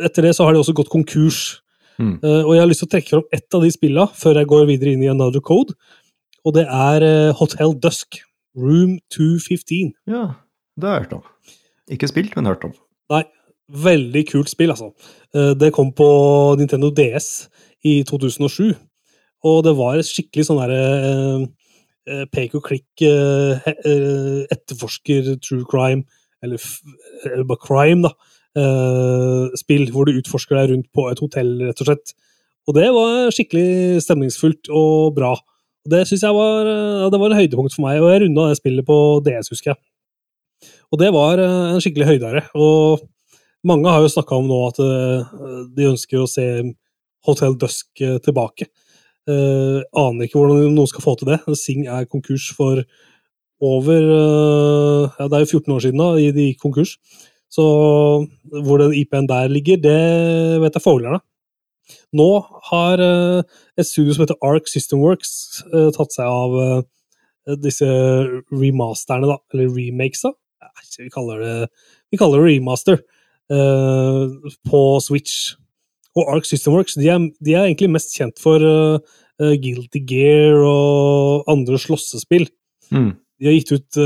etter 0.04 0.22
det 0.28 0.34
så 0.36 0.46
har 0.46 0.54
de 0.54 0.60
også 0.62 0.76
gått 0.78 0.92
konkurs. 0.92 1.62
Mm. 1.98 2.18
Uh, 2.22 2.42
og 2.46 2.52
jeg 2.54 2.62
har 2.62 2.68
lyst 2.70 2.84
til 2.84 2.88
å 2.88 2.92
trekke 2.92 3.10
fram 3.10 3.24
ett 3.34 3.56
av 3.56 3.64
de 3.64 3.70
spillene 3.74 4.06
før 4.18 4.38
jeg 4.38 4.50
går 4.52 4.68
videre 4.70 4.94
inn 4.94 5.02
i 5.02 5.10
Another 5.10 5.42
Code. 5.44 5.74
Og 6.46 6.54
det 6.54 6.66
er 6.66 6.98
uh, 7.04 7.36
Hotel 7.38 7.74
Dusk. 7.82 8.20
Room 8.58 8.96
215. 9.14 9.92
Ja, 10.10 10.22
det 10.74 10.88
har 10.88 10.94
jeg 10.96 11.04
hørt 11.04 11.12
om. 11.18 11.26
Ikke 11.94 12.08
spilt, 12.10 12.32
men 12.34 12.48
hørt 12.48 12.64
om. 12.66 12.72
Nei, 13.12 13.20
veldig 13.84 14.22
kult 14.32 14.50
spill, 14.50 14.72
altså. 14.74 14.88
Uh, 15.36 15.52
Det 15.58 15.70
kom 15.76 15.92
på 15.94 16.08
Nintendo 16.58 16.90
DS 16.90 17.28
i 17.86 18.00
2007, 18.08 18.72
og 19.46 19.60
det 19.62 19.74
var 19.78 20.00
et 20.00 20.08
skikkelig 20.08 20.48
sånn 20.48 20.58
derre 20.58 22.26
pek 22.32 22.56
og 22.56 22.64
klikk 22.64 23.04
etterforsker 24.50 25.36
true 25.44 25.62
crime, 25.68 26.02
eller 26.42 26.58
bare 27.46 27.62
crime, 27.62 28.08
da. 28.08 28.10
Eh, 28.58 29.58
Spill 29.58 29.86
hvor 29.94 30.08
du 30.08 30.18
utforsker 30.18 30.58
deg 30.58 30.72
rundt 30.72 30.88
på 30.94 31.06
et 31.10 31.22
hotell, 31.22 31.52
rett 31.68 31.84
og 31.84 31.90
slett. 31.90 32.14
Og 32.68 32.76
det 32.76 32.88
var 32.92 33.30
skikkelig 33.32 34.02
stemningsfullt 34.04 34.68
og 34.74 35.14
bra. 35.16 35.32
Det 35.88 36.02
synes 36.08 36.26
jeg 36.26 36.36
var, 36.36 36.66
eh, 36.68 36.96
ja, 37.04 37.12
det 37.12 37.20
var 37.20 37.32
en 37.32 37.40
høydepunkt 37.40 37.76
for 37.76 37.86
meg, 37.86 38.02
og 38.02 38.12
jeg 38.12 38.24
runda 38.26 38.48
det 38.50 38.58
spillet 38.60 38.88
på 38.88 38.98
DS, 39.24 39.52
husker 39.54 39.72
jeg. 39.72 39.80
Og 40.92 41.00
det 41.00 41.12
var 41.14 41.40
eh, 41.42 41.70
en 41.74 41.82
skikkelig 41.84 42.10
høydere. 42.12 42.44
Og 42.58 43.06
mange 43.68 43.90
har 43.90 44.04
jo 44.04 44.12
snakka 44.12 44.38
om 44.38 44.48
nå 44.50 44.58
at 44.68 44.82
eh, 44.84 45.38
de 45.76 45.88
ønsker 45.92 46.22
å 46.22 46.30
se 46.30 46.46
Hotel 47.28 47.56
Dusk 47.60 48.04
eh, 48.04 48.18
tilbake. 48.24 48.70
Uh, 49.28 49.82
aner 49.92 50.24
ikke 50.24 50.38
hvordan 50.38 50.70
noen 50.72 50.88
skal 50.88 51.04
få 51.04 51.12
til 51.20 51.28
det. 51.28 51.36
Sing 51.60 51.82
er 51.84 52.06
konkurs 52.08 52.46
for 52.56 52.80
over 53.60 54.06
uh, 54.08 55.16
Ja, 55.18 55.26
det 55.28 55.36
er 55.36 55.42
jo 55.42 55.58
14 55.58 55.74
år 55.74 55.82
siden 55.84 56.00
da 56.00 56.06
de 56.16 56.46
gikk 56.46 56.62
konkurs. 56.62 56.94
Så 57.48 57.64
hvor 58.64 58.80
den 58.82 58.94
IP-en 58.96 59.28
der 59.28 59.48
ligger, 59.48 59.80
det 59.80 60.60
vet 60.62 60.76
jeg 60.76 60.84
foglerne. 60.84 61.22
Nå 62.16 62.28
har 62.70 63.00
eh, 63.02 63.58
et 63.78 63.88
studio 63.88 64.14
som 64.14 64.24
heter 64.24 64.40
Arc 64.44 64.68
Systemworks 64.70 65.32
eh, 65.68 65.88
tatt 65.96 66.14
seg 66.14 66.28
av 66.28 66.56
eh, 66.62 67.56
disse 67.60 67.88
remasterne, 68.52 69.28
da, 69.30 69.38
eller 69.54 69.72
remakes, 69.72 70.24
da. 70.26 70.34
Vi 70.98 71.08
kaller 71.12 71.40
det, 71.40 71.54
vi 72.12 72.18
kaller 72.20 72.42
det 72.42 72.56
remaster 72.56 73.00
på 73.48 74.80
Switch. 75.00 75.54
Og 76.18 76.28
Arc 76.34 76.48
Systemworks 76.48 76.98
de 76.98 77.06
er, 77.08 77.22
de 77.44 77.54
er 77.54 77.68
egentlig 77.68 77.88
mest 77.94 78.12
kjent 78.18 78.40
for 78.42 78.60
Guilty 79.38 80.02
Gear 80.10 80.58
og 80.66 81.48
andre 81.48 81.78
slåssespill. 81.80 82.48
Mm. 82.92 83.14
De 83.38 83.48
har 83.48 83.56
gitt 83.56 83.72
ut 83.72 84.00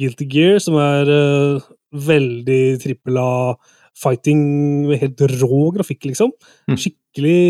Guilty 0.00 0.26
Gear, 0.28 0.60
som 0.60 0.76
er 0.82 1.12
veldig 1.92 2.62
trippel 2.82 3.20
A 3.20 3.30
fighting 3.98 4.42
med 4.88 5.00
helt 5.02 5.22
rå 5.40 5.62
grafikk, 5.76 6.06
liksom. 6.08 6.32
Mm. 6.70 6.78
Skikkelig 6.80 7.40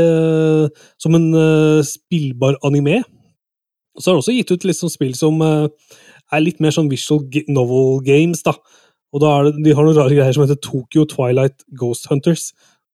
uh, 0.00 0.86
som 1.00 1.16
en 1.18 1.28
uh, 1.36 1.80
spillbar 1.86 2.56
anime. 2.66 3.02
Og 3.94 4.02
så 4.02 4.10
har 4.10 4.16
det 4.16 4.24
også 4.24 4.36
gitt 4.36 4.52
ut 4.54 4.68
sånn 4.76 4.92
spill 4.92 5.16
som 5.18 5.40
uh, 5.44 5.68
er 6.32 6.44
litt 6.44 6.60
mer 6.62 6.74
sånn 6.74 6.90
visual 6.90 7.26
novel 7.52 8.00
games, 8.06 8.42
da. 8.46 8.56
Og 9.10 9.22
da 9.24 9.30
er 9.36 9.48
det, 9.48 9.64
de 9.66 9.74
har 9.74 9.84
noen 9.84 9.98
rare 9.98 10.14
greier 10.14 10.34
som 10.36 10.46
heter 10.46 10.60
Tokyo 10.62 11.04
Twilight 11.10 11.64
Ghost 11.76 12.06
Hunters, 12.10 12.50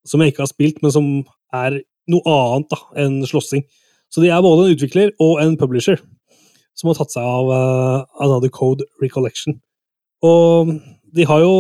som 0.06 0.22
jeg 0.22 0.32
ikke 0.32 0.46
har 0.46 0.52
spilt, 0.52 0.82
men 0.82 0.94
som 0.94 1.10
er 1.54 1.82
noe 2.10 2.32
annet 2.32 2.70
da, 2.72 2.80
enn 3.02 3.20
slåssing. 3.28 3.66
Så 4.12 4.22
de 4.22 4.30
er 4.30 4.42
både 4.44 4.66
en 4.66 4.76
utvikler 4.76 5.12
og 5.22 5.42
en 5.42 5.56
publisher 5.60 6.00
som 6.76 6.90
har 6.90 6.98
tatt 6.98 7.14
seg 7.14 7.24
av 7.24 7.50
uh, 7.50 8.04
Another 8.22 8.52
Code 8.52 8.84
Recollection. 9.02 9.58
Og 10.26 10.72
de 11.16 11.26
har 11.28 11.44
jo 11.44 11.54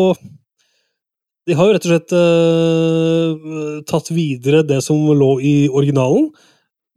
De 1.46 1.54
har 1.54 1.68
jo 1.68 1.74
rett 1.76 1.84
og 1.86 1.92
slett 1.92 2.14
uh, 2.16 3.82
tatt 3.86 4.10
videre 4.10 4.64
det 4.66 4.80
som 4.82 4.98
lå 5.14 5.36
i 5.38 5.54
originalen. 5.70 6.32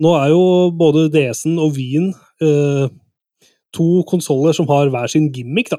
Nå 0.01 0.13
er 0.17 0.32
jo 0.32 0.41
både 0.74 1.05
DS-en 1.13 1.59
og 1.61 1.76
Wien 1.76 2.07
uh, 2.41 2.88
to 3.76 4.01
konsoller 4.09 4.57
som 4.57 4.65
har 4.72 4.89
hver 4.89 5.11
sin 5.11 5.30
gimmick, 5.36 5.70
da. 5.70 5.78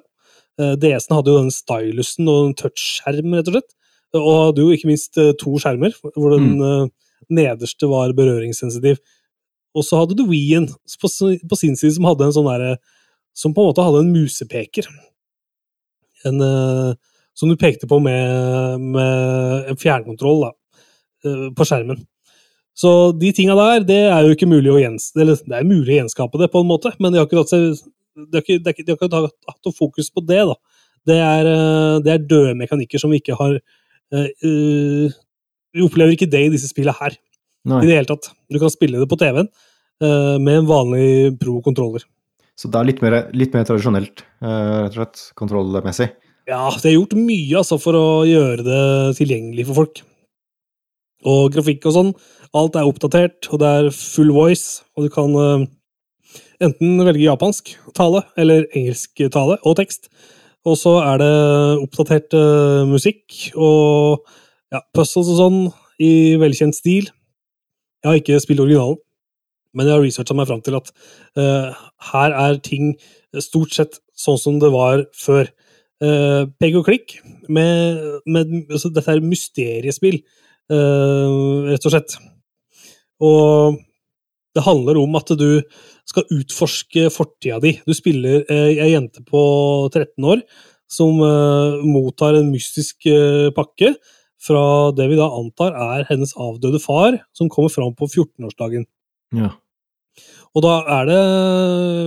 Uh, 0.61 0.77
DS-en 0.79 1.17
hadde 1.17 1.35
jo 1.35 1.41
den 1.41 1.51
stylusen 1.51 2.31
og 2.31 2.53
en 2.53 2.57
touchskjerm, 2.63 3.35
rett 3.41 3.51
og 3.51 3.59
slett. 3.59 3.75
Og 4.15 4.31
hadde 4.45 4.63
jo 4.63 4.75
ikke 4.75 4.91
minst 4.91 5.19
to 5.39 5.57
skjermer, 5.63 5.95
hvor 6.17 6.33
den 6.35 6.59
eh, 6.67 6.89
nederste 7.31 7.87
var 7.91 8.11
berøringssensitiv. 8.19 8.99
Og 9.71 9.87
så 9.87 10.01
hadde 10.01 10.17
du 10.19 10.25
Wien 10.27 10.67
på, 10.67 11.11
på 11.11 11.59
sin 11.59 11.77
side, 11.79 11.95
som 11.95 12.09
hadde 12.09 12.27
en 12.27 12.35
sånn 12.35 12.49
derre 12.51 12.73
Som 13.39 13.55
på 13.55 13.63
en 13.63 13.69
måte 13.71 13.85
hadde 13.87 14.01
en 14.03 14.11
musepeker. 14.11 14.89
En, 16.29 16.41
eh, 16.45 16.95
som 17.35 17.49
du 17.49 17.57
pekte 17.57 17.89
på 17.89 18.01
med, 18.03 18.81
med 18.97 19.71
en 19.71 19.79
fjernkontroll 19.81 20.45
da, 20.47 20.51
eh, 21.25 21.47
på 21.57 21.67
skjermen. 21.69 22.03
Så 22.77 23.13
de 23.19 23.33
tinga 23.37 23.57
der, 23.59 23.87
det 23.87 24.03
er 24.09 24.25
jo 24.25 24.35
ikke 24.35 24.49
mulig 24.49 24.71
å 24.73 24.81
gjens... 24.81 25.11
Er 25.17 25.65
mulig 25.67 25.95
å 25.95 25.99
gjenskape 26.01 26.41
det, 26.41 26.51
på 26.53 26.63
en 26.63 26.69
måte, 26.71 26.93
men 26.99 27.13
de 27.13 27.21
har 27.21 27.29
ikke 27.29 27.43
tatt 27.43 27.91
de 28.29 28.37
har 28.37 28.45
ikke, 28.45 28.59
de 28.61 28.73
har 28.73 28.99
ikke 28.99 29.09
hatt, 29.15 29.37
hatt 29.49 29.73
fokus 29.77 30.11
på 30.13 30.23
det, 30.27 30.43
da. 30.49 30.57
Det 31.09 31.17
er, 31.17 31.49
eh, 31.49 31.97
det 32.05 32.13
er 32.13 32.29
døde 32.29 32.57
mekanikker 32.59 33.01
som 33.01 33.13
vi 33.13 33.21
ikke 33.23 33.37
har 33.39 33.57
eh, 33.57 35.13
Vi 35.73 35.85
opplever 35.85 36.13
ikke 36.13 36.29
det 36.29 36.43
i 36.47 36.53
disse 36.53 36.69
spillene 36.69 36.97
her 36.99 37.17
Nei. 37.71 37.83
i 37.85 37.89
det 37.89 37.97
hele 37.97 38.11
tatt. 38.11 38.33
Du 38.51 38.59
kan 38.61 38.73
spille 38.73 39.01
det 39.01 39.09
på 39.09 39.19
TV-en 39.21 39.47
uh, 40.03 40.37
med 40.43 40.63
en 40.63 40.67
vanlig 40.69 41.39
pro-kontroller. 41.39 42.03
Så 42.61 42.69
det 42.69 42.77
er 42.77 42.89
litt 42.91 43.01
mer, 43.01 43.15
litt 43.33 43.55
mer 43.57 43.65
tradisjonelt, 43.65 44.21
eh, 44.45 44.75
rett 44.85 44.93
og 44.93 44.99
slett, 44.99 45.23
kontrollmessig. 45.41 46.11
Ja, 46.51 46.67
de 46.69 46.89
har 46.91 46.97
gjort 46.97 47.17
mye 47.17 47.61
altså, 47.63 47.79
for 47.81 47.97
å 47.97 48.07
gjøre 48.29 48.65
det 48.67 48.83
tilgjengelig 49.17 49.65
for 49.71 49.81
folk. 49.81 50.03
Og 51.31 51.55
grafikk 51.55 51.87
og 51.89 51.95
sånn. 51.97 52.13
Alt 52.57 52.77
er 52.77 52.89
oppdatert, 52.89 53.49
og 53.49 53.63
det 53.63 53.71
er 53.79 53.91
full 53.95 54.33
voice, 54.35 54.83
og 54.97 55.07
du 55.07 55.13
kan 55.15 55.37
uh, 55.39 55.65
enten 56.61 57.01
velge 57.07 57.25
japansk 57.25 57.73
tale 57.97 58.25
eller 58.41 58.67
engelsk 58.77 59.23
tale 59.33 59.57
og 59.65 59.79
tekst. 59.81 60.11
Og 60.69 60.77
så 60.77 60.99
er 61.01 61.21
det 61.23 61.35
oppdatert 61.81 62.37
uh, 62.37 62.85
musikk 62.89 63.55
og 63.55 64.27
ja, 64.75 64.83
puzzles 64.97 65.31
og 65.33 65.39
sånn 65.39 65.61
i 66.03 66.37
velkjent 66.41 66.77
stil. 66.77 67.09
Jeg 68.01 68.09
har 68.11 68.21
ikke 68.21 68.43
spilt 68.43 68.65
originalen, 68.65 69.01
men 69.75 69.87
jeg 69.87 69.97
har 69.97 70.05
researcha 70.05 70.37
meg 70.37 70.49
fram 70.51 70.63
til 70.67 70.79
at 70.79 70.93
uh, 71.39 71.75
her 72.13 72.37
er 72.37 72.61
ting 72.65 72.95
stort 73.39 73.77
sett 73.77 74.01
sånn 74.19 74.41
som 74.41 74.59
det 74.63 74.73
var 74.75 75.05
før. 75.17 75.51
Uh, 76.01 76.49
peg 76.61 76.79
og 76.81 76.89
klikk. 76.89 77.19
Med, 77.53 78.01
med, 78.27 78.57
altså, 78.71 78.91
dette 78.95 79.13
er 79.13 79.23
mysteriespill, 79.25 80.19
uh, 80.73 81.71
rett 81.71 81.87
og 81.87 81.95
slett. 81.95 82.19
Og 83.21 83.79
det 84.57 84.67
handler 84.67 84.99
om 84.99 85.15
at 85.19 85.31
du 85.39 85.63
skal 86.09 86.27
utforske 86.35 87.07
fortida 87.15 87.61
di. 87.63 87.77
Du 87.87 87.95
spiller 87.95 88.43
ei 88.51 88.89
jente 88.91 89.23
på 89.23 89.41
13 89.93 90.27
år 90.27 90.43
som 90.91 91.21
eh, 91.23 91.85
mottar 91.87 92.39
en 92.39 92.51
mystisk 92.51 93.07
eh, 93.11 93.49
pakke 93.55 93.95
fra 94.41 94.91
det 94.97 95.07
vi 95.11 95.19
da 95.19 95.29
antar 95.37 95.77
er 95.77 96.07
hennes 96.09 96.33
avdøde 96.41 96.81
far, 96.83 97.19
som 97.37 97.51
kommer 97.53 97.73
fram 97.73 97.93
på 97.97 98.09
14-årsdagen. 98.09 98.87
Ja. 99.37 99.53
Og 100.57 100.65
da 100.65 100.75
er 100.99 101.09
det 101.09 101.21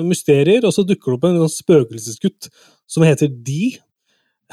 mysterier, 0.07 0.65
og 0.67 0.73
så 0.75 0.83
dukker 0.83 1.13
det 1.13 1.17
opp 1.17 1.27
en 1.29 1.41
sånn 1.45 1.53
spøkelsesgutt 1.53 2.49
som 2.89 3.05
heter 3.07 3.31
De. 3.31 3.75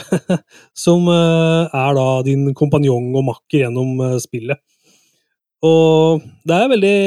som 0.85 1.09
eh, 1.13 1.75
er 1.77 1.97
da 1.99 2.05
din 2.25 2.47
kompanjong 2.57 3.11
og 3.19 3.27
makker 3.27 3.67
gjennom 3.67 3.99
eh, 4.07 4.19
spillet. 4.23 4.61
Og 5.67 6.23
det 6.49 6.57
er 6.57 6.71
veldig 6.73 6.99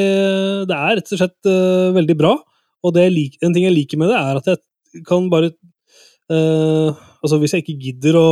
Det 0.70 0.76
er 0.78 1.00
rett 1.00 1.14
og 1.16 1.22
slett 1.22 1.50
eh, 1.50 1.94
veldig 1.96 2.18
bra. 2.20 2.36
Og 2.84 3.00
lik, 3.10 3.40
en 3.42 3.54
ting 3.56 3.66
jeg 3.66 3.74
liker 3.74 3.98
med 3.98 4.12
det, 4.12 4.20
er 4.20 4.40
at 4.42 4.52
jeg 4.52 5.06
kan 5.08 5.30
bare 5.32 5.54
eh, 6.30 7.02
Altså, 7.24 7.40
hvis 7.40 7.56
jeg 7.56 7.64
ikke 7.64 7.80
gidder 7.80 8.18
å 8.20 8.30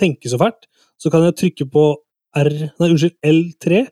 tenke 0.00 0.30
så 0.32 0.38
fælt, 0.40 0.64
så 0.96 1.10
kan 1.12 1.26
jeg 1.26 1.36
trykke 1.36 1.66
på 1.68 1.82
R 2.40 2.48
Nei, 2.48 2.88
unnskyld, 2.88 3.18
L3, 3.20 3.82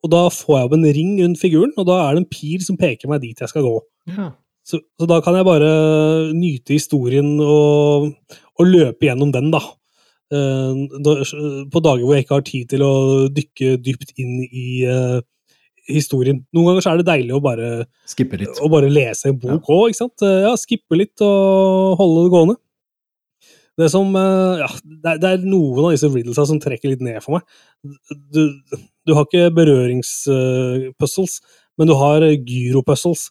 og 0.00 0.12
da 0.12 0.22
får 0.32 0.56
jeg 0.56 0.68
opp 0.68 0.76
en 0.76 0.86
ring 0.98 1.16
rundt 1.22 1.40
figuren, 1.40 1.74
og 1.76 1.88
da 1.88 1.98
er 2.04 2.14
det 2.16 2.22
en 2.24 2.30
pil 2.32 2.62
som 2.64 2.78
peker 2.80 3.10
meg 3.10 3.22
dit 3.24 3.40
jeg 3.40 3.52
skal 3.52 3.66
gå. 3.66 3.74
ja. 4.16 4.30
Så, 4.70 4.78
så 5.00 5.06
da 5.08 5.16
kan 5.24 5.34
jeg 5.34 5.46
bare 5.48 5.68
nyte 6.36 6.76
historien 6.76 7.32
og, 7.42 8.10
og 8.60 8.68
løpe 8.68 9.08
gjennom 9.08 9.32
den, 9.34 9.48
da. 9.50 9.58
Eh, 10.30 10.82
da. 11.02 11.14
På 11.72 11.82
dager 11.82 12.04
hvor 12.04 12.14
jeg 12.14 12.26
ikke 12.26 12.36
har 12.36 12.46
tid 12.46 12.68
til 12.70 12.84
å 12.86 12.92
dykke 13.34 13.72
dypt 13.82 14.12
inn 14.20 14.44
i 14.46 14.66
uh, 14.86 15.18
historien. 15.90 16.42
Noen 16.54 16.70
ganger 16.70 16.84
så 16.84 16.92
er 16.92 17.00
det 17.00 17.08
deilig 17.08 17.34
å 17.34 17.42
bare, 17.42 17.70
litt. 18.44 18.60
å 18.62 18.70
bare 18.70 18.92
lese 18.92 19.32
en 19.32 19.40
bok 19.40 19.70
òg, 19.72 19.90
ikke 19.90 20.02
sant? 20.04 20.26
Eh, 20.26 20.44
Ja, 20.44 20.54
skippe 20.60 20.98
litt 20.98 21.24
og 21.24 21.96
holde 22.00 22.26
det 22.26 22.34
gående. 22.36 22.58
Det 23.80 23.88
som 23.92 24.12
eh, 24.18 24.60
Ja, 24.60 24.68
det 25.20 25.28
er, 25.28 25.44
noen 25.46 25.86
av 25.86 25.94
disse 25.94 26.10
riddlesa 26.10 26.46
som 26.48 26.60
trekker 26.62 26.92
litt 26.92 27.04
ned 27.04 27.20
for 27.24 27.38
meg. 27.38 27.46
Du, 28.34 28.42
du 29.06 29.14
har 29.16 29.26
ikke 29.26 29.50
berøringspuzzles, 29.56 31.38
men 31.80 31.90
du 31.90 31.96
har 31.96 32.24
gyropuzzles. 32.24 32.50
gyro-puzzles. 32.50 33.26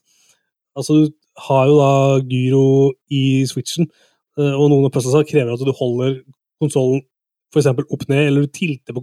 Altså, 0.80 0.96
du 1.06 1.46
har 1.50 1.70
jo 1.70 1.78
da 1.80 1.94
gyro 2.30 2.66
i 3.14 3.46
switchen, 3.50 3.90
eh, 4.40 4.54
og 4.56 4.72
noen 4.72 4.90
av 4.90 4.94
puzzlesa 4.96 5.26
krever 5.28 5.54
at 5.54 5.64
du 5.66 5.76
holder 5.76 6.22
konsollen 6.60 7.06
eksempel 7.58 7.88
opp 7.90 8.06
ned, 8.10 8.28
eller 8.28 8.46
du 8.46 8.54
tilter 8.54 8.94
på 8.94 9.02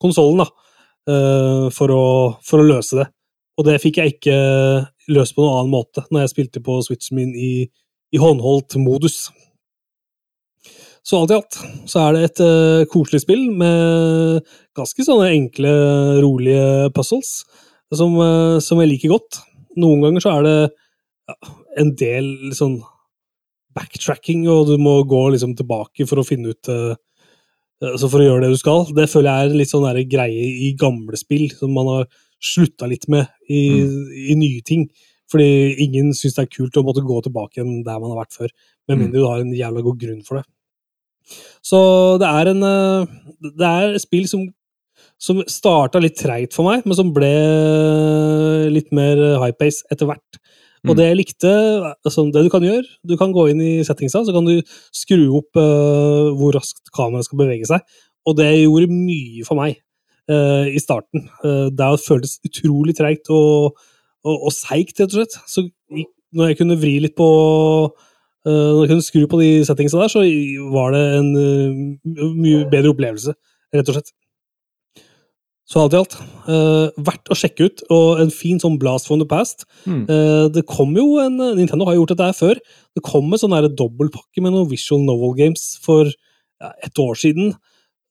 konsollen 0.00 0.44
eh, 0.44 1.66
for 1.74 1.92
å, 1.92 2.04
for 2.44 2.62
å 2.62 2.68
løse 2.68 3.02
det. 3.02 3.08
Og 3.58 3.68
det 3.68 3.80
fikk 3.82 4.00
jeg 4.00 4.16
ikke 4.16 4.36
løst 5.14 5.36
på 5.36 5.44
noen 5.44 5.60
annen 5.60 5.74
måte 5.74 6.02
når 6.10 6.24
jeg 6.24 6.32
spilte 6.32 6.62
på 6.64 6.80
switchen 6.86 7.18
min 7.20 7.34
i, 7.38 7.66
i 8.14 8.20
håndholdt 8.20 8.78
modus. 8.82 9.28
Så 11.04 11.20
alt 11.20 11.34
i 11.34 11.36
alt 11.36 11.58
så 11.90 12.00
er 12.00 12.16
det 12.16 12.22
et 12.30 12.40
uh, 12.40 12.86
koselig 12.88 13.24
spill 13.24 13.44
med 13.52 14.40
ganske 14.76 15.04
sånne 15.04 15.34
enkle, 15.34 15.72
rolige 16.24 16.88
puzzles 16.96 17.42
som, 17.92 18.16
uh, 18.16 18.56
som 18.64 18.80
jeg 18.80 18.94
liker 18.94 19.12
godt. 19.12 19.42
Noen 19.76 20.06
ganger 20.06 20.24
så 20.24 20.32
er 20.38 20.46
det 20.46 20.56
ja, 20.64 21.36
en 21.82 21.92
del 22.00 22.30
sånn 22.56 22.78
backtracking, 23.74 24.46
og 24.48 24.70
du 24.70 24.78
må 24.80 25.00
gå 25.10 25.26
liksom 25.34 25.52
tilbake 25.58 26.06
for 26.08 26.22
å 26.22 26.26
finne 26.26 26.54
ut 26.54 26.72
uh, 26.72 26.94
altså 27.84 28.08
for 28.08 28.22
å 28.22 28.28
gjøre 28.28 28.46
det 28.46 28.54
du 28.54 28.60
skal. 28.60 28.86
Det 28.96 29.10
føler 29.12 29.28
jeg 29.28 29.50
er 29.50 29.58
litt 29.60 29.72
sånn 29.72 29.88
greie 30.08 30.46
i 30.68 30.72
gamle 30.80 31.18
spill, 31.20 31.50
som 31.52 31.74
man 31.76 31.90
har 31.90 32.08
slutta 32.44 32.88
litt 32.88 33.08
med 33.12 33.28
i, 33.48 33.82
i 34.30 34.36
nye 34.38 34.64
ting. 34.64 34.88
Fordi 35.32 35.74
ingen 35.84 36.12
syns 36.16 36.36
det 36.36 36.46
er 36.46 36.52
kult 36.52 36.76
å 36.78 36.84
måtte 36.86 37.04
gå 37.04 37.20
tilbake 37.24 37.58
igjen 37.58 37.82
der 37.84 38.00
man 38.00 38.12
har 38.12 38.24
vært 38.24 38.36
før. 38.36 38.52
Med 38.88 38.96
Mm. 38.96 39.00
mindre 39.02 39.20
du 39.20 39.26
har 39.26 39.40
en 39.40 39.54
jævla 39.56 39.82
god 39.82 40.00
grunn 40.00 40.24
for 40.24 40.40
det. 40.40 40.44
Så 41.64 41.80
det 42.20 42.28
er 42.28 42.52
en 42.52 42.62
eh, 42.68 43.14
Det 43.60 43.68
er 43.68 43.94
et 43.94 44.04
spill 44.04 44.26
som, 44.28 44.44
som 45.20 45.42
starta 45.50 46.00
litt 46.00 46.16
treigt 46.20 46.56
for 46.56 46.68
meg, 46.68 46.84
men 46.84 46.96
som 46.96 47.12
ble 47.16 47.32
litt 48.72 48.92
mer 48.94 49.20
high 49.42 49.56
pace 49.56 49.84
etter 49.92 50.08
hvert. 50.08 50.40
Og 50.84 50.92
Mm. 50.92 50.96
det 50.98 51.06
jeg 51.08 51.16
likte, 51.16 51.50
altså 52.04 52.26
det 52.28 52.44
du 52.44 52.50
kan 52.52 52.64
gjøre, 52.64 52.84
du 53.08 53.16
kan 53.16 53.32
gå 53.32 53.46
inn 53.48 53.60
i 53.60 53.84
settingsa, 53.84 54.20
så 54.24 54.32
kan 54.36 54.44
du 54.44 54.60
skru 54.92 55.38
opp 55.38 55.56
uh, 55.56 56.28
hvor 56.36 56.52
raskt 56.52 56.92
kameraet 56.92 57.24
skal 57.24 57.40
bevege 57.40 57.68
seg. 57.68 57.80
Og 58.28 58.36
det 58.36 58.50
gjorde 58.52 58.92
mye 58.92 59.44
for 59.48 59.56
meg 59.56 59.78
uh, 60.28 60.68
i 60.68 60.80
starten. 60.80 61.28
Uh, 61.40 61.72
det 61.72 61.88
føltes 62.04 62.36
utrolig 62.44 62.96
treigt 62.96 63.32
og, 63.32 63.78
og, 64.24 64.36
og 64.36 64.52
seigt, 64.52 65.00
rett 65.00 65.08
og 65.08 65.22
slett. 65.22 65.38
Så 65.48 65.64
når 66.34 66.52
jeg 66.52 66.60
kunne 66.60 66.80
vri 66.80 66.98
litt 67.00 67.16
på 67.16 67.30
Når 68.44 68.82
du 68.82 68.90
kunne 68.90 69.04
skru 69.06 69.22
på 69.30 69.40
de 69.40 69.48
settingsene 69.64 70.04
der, 70.04 70.12
så 70.12 70.20
var 70.74 70.92
det 70.92 71.02
en 71.16 71.30
eh, 71.40 72.28
mye 72.36 72.66
bedre 72.68 72.92
opplevelse, 72.92 73.32
rett 73.72 73.88
og 73.88 73.96
slett. 73.96 74.12
Så 75.64 75.80
alt 75.80 75.94
i 75.96 75.96
alt, 75.96 76.14
uh, 76.44 76.90
verdt 77.06 77.30
å 77.32 77.36
sjekke 77.40 77.70
ut, 77.70 77.82
og 77.88 78.20
en 78.20 78.32
fin 78.32 78.58
sånn 78.60 78.76
blast 78.80 79.08
from 79.08 79.22
the 79.22 79.28
past. 79.28 79.64
Mm. 79.88 80.02
Uh, 80.10 80.44
det 80.52 80.66
kom 80.68 80.92
jo 80.98 81.06
en 81.22 81.38
Nintendo 81.56 81.86
har 81.88 81.96
gjort 81.96 82.12
dette 82.12 82.26
her 82.28 82.36
før. 82.36 82.60
Det 82.92 83.02
kom 83.06 83.32
en 83.32 83.40
sånn 83.40 83.56
dobbeltpakke 83.72 84.44
med 84.44 84.52
noen 84.52 84.68
visual 84.68 85.00
novel 85.06 85.32
games 85.38 85.78
for 85.84 86.10
ja, 86.10 86.74
et 86.84 87.00
år 87.00 87.16
siden. 87.16 87.54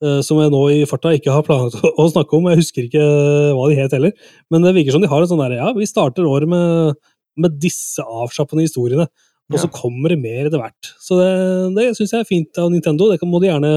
Uh, 0.03 0.17
som 0.25 0.41
jeg 0.41 0.49
nå 0.51 0.63
i 0.73 0.81
farta 0.89 1.13
ikke 1.13 1.35
har 1.35 1.45
planlagt 1.45 1.77
å, 1.77 1.93
å 1.93 2.07
snakke 2.09 2.39
om. 2.39 2.49
Jeg 2.49 2.63
husker 2.63 2.89
ikke 2.89 3.05
hva 3.53 3.69
de 3.69 3.77
het 3.77 3.93
heller. 3.93 4.17
Men 4.49 4.65
det 4.65 4.73
virker 4.79 4.97
som 4.97 5.05
de 5.05 5.11
har 5.13 5.21
en 5.21 5.29
sånn 5.29 5.45
der, 5.45 5.59
ja, 5.61 5.69
vi 5.77 5.87
starter 5.87 6.25
året 6.25 6.49
med, 6.49 6.97
med 7.37 7.61
disse 7.61 8.01
avslappende 8.01 8.65
historiene. 8.65 9.05
Og 9.51 9.59
så 9.59 9.67
kommer 9.73 10.13
det 10.13 10.21
mer 10.21 10.47
etter 10.47 10.61
hvert. 10.61 10.93
Så 11.03 11.17
det, 11.19 11.29
det 11.75 11.89
syns 11.97 12.13
jeg 12.15 12.23
er 12.23 12.29
fint 12.29 12.57
av 12.61 12.71
Nintendo. 12.71 13.09
Det 13.11 13.19
kan- 13.19 13.29
må 13.29 13.41
de 13.43 13.49
gjerne, 13.51 13.73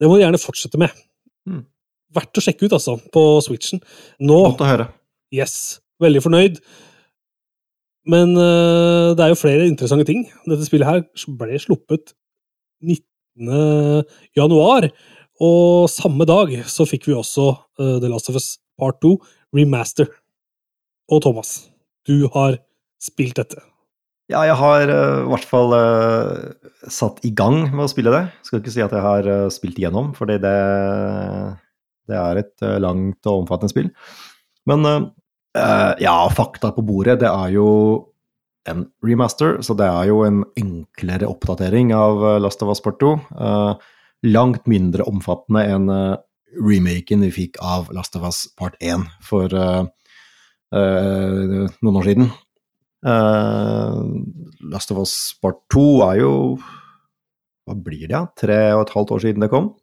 det 0.00 0.08
må 0.08 0.16
de 0.16 0.24
gjerne 0.24 0.40
fortsette 0.40 0.80
med. 0.80 0.90
Mm. 1.46 1.64
Verdt 2.14 2.40
å 2.40 2.44
sjekke 2.44 2.66
ut, 2.66 2.72
altså, 2.72 2.96
på 3.12 3.22
Switchen. 3.44 3.82
Nå 4.24 4.38
Godt 4.48 4.64
å 4.64 4.70
høre. 4.70 4.88
Yes, 5.34 5.80
veldig 6.02 6.22
fornøyd. 6.24 6.60
Men 8.06 8.34
uh, 8.36 9.14
det 9.16 9.24
er 9.24 9.32
jo 9.32 9.40
flere 9.40 9.66
interessante 9.68 10.06
ting. 10.08 10.24
Dette 10.48 10.66
spillet 10.66 10.88
her 10.88 11.04
ble 11.40 11.60
sluppet 11.62 12.12
19. 12.84 14.04
januar, 14.36 14.88
og 15.42 15.88
samme 15.90 16.26
dag 16.28 16.52
så 16.70 16.86
fikk 16.88 17.08
vi 17.08 17.16
også 17.16 17.48
uh, 17.80 17.96
The 18.00 18.10
Last 18.12 18.28
of 18.30 18.36
Us 18.38 18.58
Part 18.80 19.00
2 19.04 19.16
Remaster. 19.56 20.08
Og 21.12 21.22
Thomas, 21.24 21.68
du 22.08 22.28
har 22.34 22.58
spilt 23.02 23.36
dette. 23.40 23.60
Ja, 24.32 24.40
jeg 24.48 24.56
har 24.56 24.88
eh, 24.88 25.18
i 25.20 25.28
hvert 25.28 25.44
fall 25.44 25.74
uh, 25.76 26.70
satt 26.88 27.20
i 27.28 27.32
gang 27.36 27.66
med 27.74 27.84
å 27.84 27.90
spille 27.92 28.12
det. 28.14 28.22
Skal 28.46 28.62
ikke 28.62 28.72
si 28.72 28.80
at 28.80 28.94
jeg 28.96 29.04
har 29.04 29.28
uh, 29.28 29.50
spilt 29.52 29.76
igjennom, 29.80 30.14
fordi 30.16 30.38
det, 30.40 30.54
det 32.08 32.16
er 32.16 32.40
et 32.40 32.64
langt 32.80 33.28
og 33.28 33.44
omfattende 33.44 33.72
spill. 33.72 33.92
Men 34.64 34.80
ja, 36.00 36.14
fakta 36.34 36.70
på 36.74 36.82
bordet, 36.82 37.18
det 37.20 37.28
er 37.28 37.50
jo 37.52 37.66
en 38.66 38.86
remaster, 39.04 39.60
så 39.62 39.76
det 39.76 39.86
er 39.86 40.08
jo 40.08 40.22
en 40.24 40.40
enklere 40.58 41.28
oppdatering 41.28 41.92
av 41.94 42.24
Last 42.42 42.64
of 42.64 42.72
Us 42.72 42.80
Part 42.82 42.96
2. 43.04 43.12
Eh, 43.36 43.84
langt 44.34 44.64
mindre 44.66 45.04
omfattende 45.06 45.62
enn 45.68 45.92
remaken 46.56 47.22
vi 47.26 47.30
fikk 47.44 47.60
av 47.62 47.92
Last 47.94 48.16
of 48.16 48.24
Us 48.26 48.40
Part 48.56 48.80
1 48.80 49.04
for 49.22 49.52
noen 50.72 52.00
år 52.00 52.08
siden. 52.08 52.32
Eh, 53.04 53.96
Last 54.72 54.92
of 54.94 55.00
Us 55.02 55.34
Part 55.42 55.60
2 55.74 55.86
er 56.06 56.20
jo 56.22 56.34
Hva 57.64 57.76
blir 57.76 58.08
det? 58.08 58.20
Tre 58.40 58.60
og 58.76 58.86
et 58.86 58.94
halvt 58.96 59.12
år 59.16 59.24
siden 59.24 59.44
det 59.44 59.50
kom. 59.52 59.74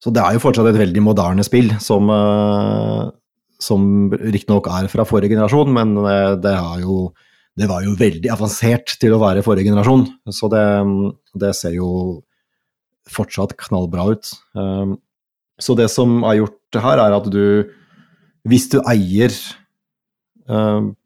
Så 0.00 0.12
det 0.14 0.22
er 0.22 0.34
jo 0.34 0.42
fortsatt 0.42 0.70
et 0.70 0.80
veldig 0.80 1.02
moderne 1.04 1.44
spill, 1.44 1.74
som, 1.82 2.08
uh, 2.08 3.10
som 3.60 4.08
riktignok 4.10 4.70
er 4.72 4.88
fra 4.88 5.04
forrige 5.04 5.34
generasjon, 5.34 5.68
men 5.76 5.92
eh, 6.08 6.36
det, 6.40 6.54
jo, 6.80 7.10
det 7.60 7.68
var 7.68 7.84
jo 7.84 7.92
veldig 8.00 8.32
avansert 8.32 8.96
til 9.02 9.12
å 9.12 9.20
være 9.20 9.44
forrige 9.44 9.68
generasjon. 9.68 10.06
Så 10.32 10.48
det, 10.50 10.64
det 11.44 11.52
ser 11.58 11.76
jo 11.76 11.90
fortsatt 13.12 13.52
knallbra 13.60 14.08
ut. 14.14 14.32
Um, 14.56 14.96
så 15.60 15.76
det 15.76 15.90
som 15.92 16.22
er 16.24 16.40
gjort 16.40 16.80
her, 16.80 17.04
er 17.04 17.18
at 17.18 17.28
du 17.28 17.68
Hvis 18.48 18.70
du 18.72 18.78
eier 18.88 19.34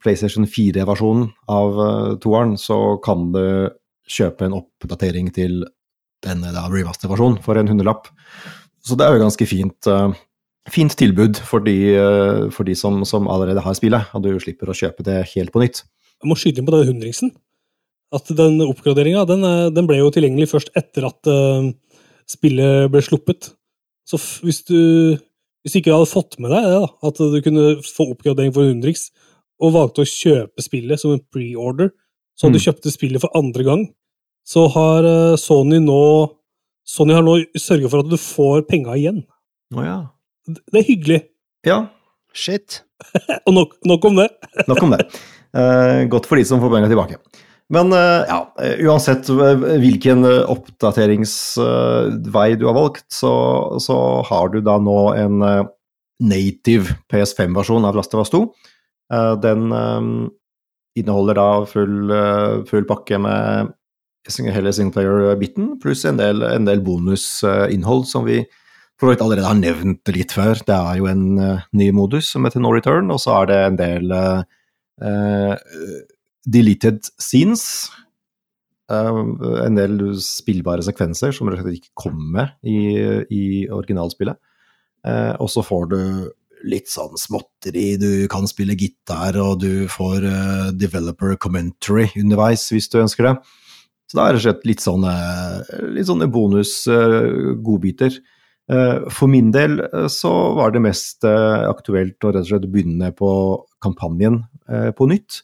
PlayStation 0.00 0.46
4-versjonen 0.48 1.26
av 1.52 1.78
uh, 1.78 2.12
toeren, 2.22 2.54
så 2.56 2.96
kan 3.04 3.26
du 3.34 3.44
kjøpe 4.08 4.46
en 4.46 4.56
oppdatering 4.56 5.28
til 5.34 5.64
denne 6.24 6.52
da, 6.54 6.66
remaster-versjonen 6.72 7.40
for 7.44 7.60
en 7.60 7.70
hundrelapp. 7.70 8.08
Så 8.84 8.96
det 8.98 9.06
er 9.06 9.16
jo 9.16 9.24
ganske 9.24 9.48
fint, 9.48 9.88
eh, 9.88 10.16
fint 10.72 10.96
tilbud 11.00 11.40
for 11.44 11.64
de, 11.64 11.76
eh, 11.96 12.50
for 12.52 12.68
de 12.68 12.76
som, 12.76 13.02
som 13.08 13.28
allerede 13.28 13.64
har 13.64 13.76
spillet, 13.76 14.12
og 14.14 14.24
du 14.24 14.32
slipper 14.40 14.68
å 14.68 14.76
kjøpe 14.76 15.04
det 15.06 15.22
helt 15.34 15.52
på 15.52 15.62
nytt. 15.62 15.84
Jeg 16.20 16.30
må 16.30 16.36
skyte 16.36 16.60
inn 16.60 16.68
på 16.68 16.76
den 16.76 16.92
hundringsen. 16.92 17.34
At 18.14 18.28
den 18.28 18.60
oppgraderinga 18.62 19.26
den, 19.26 19.44
eh, 19.44 19.70
den 19.74 19.88
ble 19.88 19.98
jo 19.98 20.12
tilgjengelig 20.14 20.52
først 20.52 20.72
etter 20.76 21.08
at 21.08 21.26
uh, 21.26 21.72
spillet 22.30 22.90
ble 22.92 23.00
sluppet. 23.02 23.52
Så 24.06 24.20
hvis 24.44 24.62
du 24.68 25.16
hvis 25.64 25.72
du 25.72 25.78
ikke 25.80 25.94
hadde 25.96 26.10
fått 26.10 26.36
med 26.44 26.52
deg 26.52 26.66
det, 26.68 26.76
da, 26.76 26.88
at 27.08 27.20
du 27.32 27.36
kunne 27.40 27.62
få 27.80 28.10
oppgradering 28.12 28.52
for 28.52 28.68
hundrings, 28.68 29.06
og 29.62 29.72
valgte 29.76 30.02
å 30.02 30.08
kjøpe 30.08 30.62
spillet 30.64 31.00
som 31.00 31.12
en 31.14 31.22
pre-order, 31.32 31.90
så 32.34 32.48
Mm. 32.48 32.52
du 32.52 32.58
kjøpte 32.58 32.90
spillet 32.90 33.20
for 33.22 33.30
andre 33.38 33.62
gang, 33.64 33.82
så 34.46 34.66
har 34.74 35.04
eh, 35.04 35.36
Sony 35.40 35.78
nå 35.80 36.00
Sony 36.86 37.14
har 37.14 37.22
nå 37.24 37.38
sørga 37.56 37.88
for 37.88 38.00
at 38.04 38.10
du 38.10 38.16
får 38.20 38.66
penga 38.68 38.92
igjen. 38.98 39.22
Å 39.72 39.84
ja. 39.86 39.94
Det 40.46 40.82
er 40.82 40.84
hyggelig. 40.84 41.20
Ja, 41.64 41.86
Shit. 42.34 42.82
Og 43.46 43.54
nok, 43.54 43.76
nok 43.86 44.04
om 44.04 44.16
det. 44.18 44.28
nok 44.68 44.82
om 44.82 44.90
det. 44.92 45.06
Eh, 45.54 46.04
godt 46.10 46.26
for 46.26 46.36
de 46.36 46.44
som 46.44 46.60
får 46.60 46.72
penga 46.74 46.88
tilbake. 46.90 47.16
Men 47.72 47.92
eh, 47.96 48.26
ja, 48.28 48.40
uansett 48.84 49.30
hvilken 49.30 50.26
oppdateringsvei 51.24 52.48
du 52.58 52.66
har 52.68 52.74
valgt, 52.76 53.06
så, 53.12 53.32
så 53.80 53.96
har 54.28 54.48
du 54.52 54.60
da 54.64 54.76
nå 54.82 54.98
en 55.16 55.40
native 56.20 56.94
PS5-versjon 57.12 57.84
av 57.88 57.96
Last 57.98 58.14
of 58.14 58.20
Us 58.24 58.30
2. 58.34 58.42
Eh, 59.14 59.36
Den 59.44 59.70
eh, 59.72 60.10
inneholder 61.00 61.40
da 61.40 61.48
full, 61.70 62.10
eh, 62.10 62.60
full 62.70 62.86
pakke 62.88 63.20
med 63.22 63.72
hele 64.24 64.72
singleplayer-biten, 64.72 65.74
pluss 65.82 66.04
en 66.08 66.16
del, 66.16 66.42
en 66.48 66.64
del 66.64 66.80
bonusinnhold 66.80 68.06
som 68.08 68.24
vi 68.24 68.38
for 69.00 69.10
vidt 69.10 69.20
allerede 69.24 69.50
har 69.50 69.58
nevnt 69.58 70.12
litt 70.14 70.32
før. 70.32 70.60
Det 70.64 70.74
er 70.74 71.00
jo 71.00 71.08
en 71.10 71.26
eh, 71.42 71.66
ny 71.76 71.90
modus 71.96 72.30
som 72.32 72.46
heter 72.46 72.62
No 72.62 72.72
Return, 72.74 73.10
og 73.12 73.20
så 73.22 73.40
er 73.42 73.50
det 73.50 73.60
en 73.64 73.80
del 73.80 74.14
eh, 74.14 74.40
deleted 76.46 77.04
scenes. 77.18 77.90
Uh, 78.92 79.16
en 79.64 79.78
del 79.78 79.94
spillbare 80.20 80.84
sekvenser 80.84 81.32
som 81.32 81.48
rett 81.48 81.62
og 81.62 81.70
slett 81.70 81.78
ikke 81.78 82.02
kom 82.02 82.18
med 82.34 82.50
i, 82.68 82.76
i 83.32 83.44
originalspillet. 83.72 84.36
Uh, 85.04 85.32
og 85.40 85.48
så 85.52 85.64
får 85.64 85.86
du 85.88 86.00
litt 86.64 86.88
sånn 86.92 87.18
småtteri. 87.20 87.94
Du 88.00 88.26
kan 88.32 88.48
spille 88.50 88.76
gitar, 88.78 89.36
og 89.40 89.60
du 89.64 89.86
får 89.92 90.24
uh, 90.24 90.68
developer 90.72 91.36
commentary 91.40 92.08
underveis 92.20 92.66
hvis 92.72 92.88
du 92.92 93.00
ønsker 93.02 93.28
det. 93.28 93.34
Så 94.08 94.18
det 94.18 94.24
er 94.24 94.34
rett 94.34 94.40
og 94.40 94.44
slett 94.44 94.66
litt 94.68 94.84
sånne, 94.84 95.14
litt 95.96 96.08
sånne 96.08 96.28
bonus-godbiter. 96.32 98.18
For 98.64 99.28
min 99.28 99.50
del 99.52 99.80
eh, 99.84 100.06
så 100.08 100.30
var 100.56 100.72
det 100.72 100.80
mest 100.84 101.24
eh, 101.28 101.64
aktuelt 101.68 102.24
å 102.24 102.30
rett 102.32 102.46
og 102.46 102.48
slett 102.48 102.70
begynne 102.72 103.10
på 103.16 103.30
kampanjen 103.84 104.38
eh, 104.70 104.88
på 104.96 105.08
nytt. 105.10 105.42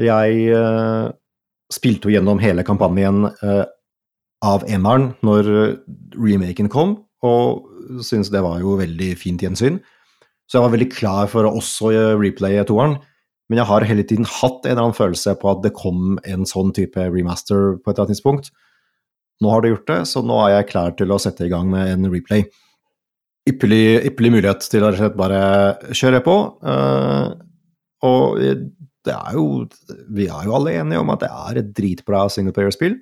Jeg 0.00 0.42
eh, 0.52 1.06
spilte 1.72 2.08
jo 2.08 2.16
gjennom 2.16 2.42
hele 2.42 2.64
kampanjen 2.68 3.24
eh, 3.30 3.64
av 4.44 4.66
eneren 4.68 5.12
når 5.24 5.48
remaken 6.18 6.68
kom, 6.72 6.98
og 7.24 8.02
syntes 8.02 8.32
det 8.34 8.42
var 8.44 8.60
jo 8.60 8.76
veldig 8.80 9.12
fint 9.20 9.44
gjensyn. 9.44 9.78
Så 10.52 10.58
jeg 10.58 10.66
var 10.66 10.74
veldig 10.74 10.90
klar 10.92 11.28
for 11.32 11.48
å 11.48 11.54
også 11.56 11.94
eh, 11.96 12.10
replaye 12.20 12.64
toeren. 12.68 12.98
Men 13.48 13.62
jeg 13.62 13.68
har 13.70 13.86
hele 13.88 14.04
tiden 14.04 14.28
hatt 14.28 14.66
en 14.66 14.74
eller 14.74 14.82
annen 14.82 14.96
følelse 14.98 15.32
på 15.40 15.48
at 15.48 15.62
det 15.64 15.72
kom 15.76 16.18
en 16.28 16.44
sånn 16.48 16.74
type 16.76 17.00
remaster 17.08 17.78
på 17.78 17.88
et 17.88 17.94
eller 17.94 18.04
annet 18.04 18.12
tidspunkt. 18.12 18.50
Nå 19.40 19.48
har 19.48 19.64
det 19.64 19.72
gjort 19.72 19.88
det, 19.88 19.98
så 20.12 20.20
nå 20.24 20.36
er 20.44 20.58
jeg 20.58 20.68
klar 20.68 20.92
til 20.98 21.12
å 21.12 21.18
sette 21.24 21.48
i 21.48 21.52
gang 21.52 21.72
med 21.72 21.88
en 21.94 22.10
replay. 22.12 22.44
Ypperlig, 23.48 24.04
ypperlig 24.12 24.34
mulighet 24.36 24.68
til 24.68 24.84
å 24.84 24.92
rett 24.92 25.00
og 25.00 25.02
slett 25.06 25.18
bare 25.18 25.40
kjøre 25.96 26.20
på. 26.22 26.36
Uh, 26.62 27.32
og 28.06 28.44
det 29.02 29.14
er 29.16 29.38
jo 29.38 29.46
Vi 30.14 30.28
er 30.28 30.46
jo 30.46 30.54
alle 30.58 30.76
enige 30.78 31.00
om 31.02 31.10
at 31.14 31.24
det 31.24 31.32
er 31.32 31.62
et 31.62 31.72
dritbra 31.74 32.26
singleplayer-spill. 32.30 33.00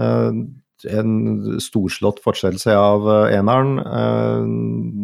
Eh, 0.00 0.42
en 0.88 1.60
storslått 1.62 2.22
fortsettelse 2.24 2.74
av 2.76 3.08
eh, 3.08 3.36
eneren. 3.38 3.78
eh, 3.80 4.44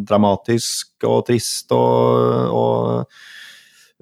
dramatisk 0.07 1.07
og 1.07 1.25
trist 1.27 1.73
og, 1.75 2.55
og, 2.57 3.19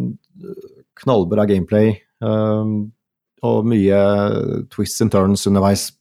knallbra 1.00 1.48
gameplay. 1.50 1.96
eh, 2.22 2.78
og 3.40 3.64
mye 3.72 4.00
twists 4.68 5.00
and 5.00 5.14
turns 5.14 5.48
underveis 5.48 5.94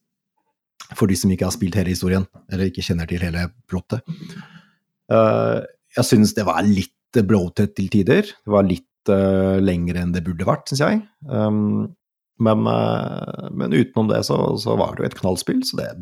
for 0.99 1.07
de 1.07 1.15
som 1.15 1.31
ikke 1.31 1.47
har 1.47 1.55
spilt 1.55 1.77
hele 1.79 1.93
historien, 1.93 2.25
eller 2.51 2.67
ikke 2.67 2.83
kjenner 2.83 3.07
til 3.07 3.23
hele 3.23 3.45
plottet. 3.71 4.03
Eh, 5.13 5.61
jeg 5.95 6.05
synes 6.05 6.35
det 6.35 6.47
var 6.49 6.67
litt 6.67 6.95
litt 7.17 7.75
til 7.75 7.89
tider. 7.89 8.23
Det 8.23 8.53
var 8.53 8.67
litt 8.67 9.09
uh, 9.09 9.59
lengre 9.61 10.03
enn 10.03 10.13
det 10.13 10.25
burde 10.25 10.47
vært, 10.47 10.69
syns 10.69 10.81
jeg. 10.81 11.03
Um, 11.27 11.95
men, 12.43 12.67
uh, 12.67 13.49
men, 13.53 13.75
utenom 13.75 14.11
det 14.11 14.23
så, 14.29 14.39
så, 14.61 14.77
var 14.79 14.97
det 14.97 15.05
jo 15.05 15.11
et 15.11 15.19
knallspill, 15.19 15.63
så 15.67 15.81
det 15.81 15.93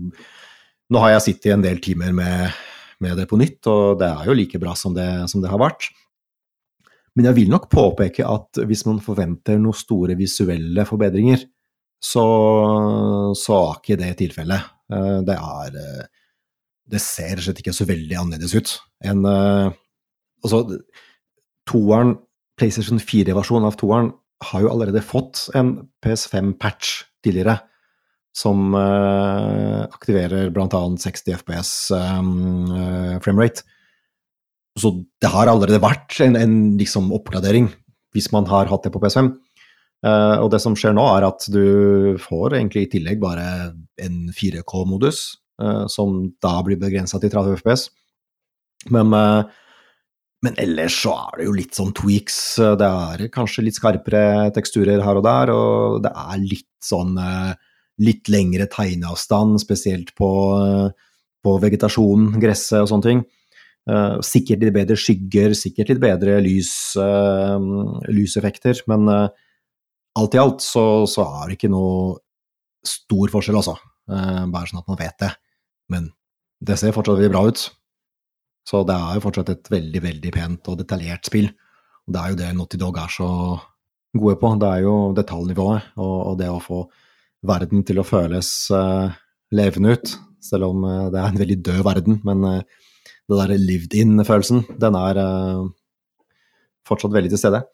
Nå 0.86 1.00
har 1.02 1.16
jeg 1.16 1.24
sittet 1.24 1.48
i 1.48 1.54
en 1.56 1.64
del 1.64 1.80
timer 1.82 2.12
med, 2.14 2.58
med, 3.02 3.16
det 3.18 3.24
på 3.26 3.38
nytt, 3.40 3.58
og 3.66 3.96
det 3.98 4.06
er 4.06 4.28
jo 4.28 4.36
like 4.38 4.60
bra 4.62 4.76
som 4.78 4.92
det, 4.94 5.08
som 5.32 5.42
det 5.42 5.50
har 5.50 5.58
vært. 5.58 5.88
Men 7.18 7.26
jeg 7.26 7.36
vil 7.40 7.50
nok 7.50 7.66
påpeke 7.72 8.22
at 8.22 8.60
hvis 8.70 8.84
man 8.86 9.00
forventer 9.02 9.58
noen 9.58 9.74
store 9.74 10.14
visuelle 10.14 10.84
forbedringer, 10.86 11.42
så, 11.98 12.26
så 13.34 13.56
er 13.56 13.80
ikke 13.80 13.98
det 13.98 14.12
tilfellet. 14.20 14.70
Uh, 14.92 15.24
det 15.26 15.34
er 15.34 15.80
det 16.86 17.02
ser 17.02 17.42
slett 17.42 17.64
ikke 17.64 17.74
så 17.74 17.88
veldig 17.88 18.20
annerledes 18.20 18.54
ut 18.54 18.76
enn 19.02 19.26
Altså, 19.26 20.60
toeren, 21.66 22.12
PlayStation 22.60 23.00
4-versjonen 23.02 23.66
av 23.66 23.74
toeren 23.80 24.12
har 24.44 24.62
jo 24.62 24.70
allerede 24.72 25.02
fått 25.04 25.46
en 25.56 25.88
PS5-patch 26.04 26.98
tidligere, 27.24 27.58
som 28.36 28.74
uh, 28.76 29.86
aktiverer 29.88 30.50
bl.a. 30.52 30.68
60 30.68 31.38
FPS 31.40 31.70
um, 31.96 32.68
uh, 32.68 33.16
framerate. 33.24 33.64
Så 34.76 34.92
det 35.24 35.30
har 35.32 35.48
allerede 35.48 35.80
vært 35.80 36.18
en, 36.20 36.36
en 36.36 36.56
liksom 36.76 37.08
oppgradering, 37.16 37.70
hvis 38.12 38.28
man 38.34 38.48
har 38.50 38.68
hatt 38.68 38.84
det 38.84 38.92
på 38.92 39.00
PS5. 39.00 39.32
Uh, 40.04 40.36
og 40.44 40.50
det 40.52 40.60
som 40.62 40.76
skjer 40.76 40.92
nå, 40.96 41.04
er 41.16 41.26
at 41.30 41.48
du 41.48 42.16
får 42.20 42.58
egentlig 42.58 42.86
i 42.86 42.90
tillegg 42.98 43.22
bare 43.22 43.46
en 44.04 44.18
4K-modus, 44.36 45.22
uh, 45.64 45.86
som 45.88 46.20
da 46.44 46.58
blir 46.66 46.80
begrensa 46.80 47.20
til 47.22 47.32
30 47.32 47.56
FPS. 47.62 47.88
Men, 48.92 49.12
eh, 49.14 49.44
men, 50.46 50.56
ellers 50.62 50.96
så 51.02 51.12
er 51.16 51.40
det 51.40 51.46
jo 51.48 51.54
litt 51.56 51.76
sånn 51.76 51.94
tweaks. 51.96 52.38
Det 52.78 52.88
er 52.88 53.26
kanskje 53.34 53.66
litt 53.66 53.78
skarpere 53.78 54.50
teksturer 54.54 55.02
her 55.04 55.18
og 55.18 55.24
der, 55.26 55.52
og 55.54 56.02
det 56.04 56.12
er 56.12 56.42
litt 56.42 56.70
sånn 56.84 57.16
eh, 57.20 57.54
litt 58.06 58.30
lengre 58.32 58.68
tegneavstand, 58.70 59.58
spesielt 59.62 60.12
på, 60.18 60.28
på 61.42 61.56
vegetasjonen, 61.62 62.36
gresset 62.42 62.82
og 62.82 62.90
sånne 62.92 63.08
ting. 63.08 63.24
sikkert 64.26 64.64
litt 64.64 64.74
bedre 64.74 64.96
skygger, 64.98 65.54
sikkert 65.56 65.92
litt 65.92 66.02
bedre 66.02 66.34
lys, 66.44 66.72
lyseffekter, 68.10 68.82
men 68.90 69.06
alt 69.08 70.36
i 70.36 70.42
alt 70.42 70.64
så, 70.64 71.06
så 71.08 71.24
er 71.38 71.48
det 71.48 71.56
ikke 71.56 71.70
noe 71.72 72.18
stor 72.84 73.32
forskjell, 73.32 73.62
altså. 73.62 73.78
bare 74.10 74.68
sånn 74.68 74.82
at 74.82 74.90
man 74.92 75.00
vet 75.00 75.16
det. 75.22 75.32
Men 75.88 76.10
det 76.60 76.76
ser 76.80 76.94
fortsatt 76.96 77.16
veldig 77.16 77.32
bra 77.32 77.46
ut. 77.48 77.64
Så 78.66 78.82
det 78.86 78.96
er 78.96 79.16
jo 79.16 79.22
fortsatt 79.22 79.52
et 79.52 79.70
veldig, 79.70 80.02
veldig 80.02 80.32
pent 80.34 80.70
og 80.72 80.80
detaljert 80.80 81.28
spill. 81.28 81.52
Og 82.06 82.14
det 82.14 82.22
er 82.22 82.32
jo 82.32 82.38
det 82.40 82.52
Naughty 82.56 82.80
Dog 82.80 82.98
er 82.98 83.12
så 83.12 83.28
gode 84.16 84.38
på. 84.40 84.52
Det 84.58 84.70
er 84.70 84.82
jo 84.86 84.94
detaljnivået 85.14 85.92
og, 86.00 86.16
og 86.32 86.40
det 86.40 86.50
å 86.50 86.62
få 86.62 86.80
verden 87.46 87.84
til 87.86 88.00
å 88.02 88.06
føles 88.06 88.50
uh, 88.74 89.14
levende 89.54 89.94
ut. 89.94 90.16
Selv 90.42 90.70
om 90.72 90.82
uh, 90.86 91.06
det 91.14 91.22
er 91.22 91.30
en 91.30 91.40
veldig 91.42 91.58
død 91.68 91.80
verden. 91.86 92.18
Men 92.26 92.42
uh, 92.46 92.90
det 93.26 93.38
der 93.42 93.54
lived 93.58 93.94
in-følelsen, 93.98 94.64
den 94.82 94.98
er 94.98 95.18
fortsatt 96.86 97.10
veldig 97.10 97.32
til 97.32 97.40
stede. 97.40 97.64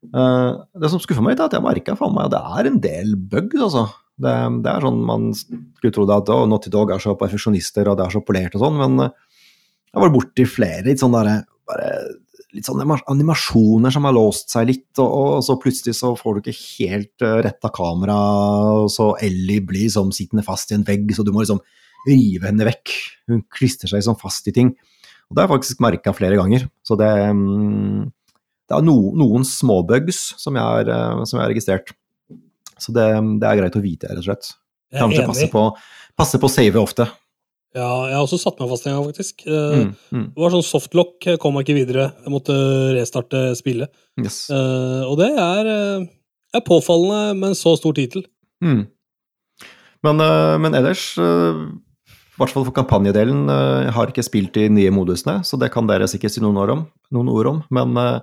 det 0.00 0.88
som 0.88 1.02
skuffer 1.04 1.20
meg 1.20 1.34
litt, 1.34 1.42
er 1.44 1.50
at 1.50 1.56
jeg 1.58 1.64
merka 1.66 1.92
at 1.92 2.32
det 2.32 2.40
er 2.40 2.68
en 2.70 2.78
del 2.80 3.12
bugs, 3.16 3.60
altså. 3.60 3.90
Det, 4.22 4.32
det, 4.62 4.70
er 4.70 4.84
sånn 4.84 5.00
Man 5.08 5.30
skulle 5.34 5.92
tro 5.94 6.04
at 6.12 6.30
å, 6.32 6.42
Naughty 6.48 6.72
Dog 6.72 6.92
er 6.92 7.02
så 7.02 7.14
perfeksjonister 7.18 7.88
og 7.90 7.98
det 7.98 8.06
er 8.06 8.14
så 8.14 8.22
polert 8.24 8.56
og 8.58 8.64
sånn, 8.64 8.80
men 8.80 9.06
eh, 9.06 9.14
jeg 9.92 10.04
var 10.04 10.12
borti 10.14 10.46
flere 10.48 10.86
litt 10.88 11.02
sånn 11.02 11.14
derre 11.14 11.42
litt 12.52 12.68
sånn 12.68 12.82
animasjoner 12.84 13.92
som 13.94 14.06
har 14.06 14.14
låst 14.14 14.52
seg 14.52 14.66
litt, 14.68 14.90
og, 15.00 15.08
og 15.08 15.44
så 15.44 15.56
plutselig 15.60 15.94
så 15.96 16.12
får 16.18 16.34
du 16.36 16.40
ikke 16.42 16.58
helt 16.60 17.24
uh, 17.24 17.38
retta 17.44 17.70
kamera, 17.72 18.16
og 18.82 18.90
så 18.92 19.12
Ellie 19.24 19.64
blir 19.64 19.88
som 19.92 20.12
sittende 20.12 20.44
fast 20.44 20.72
i 20.72 20.76
en 20.76 20.84
vegg, 20.84 21.08
så 21.16 21.24
du 21.24 21.32
må 21.32 21.44
liksom 21.44 21.62
rive 22.04 22.50
henne 22.50 22.66
vekk. 22.66 22.92
Hun 23.30 23.44
klistrer 23.52 23.92
seg 23.92 24.04
sånn 24.04 24.20
fast 24.20 24.48
i 24.50 24.54
ting. 24.54 24.74
Og 25.30 25.36
det 25.36 25.40
har 25.40 25.48
jeg 25.48 25.54
faktisk 25.54 25.80
merka 25.84 26.12
flere 26.16 26.36
ganger. 26.36 26.66
Så 26.84 26.98
det, 27.00 27.08
um, 27.30 28.10
det 28.68 28.76
er 28.76 28.84
no, 28.84 28.98
noen 29.16 29.46
småbugs 29.48 30.20
som 30.42 30.58
jeg 30.58 30.66
har 30.66 30.92
uh, 30.92 31.46
registrert. 31.46 31.94
Så 32.76 32.92
det, 32.92 33.06
det, 33.40 33.48
er 33.48 33.62
greit 33.62 33.78
å 33.78 33.84
vite, 33.84 34.10
rett 34.10 34.20
og 34.20 34.28
slett. 34.28 34.52
Kanskje 34.92 35.24
passe 35.24 35.48
på, 35.48 35.64
passe 36.18 36.40
på 36.42 36.50
å 36.50 36.52
save 36.52 36.80
ofte. 36.82 37.06
Ja, 37.72 37.88
jeg 38.10 38.16
har 38.18 38.26
også 38.26 38.36
satt 38.40 38.58
meg 38.60 38.68
fast 38.68 38.86
en 38.86 38.98
gang, 38.98 39.06
faktisk. 39.08 39.46
Eh, 39.48 39.76
mm, 39.80 39.92
mm. 40.12 40.24
Det 40.34 40.42
var 40.42 40.52
sånn 40.52 40.66
softlock, 40.66 41.28
kom 41.40 41.54
meg 41.56 41.64
ikke 41.64 41.78
videre. 41.78 42.10
Jeg 42.20 42.32
måtte 42.34 42.56
restarte 42.98 43.44
spillet. 43.56 43.88
Yes. 44.20 44.44
Uh, 44.52 45.08
og 45.08 45.16
det 45.22 45.30
er, 45.30 45.70
eh, 45.72 46.02
er, 46.52 46.64
påfallende 46.66 47.38
med 47.38 47.52
en 47.52 47.56
så 47.56 47.72
stor 47.80 47.96
tittel. 47.96 48.26
Mm. 48.60 48.82
Men, 50.04 50.20
uh, 50.20 50.58
men, 50.60 50.76
ellers, 50.76 51.06
uh, 51.16 51.64
i 52.12 52.36
hvert 52.42 52.52
fall 52.52 52.66
for 52.68 52.76
kampanjedelen, 52.76 53.48
har 53.96 54.12
ikke 54.12 54.24
spilt 54.24 54.52
de 54.58 54.66
nye 54.72 54.92
modusene, 54.92 55.40
så 55.46 55.56
det 55.60 55.70
kan 55.72 55.88
dere 55.88 56.08
sikkert 56.10 56.34
si 56.34 56.44
noen 56.44 56.60
ord 56.60 56.74
om. 56.74 56.84
Noen 57.14 57.32
ord 57.32 57.50
om 57.50 57.64
men 57.72 58.22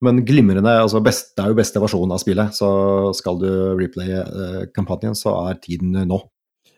men 0.00 0.22
glimrende, 0.24 0.72
altså 0.80 0.96
best, 1.04 1.34
det 1.36 1.42
er 1.44 1.50
jo 1.52 1.56
beste 1.58 1.80
versjonen 1.82 2.14
av 2.16 2.22
spillet, 2.22 2.54
så 2.56 2.70
skal 3.12 3.36
du 3.36 3.50
replaye 3.76 4.22
kampanjen, 4.72 5.12
så 5.12 5.34
er 5.50 5.58
tiden 5.60 5.92
nå. 6.08 6.16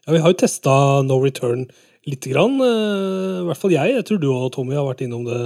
Ja, 0.08 0.16
Vi 0.16 0.22
har 0.24 0.32
jo 0.32 0.40
testa 0.40 0.72
No 1.06 1.20
Return 1.22 1.68
lite 2.08 2.32
grann, 2.32 2.58
eh, 2.60 3.40
i 3.42 3.46
hvert 3.48 3.60
fall 3.60 3.74
jeg. 3.74 3.96
Jeg 3.96 4.06
tror 4.08 4.20
du 4.22 4.28
og 4.32 4.50
Tommy 4.54 4.76
har 4.78 4.86
vært 4.88 5.04
innom 5.06 5.24
det 5.28 5.40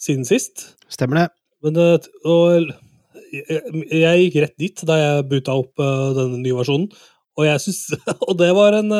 siden 0.00 0.26
sist. 0.28 0.70
Stemmer 0.92 1.22
det. 1.22 1.26
Men, 1.64 1.80
eh, 1.80 2.08
og 2.28 2.72
jeg 3.90 4.22
gikk 4.26 4.40
rett 4.44 4.56
dit 4.60 4.84
da 4.86 4.96
jeg 5.00 5.26
buta 5.26 5.56
opp 5.58 5.80
uh, 5.82 6.12
denne 6.14 6.38
nye 6.38 6.54
versjonen. 6.54 6.86
Og 7.34 7.48
jeg 7.48 7.62
synes, 7.64 7.80
og 8.28 8.36
det 8.38 8.52
var 8.54 8.76
en 8.78 8.92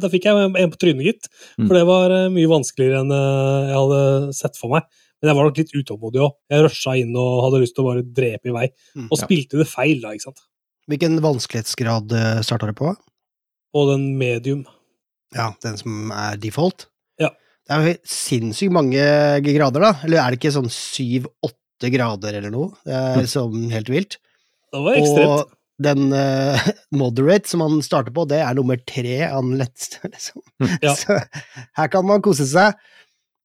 Da 0.00 0.08
fikk 0.08 0.24
jeg 0.24 0.46
en 0.46 0.72
på 0.72 0.78
trynet, 0.80 1.04
gitt. 1.04 1.28
For 1.58 1.68
mm. 1.68 1.74
det 1.76 1.82
var 1.90 2.14
mye 2.32 2.48
vanskeligere 2.48 3.02
enn 3.02 3.12
jeg 3.12 3.76
hadde 3.76 4.36
sett 4.38 4.56
for 4.56 4.72
meg. 4.72 4.88
Men 5.20 5.30
jeg 5.30 5.36
var 5.38 5.46
nok 5.48 5.60
litt 5.60 5.70
utålmodig 5.72 6.20
òg. 6.20 6.32
Jeg 6.52 6.64
rusha 6.64 6.94
inn 7.00 7.14
og 7.16 7.44
hadde 7.46 7.60
lyst 7.62 7.76
til 7.76 7.84
å 7.84 7.90
bare 7.90 8.02
drepe 8.04 8.50
i 8.50 8.56
vei. 8.56 8.66
Mm, 8.92 9.06
og 9.08 9.20
spilte 9.20 9.60
det 9.60 9.68
feil, 9.68 10.02
da, 10.02 10.10
ikke 10.12 10.30
sant. 10.30 10.42
Hvilken 10.92 11.16
vanskelighetsgrad 11.24 12.12
eh, 12.12 12.40
starta 12.44 12.68
du 12.68 12.74
på? 12.76 12.90
På 13.72 13.84
den 13.88 14.10
medium. 14.20 14.66
Ja, 15.34 15.50
den 15.64 15.78
som 15.80 16.12
er 16.14 16.38
default? 16.40 16.86
Ja. 17.20 17.32
Det 17.64 17.74
er 17.74 17.88
jo 17.88 17.96
sinnssykt 18.08 18.74
mange 18.74 19.02
grader, 19.46 19.88
da. 19.88 19.92
Eller 20.06 20.22
er 20.22 20.32
det 20.32 20.40
ikke 20.40 20.54
sånn 20.54 20.70
syv-åtte 20.72 21.90
grader 21.92 22.38
eller 22.38 22.54
noe? 22.54 22.72
Det 22.86 22.94
er 22.94 23.28
sånn 23.30 23.68
helt 23.74 23.90
vilt. 23.92 24.18
Det 24.74 24.82
var 24.82 24.98
ekstremt. 24.98 25.30
Og 25.30 25.54
den 25.82 26.12
uh, 26.14 26.66
moderate 27.02 27.50
som 27.50 27.64
han 27.64 27.80
starter 27.82 28.14
på, 28.14 28.26
det 28.30 28.40
er 28.44 28.58
nummer 28.58 28.78
tre 28.86 29.22
av 29.26 29.42
den 29.42 29.58
letteste, 29.62 30.02
liksom. 30.14 30.42
Mm, 30.62 30.76
ja. 30.82 30.94
Så 31.00 31.18
her 31.78 31.90
kan 31.92 32.06
man 32.08 32.22
kose 32.24 32.46
seg. 32.50 32.78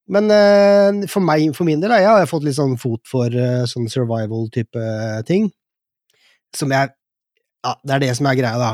Men 0.09 0.29
uh, 0.33 1.07
for 1.09 1.25
meg, 1.25 1.49
for 1.57 1.69
min 1.69 1.81
del, 1.81 1.93
da, 1.93 2.01
jeg 2.01 2.13
har 2.21 2.29
fått 2.29 2.45
litt 2.47 2.57
sånn 2.57 2.77
fot 2.81 3.03
for 3.09 3.33
uh, 3.33 3.65
sånn 3.69 3.89
survival-type 3.91 4.85
ting. 5.29 5.51
Som 6.55 6.73
jeg 6.73 6.95
Ja, 7.59 7.73
det 7.83 7.93
er 7.93 8.01
det 8.05 8.13
som 8.15 8.29
er 8.29 8.37
greia, 8.39 8.55
da. 8.55 8.71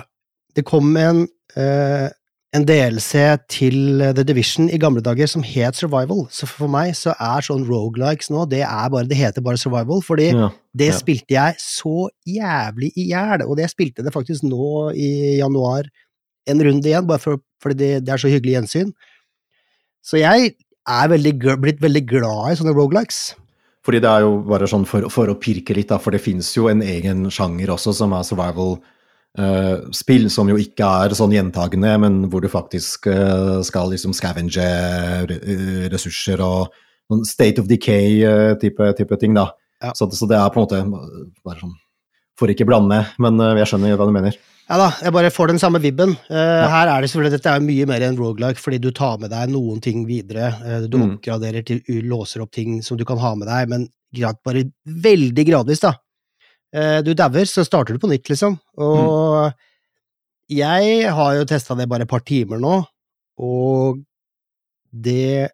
Det 0.56 0.64
kom 0.64 0.94
en, 0.96 1.24
en 2.56 2.64
DLC 2.68 3.24
til 3.52 4.04
The 4.16 4.24
Division 4.24 4.70
i 4.72 4.80
gamle 4.80 5.02
dager 5.04 5.28
som 5.28 5.44
het 5.44 5.76
Survival. 5.76 6.26
Så 6.32 6.48
for 6.48 6.72
meg 6.72 6.94
så 6.96 7.16
er 7.20 7.44
sånn 7.44 7.66
rogelikes 7.68 8.30
nå, 8.32 8.46
det 8.52 8.62
er 8.64 8.92
bare, 8.94 9.08
det 9.10 9.18
heter 9.20 9.44
bare 9.44 9.60
Survival, 9.60 10.04
fordi 10.06 10.30
ja, 10.32 10.50
det 10.78 10.92
ja. 10.92 10.98
spilte 11.00 11.36
jeg 11.36 11.60
så 11.62 12.08
jævlig 12.30 12.94
i 12.96 13.10
hjel. 13.12 13.44
Og 13.48 13.58
det 13.60 13.72
spilte 13.74 14.06
det 14.06 14.14
faktisk 14.16 14.46
nå 14.48 14.92
i 14.94 15.40
januar 15.42 15.90
en 16.46 16.62
runde 16.62 16.88
igjen, 16.88 17.08
bare 17.10 17.24
for, 17.24 17.42
fordi 17.64 17.80
det, 17.82 17.92
det 18.06 18.14
er 18.14 18.22
så 18.22 18.32
hyggelig 18.32 18.60
gjensyn. 18.60 18.94
Så 20.06 20.22
jeg 20.22 20.54
er 20.86 21.10
veldig, 21.10 21.34
blitt 21.64 21.82
veldig 21.82 22.04
glad 22.08 22.54
i 22.54 22.60
sånne 22.60 22.76
rogelikes. 22.78 23.34
Fordi 23.86 24.02
det 24.02 24.10
er 24.10 24.26
jo 24.26 24.38
bare 24.48 24.68
sånn 24.70 24.86
for, 24.90 25.06
for 25.14 25.30
å 25.30 25.38
pirke 25.42 25.76
litt, 25.78 25.92
da, 25.92 26.00
for 26.02 26.16
det 26.16 26.24
finnes 26.24 26.48
jo 26.56 26.70
en 26.72 26.82
egen 26.86 27.28
sjanger 27.34 27.74
også 27.74 27.94
som 28.00 28.16
er 28.18 28.26
survival-spill, 28.26 28.94
uh, 29.40 30.28
som 30.32 30.50
jo 30.50 30.58
ikke 30.60 30.88
er 31.06 31.16
sånn 31.18 31.34
gjentagende, 31.36 31.94
men 32.02 32.26
hvor 32.32 32.44
du 32.44 32.50
faktisk 32.52 33.08
uh, 33.12 33.62
skal 33.66 33.92
liksom 33.94 34.16
scavenge 34.16 34.66
ressurser 35.94 36.44
og 36.44 36.74
sånn 37.12 37.26
state 37.28 37.62
of 37.62 37.70
decay-type 37.70 38.92
uh, 38.92 39.18
ting, 39.20 39.38
da. 39.38 39.50
Ja. 39.84 39.94
Så, 39.96 40.10
så, 40.16 40.28
det 40.30 40.40
er 40.40 40.52
på 40.54 40.62
en 40.62 40.68
måte 40.68 40.86
bare 41.46 41.60
sånn 41.62 41.82
Får 42.36 42.52
ikke 42.52 42.66
blande, 42.68 42.98
men 43.24 43.40
jeg 43.62 43.64
skjønner 43.70 43.94
hva 43.96 44.06
du 44.10 44.12
mener. 44.12 44.34
Ja 44.68 44.76
da, 44.76 44.90
jeg 45.00 45.14
bare 45.16 45.30
får 45.32 45.54
den 45.54 45.62
samme 45.62 45.80
vibben. 45.80 46.18
Ja. 46.28 46.66
Her 46.68 46.90
er 46.92 47.00
det 47.00 47.08
selvfølgelig 47.08 47.38
dette 47.38 47.54
er 47.56 47.64
mye 47.64 47.86
mer 47.88 48.04
enn 48.04 48.18
rogelike, 48.20 48.60
fordi 48.60 48.82
du 48.84 48.90
tar 48.92 49.22
med 49.22 49.32
deg 49.32 49.54
noen 49.54 49.80
ting 49.80 50.02
videre. 50.04 50.50
Du 50.92 50.98
mm. 51.00 51.06
oppgraderer 51.14 51.64
til 51.64 51.80
låser 52.04 52.44
opp 52.44 52.52
ting 52.52 52.82
som 52.84 53.00
du 53.00 53.06
kan 53.08 53.22
ha 53.24 53.32
med 53.40 53.48
deg, 53.48 53.72
men 53.72 53.88
grad, 54.20 54.42
bare 54.44 54.66
veldig 54.84 55.48
gradvis, 55.48 55.86
da. 55.86 55.94
Uh, 56.76 57.00
du 57.06 57.14
dauer, 57.16 57.46
så 57.48 57.64
starter 57.64 57.96
du 57.96 58.00
på 58.04 58.10
nytt, 58.12 58.28
liksom. 58.28 58.58
Og 58.84 59.46
mm. 59.48 59.54
jeg 60.58 61.12
har 61.16 61.36
jo 61.38 61.46
testa 61.48 61.76
det 61.80 61.88
bare 61.90 62.04
et 62.04 62.12
par 62.12 62.24
timer 62.28 62.60
nå, 62.60 62.82
og 63.40 64.02
det 64.92 65.50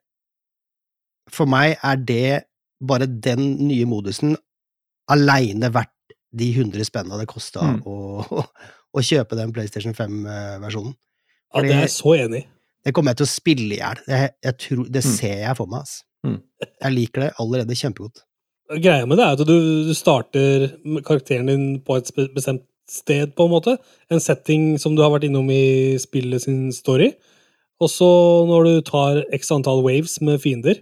For 1.32 1.48
meg 1.50 1.78
er 1.82 1.96
det 2.04 2.44
bare 2.84 3.06
den 3.08 3.46
nye 3.70 3.86
modusen 3.88 4.34
aleine 5.12 5.70
verdt 5.74 6.16
de 6.36 6.50
100 6.56 6.84
spennene 6.88 7.20
det 7.22 7.28
kosta 7.30 7.62
Mm. 7.62 7.78
å, 7.86 8.48
å 8.98 9.04
kjøpe 9.06 9.38
den 9.40 9.54
PlayStation 9.56 9.94
5-versjonen. 9.96 10.94
Ja, 11.54 11.62
det 11.64 11.72
er 11.76 11.82
jeg 11.86 11.94
så 11.94 12.14
enig 12.18 12.42
i. 12.44 12.48
Det 12.84 12.94
kommer 12.96 13.12
jeg 13.14 13.22
til 13.22 13.28
å 13.28 13.32
spille 13.32 13.76
i 13.76 13.80
hjel. 13.80 14.02
Tror- 14.58 14.90
Det 14.90 15.04
Mm. 15.06 15.12
ser 15.16 15.38
jeg 15.46 15.56
for 15.58 15.68
meg, 15.68 15.82
ass. 15.86 16.04
Mm. 16.26 16.40
Jeg 16.82 16.92
liker 16.96 17.22
det 17.22 17.32
allerede 17.40 17.76
kjempegodt. 17.78 18.24
Greia 18.80 19.08
med 19.10 19.20
det 19.20 19.26
er 19.26 19.36
at 19.36 19.48
du, 19.48 19.92
starter 19.98 20.68
karakteren 21.04 21.50
din 21.50 21.66
på 21.84 21.98
et 22.00 22.12
bestemt 22.36 22.64
sted, 22.92 23.34
på 23.36 23.48
en 23.48 23.54
måte. 23.54 23.76
En 24.12 24.22
setting 24.24 24.76
som 24.80 24.96
du 24.96 25.02
har 25.04 25.12
vært 25.14 25.28
innom 25.28 25.50
i 25.52 25.98
spillet 26.00 26.44
sin 26.46 26.70
story. 26.76 27.12
Og 27.82 27.90
så, 27.90 28.08
når 28.48 28.68
du 28.68 28.74
tar 28.88 29.22
x 29.34 29.52
antall 29.56 29.82
waves 29.86 30.20
med 30.24 30.42
fiender, 30.44 30.82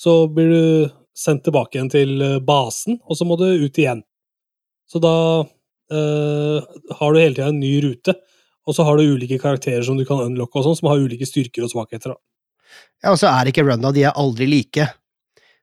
så 0.00 0.26
blir 0.32 0.50
du 0.50 0.64
sendt 1.14 1.44
tilbake 1.46 1.76
igjen 1.76 1.90
til 1.92 2.22
eh, 2.24 2.38
basen, 2.42 2.98
og 3.04 3.18
så 3.18 3.26
må 3.28 3.36
du 3.36 3.44
ut 3.44 3.78
igjen. 3.78 4.00
Så 4.88 5.00
da 5.02 5.14
øh, 5.42 6.62
har 6.98 7.12
du 7.12 7.20
hele 7.20 7.36
tida 7.36 7.50
en 7.52 7.60
ny 7.60 7.74
rute, 7.84 8.16
og 8.66 8.76
så 8.76 8.86
har 8.86 8.96
du 8.96 9.12
ulike 9.12 9.38
karakterer 9.42 9.84
som 9.84 9.98
du 9.98 10.06
kan 10.08 10.22
unlocke, 10.24 10.56
og 10.56 10.66
sånn, 10.66 10.78
som 10.80 10.88
har 10.90 11.04
ulike 11.04 11.28
styrker 11.28 11.66
og 11.66 11.72
svakheter. 11.74 12.16
Ja, 13.02 13.12
og 13.12 13.20
så 13.20 13.28
er 13.28 13.50
ikke 13.50 13.66
runda, 13.66 13.92
de 13.92 14.06
er 14.08 14.16
aldri 14.18 14.48
like. 14.48 14.88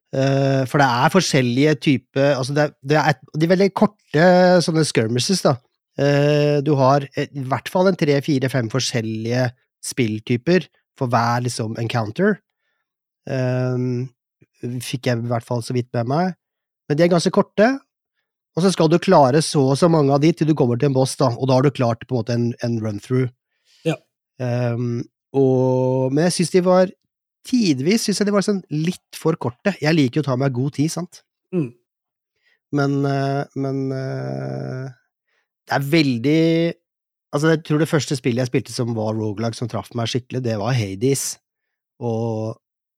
Eh, 0.10 0.64
for 0.70 0.82
det 0.82 0.88
er 0.90 1.12
forskjellige 1.14 1.74
typer 1.86 2.32
altså 2.34 2.56
det, 2.58 2.64
det 2.82 2.96
er 2.98 3.14
De 3.38 3.46
veldig 3.52 3.68
korte 3.78 4.24
sånne 4.66 4.82
skirmishes, 4.88 5.44
da. 5.46 5.60
Eh, 6.02 6.58
du 6.66 6.74
har 6.80 7.06
i 7.14 7.44
hvert 7.46 7.70
fall 7.70 7.92
en 7.92 8.00
tre, 8.00 8.16
fire, 8.26 8.50
fem 8.50 8.72
forskjellige 8.72 9.50
spilltyper 9.86 10.66
for 11.00 11.12
hver 11.12 11.44
liksom 11.46 11.78
encounter. 11.80 12.40
Um, 13.30 14.10
fikk 14.84 15.08
jeg 15.08 15.22
i 15.22 15.30
hvert 15.30 15.46
fall 15.46 15.62
så 15.64 15.76
vidt 15.76 15.92
med 15.96 16.10
meg. 16.12 16.34
Men 16.90 16.98
de 16.98 17.06
er 17.06 17.12
ganske 17.14 17.32
korte. 17.36 17.68
Og 18.58 18.66
så 18.66 18.72
skal 18.74 18.90
du 18.92 18.98
klare 19.00 19.44
så 19.46 19.62
og 19.72 19.78
så 19.80 19.88
mange 19.92 20.12
av 20.12 20.24
de 20.24 20.34
til 20.34 20.50
du 20.50 20.56
kommer 20.58 20.80
til 20.80 20.90
en 20.90 20.98
boss, 20.98 21.14
da, 21.20 21.30
og 21.32 21.48
da 21.48 21.60
har 21.60 21.64
du 21.64 21.72
klart 21.72 22.02
på 22.08 22.16
en 22.16 22.20
måte 22.20 22.36
en, 22.36 22.48
en 22.66 22.80
run-through. 22.84 23.30
Ja. 23.88 23.96
Um, 24.42 25.06
og, 25.38 26.10
men 26.12 26.26
jeg 26.28 26.40
syns 26.40 26.56
de 26.56 26.64
var 26.66 26.90
Tidvis 27.48 28.06
syns 28.06 28.22
jeg 28.22 28.28
de 28.28 28.36
var 28.36 28.46
sånn 28.46 28.62
litt 28.74 29.18
for 29.18 29.38
korte. 29.40 29.74
Jeg 29.82 29.96
liker 29.96 30.20
jo 30.20 30.26
å 30.26 30.30
ta 30.32 30.38
meg 30.40 30.56
god 30.56 30.76
tid, 30.76 30.92
sant? 30.94 31.22
Mm. 31.56 31.70
Men, 32.78 32.98
eh, 33.08 33.44
men 33.58 33.80
eh, 33.96 34.92
det 35.66 35.80
er 35.80 35.90
veldig 35.96 36.44
Altså, 37.30 37.52
jeg 37.54 37.60
tror 37.62 37.78
det 37.78 37.86
første 37.86 38.16
spillet 38.18 38.42
jeg 38.42 38.50
spilte 38.50 38.74
som 38.74 38.96
var 38.98 39.14
Rogalag, 39.14 39.54
som 39.54 39.70
traff 39.70 39.92
meg 39.94 40.08
skikkelig, 40.10 40.40
det 40.42 40.56
var 40.58 40.74
Hades. 40.74 41.36
Og 42.02 42.56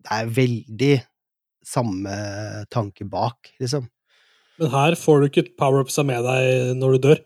det 0.08 0.20
er 0.22 0.30
veldig 0.38 0.94
samme 1.68 2.14
tanke 2.72 3.04
bak, 3.12 3.52
liksom. 3.60 3.90
Men 4.62 4.72
her 4.72 4.96
får 4.96 5.20
du 5.20 5.28
ikke 5.28 5.44
power-upsa 5.60 6.06
med 6.08 6.24
deg 6.24 6.72
når 6.80 6.96
du 6.96 7.10
dør. 7.10 7.22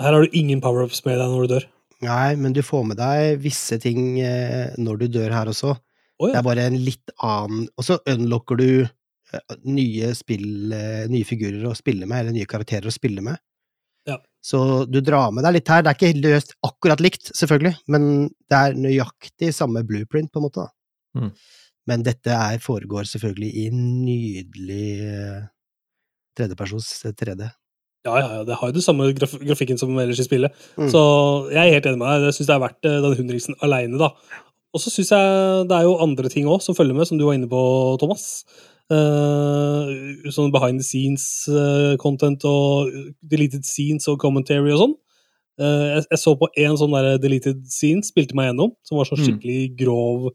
Her 0.00 0.16
har 0.16 0.24
du 0.24 0.38
ingen 0.40 0.64
power-ups 0.64 1.04
med 1.04 1.20
deg 1.20 1.28
når 1.28 1.44
du 1.44 1.54
dør. 1.58 1.68
Nei, 2.08 2.32
men 2.40 2.56
du 2.56 2.62
får 2.64 2.88
med 2.88 2.96
deg 2.96 3.40
visse 3.44 3.76
ting 3.82 4.14
eh, 4.24 4.72
når 4.80 5.02
du 5.02 5.06
dør 5.18 5.34
her 5.36 5.50
også. 5.52 5.74
Å 6.20 6.30
Det 6.30 6.40
er 6.40 6.46
bare 6.46 6.66
en 6.68 6.78
litt 6.84 7.12
annen 7.24 7.68
Og 7.80 7.86
så 7.86 7.96
unlocker 8.12 8.60
du 8.60 8.70
eh, 8.84 9.54
nye 9.64 10.10
spill, 10.18 10.72
eh, 10.76 11.06
nye 11.10 11.28
figurer 11.28 11.64
å 11.70 11.76
spille 11.78 12.08
med, 12.08 12.24
eller 12.24 12.36
nye 12.36 12.50
karakterer 12.50 12.90
å 12.90 12.94
spille 12.94 13.24
med. 13.24 13.40
Ja. 14.08 14.18
Så 14.44 14.84
du 14.88 15.00
drar 15.04 15.30
med 15.32 15.46
deg 15.46 15.58
litt 15.58 15.70
her. 15.70 15.84
Det 15.84 15.92
er 15.92 15.98
ikke 15.98 16.24
løst 16.24 16.56
akkurat 16.66 17.02
likt, 17.04 17.32
selvfølgelig, 17.36 17.76
men 17.92 18.10
det 18.50 18.58
er 18.58 18.76
nøyaktig 18.78 19.52
samme 19.56 19.84
blueprint, 19.86 20.32
på 20.32 20.40
en 20.40 20.46
måte. 20.48 20.66
Mm. 21.16 21.30
Men 21.90 22.04
dette 22.06 22.34
er, 22.34 22.60
foregår 22.62 23.08
selvfølgelig 23.08 23.50
i 23.64 23.70
nydelig 23.74 24.90
eh, 25.06 25.40
tredjepersons 26.38 26.92
3D. 27.08 27.48
Ja, 28.08 28.14
ja, 28.16 28.28
ja, 28.38 28.44
det 28.48 28.56
har 28.56 28.70
jo 28.70 28.76
den 28.78 28.84
samme 28.84 29.10
graf 29.12 29.34
grafikken 29.42 29.76
som 29.80 29.92
ellers 30.00 30.22
i 30.22 30.24
spillet. 30.24 30.54
Mm. 30.80 30.88
Så 30.92 31.00
jeg 31.52 31.60
er 31.60 31.74
helt 31.76 31.88
enig 31.90 32.00
med 32.00 32.08
deg. 32.08 32.30
Jeg 32.30 32.38
syns 32.38 32.48
det 32.48 32.54
er 32.54 32.62
verdt 32.62 32.86
den 32.86 33.18
hundriksen 33.18 33.58
aleine, 33.66 34.00
da. 34.00 34.14
Og 34.74 34.80
så 34.80 34.90
syns 34.92 35.10
jeg 35.10 35.66
det 35.68 35.76
er 35.76 35.82
jo 35.88 35.96
andre 35.98 36.28
ting 36.30 36.46
òg 36.46 36.60
som 36.62 36.74
følger 36.78 36.94
med, 36.94 37.06
som 37.08 37.18
du 37.18 37.24
var 37.26 37.34
inne 37.34 37.48
på, 37.50 37.60
Thomas. 37.98 38.44
Uh, 38.90 39.86
sånn 40.34 40.50
behind 40.54 40.80
the 40.82 40.86
scenes-content 40.86 42.42
og 42.48 42.90
deleted 43.30 43.64
scenes 43.66 44.08
og 44.10 44.18
commentary 44.22 44.72
og 44.74 44.80
sånn. 44.82 44.94
Uh, 45.60 45.86
jeg, 45.96 46.04
jeg 46.14 46.20
så 46.22 46.34
på 46.40 46.48
én 46.58 46.76
sånn 46.80 46.94
der 46.96 47.18
deleted 47.22 47.64
scene, 47.70 48.02
spilte 48.06 48.34
meg 48.38 48.50
gjennom, 48.50 48.72
som 48.86 48.98
var 49.00 49.08
sånn 49.10 49.20
Mm. 49.20 49.26
skikkelig 49.28 49.60
grov, 49.78 50.30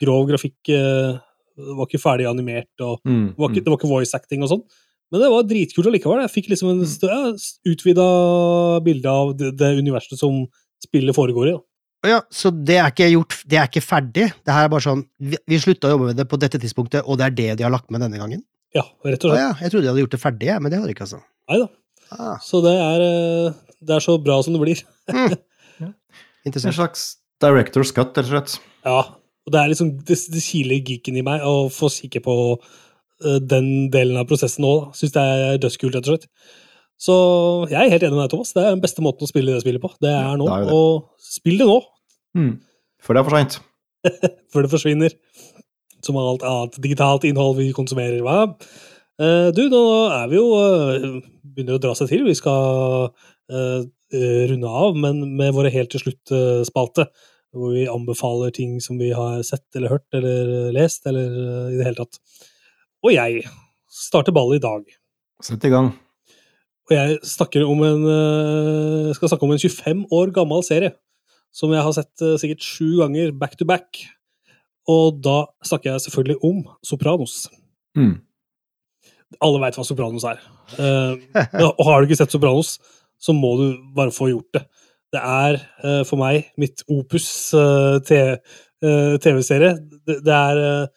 grov 0.00 0.28
grafikk. 0.30 0.56
eh, 0.68 1.18
det 1.58 1.74
var 1.76 1.86
ikke 1.88 1.98
ferdig 2.04 2.28
animert, 2.30 2.70
og 2.80 3.00
Mm, 3.04 3.34
det 3.34 3.38
var 3.38 3.48
ikke, 3.50 3.60
mm. 3.60 3.64
det 3.64 3.72
var 3.72 3.78
ikke 3.80 3.90
voice 3.96 4.14
acting 4.14 4.42
og 4.44 4.48
sånn. 4.52 4.62
Men 5.10 5.20
det 5.22 5.30
var 5.32 5.42
dritkult 5.48 5.86
allikevel. 5.88 6.20
Jeg 6.22 6.30
fikk 6.36 6.48
liksom 6.52 6.70
en 6.70 6.84
Mm. 6.84 7.08
ja, 7.08 7.32
utvida 7.66 8.84
bilde 8.84 9.06
av 9.08 9.36
det, 9.36 9.56
det 9.56 9.78
universet 9.82 10.18
som 10.18 10.46
spillet 10.84 11.14
foregår 11.16 11.48
i. 11.48 11.52
Da. 11.56 11.60
Ja, 12.06 12.20
så 12.30 12.52
det 12.54 12.76
er 12.78 12.92
ikke 12.92 13.08
gjort, 13.10 13.34
det 13.50 13.58
er 13.58 13.66
ikke 13.66 13.82
ferdig. 13.82 14.28
Det 14.46 14.54
her 14.54 14.68
er 14.68 14.70
bare 14.70 14.84
sånn, 14.84 15.00
vi, 15.18 15.38
vi 15.50 15.58
slutta 15.58 15.88
å 15.88 15.96
jobbe 15.96 16.12
med 16.12 16.20
det 16.20 16.28
på 16.30 16.38
dette 16.38 16.60
tidspunktet, 16.62 17.02
og 17.06 17.18
det 17.18 17.26
er 17.26 17.34
det 17.34 17.48
de 17.58 17.66
har 17.66 17.72
lagt 17.74 17.90
med 17.90 18.04
denne 18.04 18.20
gangen? 18.20 18.44
Ja, 18.76 18.84
rett 19.02 19.24
og 19.24 19.32
slett. 19.32 19.40
ja, 19.42 19.50
jeg 19.64 19.72
trodde 19.72 19.86
de 19.86 19.90
hadde 19.90 20.02
gjort 20.04 20.14
det 20.14 20.20
ferdig, 20.22 20.50
men 20.62 20.70
det 20.70 20.78
har 20.78 20.86
de 20.86 20.94
ikke, 20.94 21.08
altså. 21.08 21.18
Nei 21.50 21.58
da. 21.64 21.68
Ah, 22.14 22.36
Så 22.40 22.60
det 22.64 22.72
er, 22.72 23.02
eh, 23.04 23.56
det 23.84 23.96
er 23.96 24.04
så 24.04 24.14
bra 24.22 24.38
som 24.44 24.54
det 24.56 24.62
blir. 24.62 24.84
En 25.82 26.52
interessant. 26.52 26.74
slags 26.78 27.00
director's 27.42 27.90
cut, 27.92 28.14
rett 28.16 28.28
og 28.28 28.30
slett. 28.30 28.52
Ja. 28.86 29.00
Og 29.44 29.52
det 29.52 29.58
er 29.60 29.68
liksom 29.72 29.90
det, 30.06 30.16
det 30.32 30.40
kiler 30.44 30.78
geeken 30.86 31.18
i 31.18 31.24
meg 31.26 31.42
å 31.44 31.66
få 31.72 31.90
kikke 31.92 32.22
på 32.24 32.34
uh, 32.56 33.38
den 33.42 33.90
delen 33.92 34.16
av 34.20 34.24
prosessen 34.30 34.64
nå. 34.64 34.72
Syns 34.96 35.12
det 35.12 35.24
er 35.24 35.60
dødskult, 35.60 35.98
rett 35.98 36.08
og 36.08 36.14
slett. 36.14 36.28
Så 36.98 37.14
jeg 37.70 37.78
er 37.78 37.92
helt 37.92 38.02
enig 38.02 38.16
med 38.16 38.24
deg, 38.24 38.32
Thomas. 38.32 38.50
Det 38.56 38.64
er 38.64 38.74
den 38.74 38.82
beste 38.82 39.04
måten 39.04 39.26
å 39.26 39.30
spille 39.30 39.54
det 39.54 39.62
spillet 39.62 39.82
på. 39.82 39.92
Det 40.02 40.10
er 40.10 40.38
nå. 40.38 40.48
det 40.48 40.56
er 40.56 40.66
det. 40.66 40.74
Og 40.74 41.30
spill 41.38 41.60
det 41.62 41.70
nå, 41.70 41.78
Mm. 42.36 42.58
Før 43.02 43.16
det 43.16 43.20
er 43.20 43.26
for 43.26 43.36
seint. 43.38 43.54
før 44.52 44.64
det 44.64 44.70
forsvinner. 44.72 45.14
Som 46.04 46.18
alt 46.20 46.44
annet 46.46 46.76
digitalt 46.84 47.24
innhold 47.26 47.56
vi 47.58 47.70
konsumerer. 47.74 48.20
Hva? 48.22 48.42
Uh, 49.18 49.48
du, 49.54 49.64
nå 49.72 49.80
er 50.14 50.28
vi 50.30 50.38
jo 50.38 50.44
uh, 50.54 51.16
Begynner 51.42 51.78
å 51.78 51.82
dra 51.82 51.94
seg 51.98 52.10
til. 52.12 52.26
Vi 52.28 52.36
skal 52.38 53.08
uh, 53.08 53.80
eh, 54.12 54.42
runde 54.52 54.70
av, 54.82 54.98
men 55.00 55.24
med 55.40 55.56
våre 55.56 55.72
helt 55.74 55.90
til 55.94 56.04
slutt-spalte. 56.04 57.08
Hvor 57.56 57.72
vi 57.72 57.88
anbefaler 57.88 58.52
ting 58.54 58.76
som 58.84 59.00
vi 59.00 59.08
har 59.16 59.40
sett 59.46 59.64
eller 59.74 59.96
hørt 59.96 60.06
eller 60.14 60.68
lest, 60.76 61.06
eller 61.08 61.32
i 61.72 61.78
det 61.80 61.88
hele 61.88 62.04
tatt. 62.04 62.20
Og 63.02 63.14
jeg 63.14 63.46
starter 63.88 64.36
ballet 64.36 64.60
i 64.60 64.66
dag. 64.66 64.84
Sett 65.48 65.64
i 65.64 65.72
gang. 65.72 65.94
Og 66.88 66.96
jeg 66.96 67.64
om 67.68 67.82
en, 67.84 68.04
eh, 68.08 69.14
skal 69.14 69.28
snakke 69.28 69.44
om 69.44 69.52
en 69.52 69.60
25 69.60 70.06
år 70.10 70.32
gammel 70.32 70.62
serie. 70.64 70.92
Som 71.52 71.72
jeg 71.72 71.82
har 71.82 71.92
sett 71.92 72.22
eh, 72.22 72.38
sikkert 72.40 72.64
sju 72.64 72.96
ganger 73.02 73.32
back 73.32 73.56
to 73.58 73.64
back. 73.68 74.08
Og 74.88 75.20
da 75.20 75.44
snakker 75.62 75.92
jeg 75.92 76.00
selvfølgelig 76.06 76.38
om 76.42 76.64
Sopranos. 76.82 77.48
Mm. 77.96 78.20
Alle 79.44 79.60
veit 79.60 79.76
hva 79.76 79.84
Sopranos 79.84 80.24
er. 80.24 80.40
Eh, 80.80 81.16
og 81.76 81.84
har 81.84 82.00
du 82.00 82.08
ikke 82.08 82.16
sett 82.16 82.32
Sopranos, 82.32 82.78
så 83.20 83.36
må 83.36 83.56
du 83.60 83.76
bare 83.94 84.14
få 84.14 84.32
gjort 84.32 84.52
det. 84.56 84.64
Det 85.12 85.20
er 85.24 85.56
for 86.04 86.20
meg 86.20 86.50
mitt 86.60 86.82
opus 86.92 87.48
TV-serie. 88.04 89.70
Det, 90.04 90.20
er, 90.28 90.88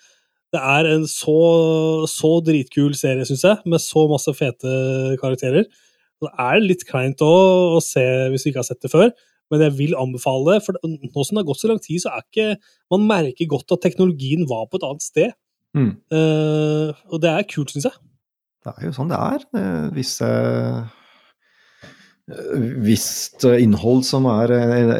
det 0.52 0.60
er 0.60 0.90
en 0.92 1.06
så, 1.08 2.04
så 2.12 2.44
dritkul 2.44 2.92
serie, 3.00 3.24
syns 3.28 3.46
jeg, 3.48 3.62
med 3.72 3.80
så 3.80 4.04
masse 4.12 4.34
fete 4.36 5.16
karakterer. 5.22 5.64
Det 6.22 6.32
er 6.44 6.62
litt 6.64 6.86
kleint 6.88 7.22
å 7.26 7.80
se 7.84 8.04
hvis 8.32 8.46
du 8.46 8.52
ikke 8.52 8.62
har 8.62 8.68
sett 8.68 8.84
det 8.84 8.92
før, 8.94 9.10
men 9.52 9.66
jeg 9.66 9.76
vil 9.80 9.98
anbefale 10.00 10.56
det. 10.56 10.64
For 10.68 10.78
nå 10.86 11.26
som 11.26 11.38
det 11.38 11.42
har 11.42 11.50
gått 11.50 11.64
så 11.64 11.72
lang 11.72 11.82
tid, 11.84 12.04
så 12.04 12.14
er 12.14 12.24
ikke 12.24 12.48
Man 12.94 13.10
merker 13.10 13.50
godt 13.52 13.74
at 13.76 13.84
teknologien 13.84 14.46
var 14.50 14.68
på 14.70 14.80
et 14.80 14.88
annet 14.88 15.06
sted. 15.06 15.36
Mm. 15.78 15.94
Uh, 16.12 16.92
og 17.12 17.22
det 17.24 17.32
er 17.32 17.48
kult, 17.48 17.72
syns 17.74 17.88
jeg. 17.88 18.00
Det 18.62 18.74
er 18.76 18.90
jo 18.90 18.96
sånn 18.96 19.10
det 19.10 19.18
er. 19.18 19.46
Visse 19.96 20.28
Visst 22.82 23.44
innhold 23.44 24.06
som 24.08 24.28
er 24.30 24.54
eh, 24.56 24.92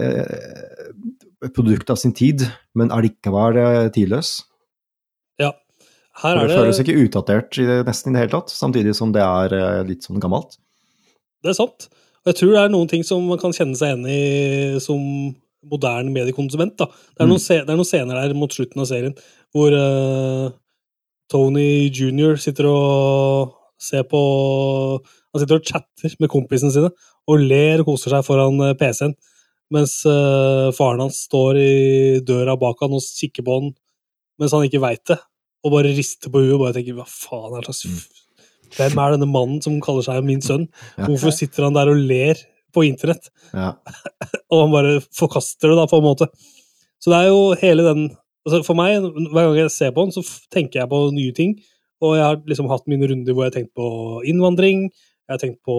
et 1.46 1.54
produkt 1.56 1.92
av 1.94 2.00
sin 2.02 2.14
tid, 2.18 2.44
men 2.78 2.92
allikevel 2.94 3.60
eh, 3.62 3.92
tidløs. 3.94 4.34
Ja. 5.42 5.54
Her 6.22 6.36
er 6.36 6.42
det 6.42 6.52
det, 6.52 6.58
føles 6.60 6.82
ikke 6.84 6.98
utdatert 7.06 7.62
i 7.62 7.68
det, 7.70 7.78
nesten 7.88 8.12
i 8.12 8.18
det 8.18 8.26
hele 8.26 8.34
tatt, 8.34 8.52
samtidig 8.54 8.96
som 8.98 9.14
det 9.16 9.24
er 9.24 9.56
eh, 9.58 9.80
litt 9.88 10.08
sånn 10.08 10.22
gammelt. 10.24 10.58
Det 11.44 11.52
er 11.54 11.58
sant. 11.58 11.88
Og 12.22 12.30
jeg 12.32 12.38
tror 12.38 12.52
det 12.54 12.62
er 12.64 12.74
noen 12.74 12.90
ting 12.92 13.04
som 13.08 13.24
man 13.26 13.40
kan 13.42 13.54
kjenne 13.56 13.78
seg 13.78 13.96
igjen 13.96 14.06
i 14.10 14.80
som 14.84 15.02
moderne 15.72 16.10
mediekonsument. 16.14 16.76
Da. 16.78 16.86
Det, 16.90 17.22
er 17.22 17.26
Mm. 17.28 17.32
noen, 17.34 17.42
det 17.48 17.70
er 17.70 17.78
noen 17.80 17.90
scener 17.90 18.18
der 18.22 18.34
mot 18.38 18.54
slutten 18.54 18.82
av 18.82 18.88
serien 18.90 19.16
hvor 19.54 19.74
uh, 19.74 20.52
Tony 21.32 21.90
jr. 21.90 22.36
sitter 22.42 22.68
og 22.70 23.52
ser 23.82 24.04
på 24.10 24.22
Han 25.32 25.42
sitter 25.42 25.58
og 25.62 25.66
chatter 25.66 26.16
med 26.20 26.30
kompisene 26.32 26.72
sine 26.74 26.90
og 27.32 27.40
ler 27.40 27.80
og 27.82 27.88
koser 27.92 28.12
seg 28.12 28.26
foran 28.26 28.58
eh, 28.66 28.74
PC-en, 28.76 29.14
mens 29.72 29.94
uh, 30.10 30.72
faren 30.76 31.00
hans 31.06 31.22
står 31.30 31.60
i 31.62 32.20
døra 32.28 32.58
bak 32.60 32.82
han 32.84 32.96
og 32.98 33.02
kikker 33.06 33.46
på 33.48 33.60
han 33.60 33.70
mens 34.42 34.52
han 34.58 34.66
ikke 34.66 34.82
veit 34.84 35.04
det. 35.08 35.20
og 35.64 35.72
bare 35.76 35.94
rister 35.96 36.32
på 36.34 36.42
huet 36.42 36.56
og 36.58 36.64
bare 36.66 36.74
tenker 36.80 36.98
hva 36.98 37.06
faen 37.08 37.54
er 37.56 37.62
det 37.68 37.76
slags 37.78 38.10
Hvem 38.78 39.02
er 39.04 39.16
denne 39.16 39.30
mannen 39.30 39.62
som 39.64 39.80
kaller 39.84 40.06
seg 40.06 40.24
min 40.26 40.44
sønn? 40.46 40.68
Hvorfor 41.00 41.34
sitter 41.36 41.68
han 41.68 41.78
der 41.78 41.92
og 41.92 42.00
ler 42.00 42.40
på 42.76 42.86
internett? 42.88 43.30
Ja. 43.52 43.74
Og 44.52 44.66
han 44.66 44.74
bare 44.74 44.98
forkaster 45.16 45.72
det, 45.72 45.78
da, 45.80 45.88
på 45.92 46.00
en 46.00 46.08
måte. 46.08 46.28
Så 47.02 47.12
det 47.12 47.20
er 47.20 47.32
jo 47.32 47.46
hele 47.62 47.86
den 47.88 48.10
altså 48.42 48.64
For 48.66 48.74
meg, 48.74 49.04
hver 49.30 49.52
gang 49.52 49.58
jeg 49.60 49.70
ser 49.70 49.92
på 49.94 50.08
den, 50.08 50.16
så 50.16 50.24
tenker 50.50 50.80
jeg 50.80 50.90
på 50.90 51.00
nye 51.14 51.34
ting. 51.38 51.52
Og 52.02 52.16
jeg 52.18 52.26
har 52.26 52.40
liksom 52.50 52.72
hatt 52.72 52.88
mine 52.90 53.06
runder 53.06 53.36
hvor 53.38 53.46
jeg 53.46 53.52
har 53.52 53.58
tenkt 53.60 53.76
på 53.78 53.90
innvandring, 54.26 54.88
jeg 55.30 55.36
har 55.36 55.42
tenkt 55.44 55.62
på 55.68 55.76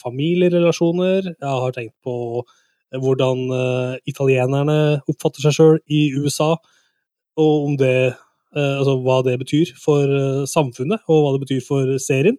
familierelasjoner, 0.00 1.30
jeg 1.30 1.62
har 1.62 1.76
tenkt 1.76 1.94
på 2.02 2.42
hvordan 2.90 3.44
uh, 3.54 3.94
italienerne 4.10 4.78
oppfatter 5.08 5.46
seg 5.46 5.54
sjøl 5.54 5.78
i 5.86 6.08
USA, 6.18 6.56
og 7.38 7.68
om 7.68 7.76
det 7.78 7.94
eh, 8.08 8.18
Altså 8.58 8.96
hva 9.04 9.20
det 9.26 9.36
betyr 9.42 9.74
for 9.78 10.10
eh, 10.10 10.46
samfunnet, 10.50 11.04
og 11.06 11.24
hva 11.24 11.34
det 11.36 11.44
betyr 11.44 11.62
for 11.66 11.92
serien. 12.02 12.38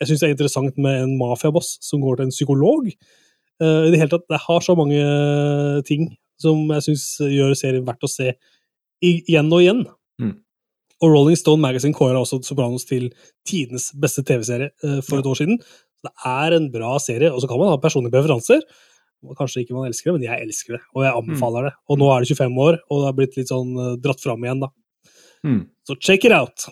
Jeg 0.00 0.10
syns 0.10 0.22
det 0.22 0.28
er 0.28 0.34
interessant 0.34 0.80
med 0.82 1.04
en 1.04 1.14
mafiaboss 1.20 1.76
som 1.84 2.02
går 2.02 2.18
til 2.18 2.28
en 2.28 2.34
psykolog. 2.34 2.88
Eh, 2.90 3.82
I 3.86 3.92
det 3.92 4.00
hele 4.00 4.12
tatt, 4.12 4.26
det 4.32 4.42
har 4.44 4.64
så 4.64 4.76
mange 4.78 5.00
ting 5.88 6.10
som 6.40 6.66
jeg 6.74 6.88
syns 6.90 7.06
gjør 7.22 7.54
serien 7.56 7.86
verdt 7.86 8.04
å 8.04 8.10
se 8.10 8.34
igjen 9.04 9.52
og 9.52 9.62
igjen. 9.62 9.86
Mm. 10.20 10.34
Og 11.04 11.12
Rolling 11.12 11.36
Stone 11.36 11.60
Magazine 11.60 11.96
kåra 11.96 12.20
også 12.22 12.40
Sopranos 12.44 12.86
til 12.88 13.10
tidenes 13.48 13.90
beste 14.00 14.24
TV-serie 14.26 14.72
eh, 14.72 15.00
for 15.04 15.20
et 15.20 15.28
år 15.28 15.40
siden. 15.40 15.60
Så 15.60 16.08
det 16.08 16.12
er 16.28 16.56
en 16.56 16.68
bra 16.72 16.96
serie, 17.02 17.32
og 17.32 17.40
så 17.42 17.48
kan 17.50 17.60
man 17.60 17.72
ha 17.72 17.80
personlige 17.80 18.14
preferanser. 18.16 18.64
Kanskje 19.36 19.64
ikke 19.64 19.74
man 19.74 19.88
elsker 19.88 20.12
det, 20.12 20.18
men 20.18 20.26
jeg 20.28 20.44
elsker 20.44 20.76
det, 20.76 20.82
og 20.94 21.06
jeg 21.06 21.16
anbefaler 21.18 21.70
det. 21.70 21.72
Og 21.90 21.98
nå 22.00 22.10
er 22.12 22.22
det 22.22 22.36
25 22.36 22.60
år, 22.66 22.76
og 22.90 23.00
det 23.00 23.08
har 23.08 23.16
blitt 23.16 23.38
litt 23.40 23.52
sånn 23.52 23.72
eh, 23.80 23.94
dratt 24.04 24.22
fram 24.22 24.44
igjen, 24.44 24.62
da. 24.66 24.70
Mm. 25.46 25.62
Så 25.86 25.94
check 26.00 26.24
it 26.24 26.32
out! 26.32 26.66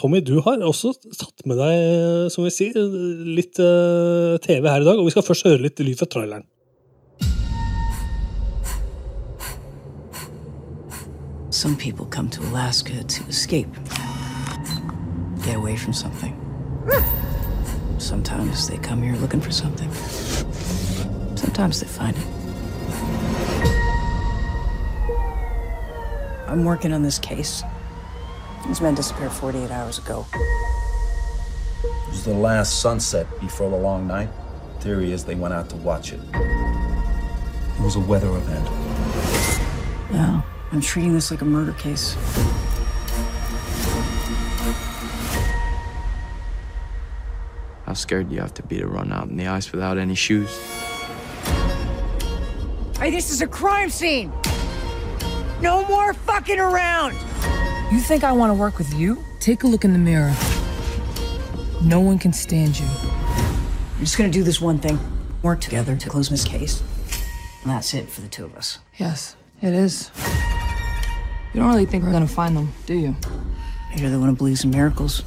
Tommy, 0.00 0.20
du 0.20 0.40
har 0.40 0.62
også 0.64 0.94
tatt 1.18 1.42
med 1.44 1.58
deg, 1.60 1.74
eh, 1.74 2.28
som 2.32 2.46
vi 2.46 2.52
sier, 2.54 2.78
litt 3.26 3.58
uh, 3.60 4.38
TV 4.40 4.64
her 4.70 4.80
i 4.80 4.86
dag, 4.86 4.96
og 4.96 5.08
vi 5.08 5.12
skal 5.12 5.26
først 5.26 5.44
høre 5.48 5.60
litt 5.66 5.82
lyd 5.82 5.98
fra 5.98 6.08
traileren. 6.08 6.46
Some 11.50 11.76
people 11.76 12.06
come 12.06 12.30
to 12.30 12.40
Alaska 12.48 13.02
to 13.02 13.24
escape, 13.28 13.74
get 15.44 15.56
away 15.56 15.76
from 15.76 15.92
something. 15.92 16.32
Sometimes 17.98 18.68
they 18.68 18.78
come 18.78 19.02
here 19.02 19.16
looking 19.20 19.42
for 19.42 19.50
something. 19.50 19.90
Sometimes 21.36 21.80
they 21.80 21.88
find 21.88 22.16
it. 22.16 22.39
I'm 26.50 26.64
working 26.64 26.92
on 26.92 27.04
this 27.04 27.16
case. 27.16 27.62
These 28.66 28.80
men 28.80 28.96
disappeared 28.96 29.30
48 29.30 29.70
hours 29.70 29.98
ago. 29.98 30.26
It 31.84 32.08
was 32.08 32.24
the 32.24 32.34
last 32.34 32.80
sunset 32.80 33.28
before 33.38 33.70
the 33.70 33.76
long 33.76 34.08
night. 34.08 34.28
Theory 34.80 35.12
is 35.12 35.24
they 35.24 35.36
went 35.36 35.54
out 35.54 35.70
to 35.70 35.76
watch 35.76 36.12
it. 36.12 36.18
It 36.34 37.80
was 37.80 37.94
a 37.94 38.00
weather 38.00 38.36
event. 38.36 38.64
No, 40.10 40.42
I'm 40.72 40.80
treating 40.80 41.14
this 41.14 41.30
like 41.30 41.40
a 41.40 41.44
murder 41.44 41.72
case. 41.74 42.14
How 47.86 47.94
scared 47.94 48.28
do 48.28 48.34
you 48.34 48.40
have 48.40 48.54
to 48.54 48.64
be 48.64 48.78
to 48.78 48.88
run 48.88 49.12
out 49.12 49.28
in 49.28 49.36
the 49.36 49.46
ice 49.46 49.70
without 49.70 49.98
any 49.98 50.16
shoes? 50.16 50.50
Hey, 52.98 53.12
this 53.12 53.30
is 53.30 53.40
a 53.40 53.46
crime 53.46 53.88
scene! 53.88 54.32
No 55.60 55.86
more 55.88 56.14
fucking 56.14 56.58
around! 56.58 57.14
You 57.92 58.00
think 58.00 58.24
I 58.24 58.32
want 58.32 58.50
to 58.50 58.54
work 58.54 58.78
with 58.78 58.94
you? 58.94 59.22
Take 59.40 59.62
a 59.62 59.66
look 59.66 59.84
in 59.84 59.92
the 59.92 59.98
mirror. 59.98 60.34
No 61.82 62.00
one 62.00 62.18
can 62.18 62.32
stand 62.32 62.78
you. 62.78 62.86
I'm 62.86 64.00
just 64.00 64.16
gonna 64.16 64.30
do 64.30 64.42
this 64.42 64.60
one 64.60 64.78
thing 64.78 64.98
work 65.42 65.60
together 65.60 65.96
to 65.96 66.08
close 66.08 66.28
this 66.28 66.44
case. 66.44 66.82
And 67.62 67.70
that's 67.70 67.92
it 67.94 68.08
for 68.08 68.20
the 68.22 68.28
two 68.28 68.44
of 68.44 68.56
us. 68.56 68.78
Yes, 68.96 69.36
it 69.60 69.74
is. 69.74 70.10
You 71.52 71.60
don't 71.60 71.68
really 71.68 71.86
think 71.86 72.04
we're 72.04 72.12
gonna 72.12 72.26
find 72.26 72.56
them, 72.56 72.72
do 72.86 72.94
you? 72.94 73.16
You're 73.96 74.10
the 74.10 74.18
one 74.18 74.28
who 74.28 74.36
believes 74.36 74.64
in 74.64 74.70
miracles. 74.70 75.22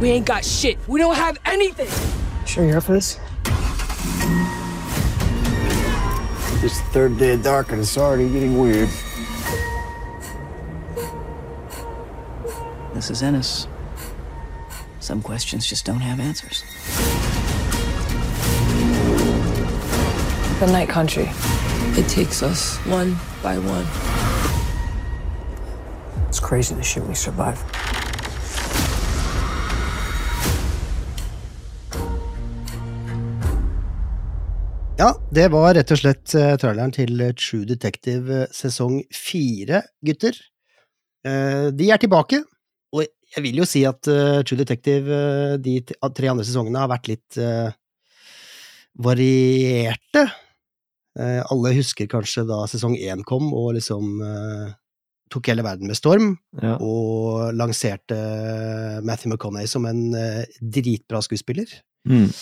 We 0.00 0.10
ain't 0.10 0.26
got 0.26 0.44
shit. 0.44 0.78
We 0.86 1.00
don't 1.00 1.16
have 1.16 1.38
anything. 1.44 1.88
Sure 2.46 2.64
you're 2.64 2.76
up 2.76 2.84
for 2.84 2.92
this? 2.92 3.18
It's 6.60 6.80
the 6.80 6.86
third 6.86 7.18
day 7.18 7.34
of 7.34 7.44
dark 7.44 7.70
and 7.70 7.80
it's 7.80 7.96
already 7.96 8.28
getting 8.28 8.58
weird. 8.58 8.88
This 12.94 13.10
is 13.10 13.22
Ennis. 13.22 13.68
Some 14.98 15.22
questions 15.22 15.64
just 15.64 15.84
don't 15.84 16.00
have 16.00 16.18
answers. 16.18 16.64
The 20.58 20.66
night 20.72 20.88
country. 20.88 21.30
It 21.96 22.08
takes 22.08 22.42
us 22.42 22.76
one 22.86 23.16
by 23.40 23.58
one. 23.58 23.86
It's 26.28 26.40
crazy 26.40 26.74
the 26.74 26.82
shit 26.82 27.04
we 27.04 27.14
survive. 27.14 27.62
Ja, 34.98 35.12
det 35.30 35.46
var 35.54 35.74
rett 35.76 35.92
og 35.94 36.00
slett 36.00 36.32
eh, 36.34 36.56
traileren 36.58 36.90
til 36.94 37.20
eh, 37.22 37.34
True 37.38 37.66
Detective 37.68 38.40
eh, 38.42 38.48
sesong 38.54 38.98
fire, 39.14 39.84
gutter. 40.04 40.34
Eh, 41.26 41.68
De 41.78 41.90
er 41.94 42.00
tilbake, 42.02 42.40
og 42.94 43.04
jeg 43.06 43.44
vil 43.44 43.60
jo 43.60 43.66
si 43.68 43.84
at 43.86 44.08
eh, 44.10 44.40
True 44.48 44.58
Detective 44.58 45.14
eh, 45.20 45.54
de 45.62 45.76
tre 45.86 46.32
andre 46.32 46.46
sesongene 46.48 46.82
har 46.82 46.90
vært 46.90 47.12
litt 47.12 47.38
eh, 47.38 47.70
varierte. 48.98 50.26
Eh, 51.18 51.40
Alle 51.46 51.76
husker 51.78 52.10
kanskje 52.10 52.46
da 52.50 52.64
sesong 52.70 52.98
én 52.98 53.22
kom 53.28 53.52
og 53.54 53.76
liksom 53.78 54.18
eh, 54.26 54.68
tok 55.30 55.52
hele 55.52 55.62
verden 55.62 55.86
med 55.92 55.98
storm, 56.00 56.32
Ja. 56.58 56.74
og 56.82 57.52
lanserte 57.54 58.18
Matthew 59.06 59.30
McConney 59.36 59.70
som 59.70 59.86
en 59.86 60.08
eh, 60.18 60.42
dritbra 60.58 61.22
skuespiller. 61.22 61.70
Mm. 62.08 62.32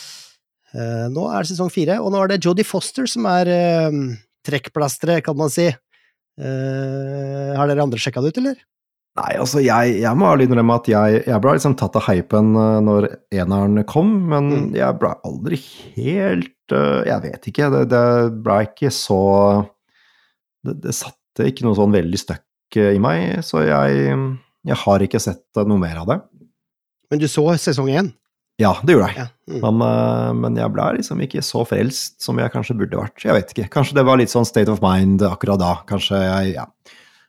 Eh, 0.74 1.06
nå 1.12 1.28
er 1.30 1.42
det 1.44 1.50
sesong 1.52 1.70
fire, 1.72 2.00
og 2.02 2.10
nå 2.12 2.22
er 2.24 2.32
det 2.34 2.40
Jodie 2.44 2.66
Foster 2.66 3.06
som 3.10 3.26
er 3.30 3.46
uh, 3.50 4.00
trekkplasteret, 4.46 5.22
kan 5.26 5.36
man 5.38 5.52
si. 5.52 5.68
Eh, 6.36 7.52
har 7.56 7.68
dere 7.70 7.84
andre 7.86 8.00
sjekka 8.00 8.20
det 8.24 8.34
ut, 8.34 8.40
eller? 8.42 8.58
Nei, 9.16 9.30
altså, 9.40 9.62
jeg, 9.64 9.94
jeg 10.02 10.18
må 10.20 10.26
ærlig 10.28 10.44
innrømme 10.50 10.74
at 10.76 10.88
jeg, 10.92 11.22
jeg 11.24 11.40
ble 11.40 11.54
liksom 11.56 11.76
tatt 11.80 11.94
av 11.96 12.04
hypen 12.10 12.50
eh, 12.60 12.80
når 12.84 13.06
eneren 13.32 13.80
kom, 13.88 14.10
men 14.28 14.50
Mm. 14.52 14.66
jeg 14.76 14.98
ble 15.00 15.12
aldri 15.24 15.56
helt 15.96 16.74
eh, 16.76 17.00
Jeg 17.08 17.22
vet 17.24 17.48
ikke, 17.48 17.70
det, 17.72 17.80
det 17.94 18.02
ble 18.44 18.58
ikke 18.66 18.90
så 18.92 19.20
det, 20.66 20.74
det 20.84 20.92
satte 20.98 21.48
ikke 21.48 21.64
noe 21.64 21.78
sånn 21.78 21.96
veldig 21.96 22.20
støkk 22.20 22.76
eh, 22.82 22.92
i 22.98 23.00
meg, 23.00 23.40
så 23.46 23.64
jeg, 23.64 24.12
jeg 24.68 24.78
har 24.84 25.06
ikke 25.08 25.22
sett 25.24 25.46
eh, 25.56 25.64
noe 25.64 25.80
mer 25.80 26.02
av 26.04 26.12
det. 26.12 26.18
Men 27.08 27.22
du 27.22 27.26
så 27.30 27.46
sesong 27.56 27.88
én? 27.96 28.12
Ja, 28.60 28.72
det 28.86 28.94
gjorde 28.94 29.08
jeg. 29.10 29.18
Ja. 29.20 29.26
Mm. 29.52 29.58
Men, 29.62 29.82
eh, 29.86 30.30
men 30.42 30.60
jeg 30.60 30.72
ble 30.72 30.86
liksom 30.96 31.20
ikke 31.24 31.42
så 31.44 31.64
frelst 31.68 32.22
som 32.24 32.38
jeg 32.40 32.52
kanskje 32.54 32.78
burde 32.78 33.00
vært. 33.00 33.24
Jeg 33.24 33.36
vet 33.36 33.52
ikke. 33.52 33.68
Kanskje 33.74 33.98
det 33.98 34.06
var 34.08 34.20
litt 34.20 34.32
sånn 34.32 34.48
state 34.48 34.72
of 34.72 34.80
mind 34.84 35.24
akkurat 35.28 35.60
da. 35.60 35.74
Kanskje 35.88 36.22
jeg 36.22 36.54
Ja. 36.56 36.70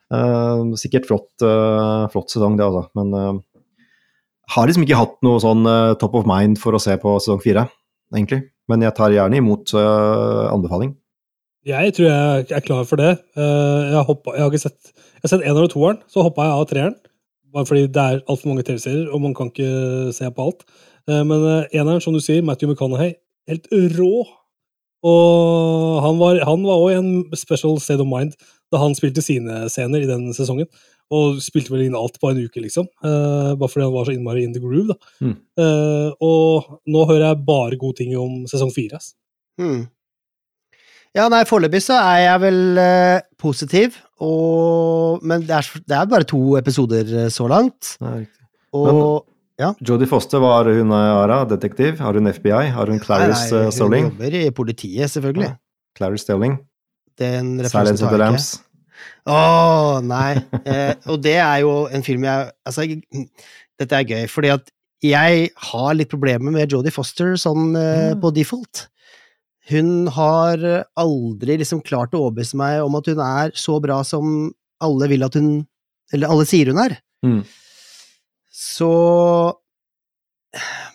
Uh, 0.07 0.71
sikkert 0.79 1.03
flott, 1.03 1.33
uh, 1.43 2.07
flott 2.07 2.31
sesong, 2.31 2.53
det, 2.55 2.63
altså. 2.63 2.85
Men 2.95 3.09
uh, 3.11 3.41
har 4.55 4.69
liksom 4.69 4.85
ikke 4.85 4.95
hatt 5.01 5.17
noe 5.27 5.41
sånn 5.43 5.67
top 5.99 6.15
of 6.15 6.23
mind 6.23 6.61
for 6.61 6.71
å 6.71 6.79
se 6.79 6.95
på 6.95 7.17
sesong 7.19 7.41
fire, 7.43 7.65
egentlig. 8.15 8.45
Men 8.71 8.85
jeg 8.85 8.95
tar 8.95 9.11
gjerne 9.11 9.41
imot 9.41 9.73
anbefaling. 9.75 10.93
Jeg 11.67 11.97
tror 11.97 12.07
jeg 12.07 12.55
er 12.55 12.63
klar 12.63 12.85
for 12.87 12.99
det. 13.01 13.17
Eh, 13.35 13.79
Jeg 13.91 14.03
har, 14.07 14.17
jeg 14.31 14.41
har 14.43 14.51
ikke 14.51 14.63
sett 14.63 14.91
Jeg 14.93 15.23
har 15.25 15.31
sett 15.33 15.43
eneren 15.43 15.67
og 15.67 15.73
toeren, 15.73 15.99
så 16.07 16.23
hoppa 16.23 16.45
jeg 16.45 16.55
av 16.55 16.67
treeren. 16.69 16.95
Bare 17.51 17.67
fordi 17.67 17.87
det 17.91 18.03
er 18.03 18.21
altfor 18.29 18.51
mange 18.51 18.63
TV-serier, 18.63 19.07
og 19.11 19.21
man 19.23 19.33
kan 19.35 19.49
ikke 19.51 20.13
se 20.15 20.29
på 20.31 20.45
alt. 20.45 20.63
Eh, 21.07 21.23
Men 21.23 21.45
eh, 21.45 21.79
eneren, 21.79 22.03
som 22.03 22.15
du 22.15 22.21
sier, 22.23 22.43
Matthew 22.45 22.71
McConaughey, 22.71 23.15
helt 23.47 23.67
rå. 23.97 24.25
Og 25.07 25.99
han 26.03 26.17
var 26.19 26.39
han 26.47 26.63
òg 26.67 26.85
i 26.91 26.97
en 26.97 27.09
special 27.37 27.77
state 27.79 28.01
of 28.03 28.09
mind 28.09 28.33
da 28.73 28.81
han 28.81 28.95
spilte 28.97 29.23
sine 29.23 29.67
scener 29.71 30.03
i 30.03 30.09
den 30.09 30.31
sesongen. 30.35 30.67
Og 31.13 31.37
spilte 31.39 31.71
vel 31.71 31.85
inn 31.85 31.95
alt 31.95 32.17
på 32.19 32.33
en 32.33 32.41
uke, 32.43 32.59
liksom. 32.59 32.89
Uh, 32.99 33.53
bare 33.55 33.69
fordi 33.71 33.85
han 33.85 33.93
var 33.93 34.09
så 34.09 34.15
innmari 34.17 34.43
in 34.43 34.55
the 34.55 34.59
groove. 34.59 34.89
da. 34.89 34.97
Mm. 35.23 35.37
Uh, 35.55 36.09
og 36.19 36.81
nå 36.83 37.05
hører 37.07 37.29
jeg 37.29 37.45
bare 37.47 37.79
gode 37.79 38.01
ting 38.01 38.11
om 38.19 38.41
sesong 38.51 38.73
fire. 38.75 38.99
Hmm. 39.61 39.85
Ja, 41.15 41.29
nei, 41.31 41.45
foreløpig 41.47 41.79
så 41.85 41.95
er 42.01 42.25
jeg 42.25 42.43
vel 42.43 42.59
uh, 42.81 43.23
positiv, 43.39 43.95
og 44.19 45.23
Men 45.23 45.45
det 45.47 45.55
er, 45.55 45.71
det 45.87 45.95
er 45.95 46.11
bare 46.11 46.27
to 46.27 46.41
episoder 46.59 47.29
så 47.31 47.47
langt. 47.47 47.95
Nei, 48.03 48.25
og 48.75 48.91
riktig. 48.91 49.36
Ja. 49.57 49.71
Jodie 49.81 50.05
Foster, 50.09 50.39
var 50.43 50.67
hun 50.69 50.91
eh, 50.93 51.17
Ara, 51.17 51.39
detektiv? 51.49 51.97
Har 52.03 52.13
hun 52.13 52.29
FBI? 52.29 52.67
Har 52.75 52.91
hun 52.91 52.99
Clarice 53.01 53.47
Nei, 53.49 53.57
nei, 53.57 53.63
hun 53.65 53.71
Sterling? 53.73 54.03
Hun 54.05 54.11
jobber 54.13 54.35
i 54.37 54.49
politiet, 54.53 55.09
selvfølgelig. 55.15 55.51
Clarice 55.97 56.27
Stirling? 56.27 56.57
Den 57.17 57.55
Silence 57.65 58.05
of 58.05 58.11
the 58.13 58.19
Lambs? 58.21 58.51
ikke. 58.53 58.63
oh, 59.33 59.97
nei. 60.05 60.35
Eh, 60.67 60.93
og 61.09 61.21
det 61.25 61.37
er 61.41 61.63
jo 61.63 61.71
en 61.89 62.03
film 62.05 62.25
jeg 62.27 62.51
Altså, 62.67 62.85
jeg- 62.85 63.25
dette 63.79 63.97
er 63.97 64.05
gøy, 64.09 64.27
fordi 64.29 64.51
at 64.53 64.69
jeg 65.05 65.49
har 65.71 65.93
litt 65.93 66.09
problemer 66.09 66.53
med 66.53 66.71
Jodie 66.73 66.93
Foster 66.93 67.35
sånn 67.37 67.75
eh, 67.77 68.13
på 68.17 68.31
default. 68.33 68.87
Hun 69.69 70.07
har 70.15 70.61
aldri 70.97 71.57
liksom 71.59 71.81
klart 71.85 72.13
å 72.15 72.21
overbevise 72.27 72.57
meg 72.57 72.79
om 72.85 72.95
at 72.97 73.09
hun 73.09 73.19
er 73.21 73.51
så 73.57 73.81
bra 73.83 73.99
som 74.07 74.51
alle 74.81 75.09
vil 75.11 75.25
at 75.25 75.33
hun 75.37 75.65
Eller 76.13 76.29
alle 76.31 76.45
sier 76.47 76.69
hun 76.71 76.77
er. 76.79 76.93
Mm. 77.25 77.41
Så 78.57 78.91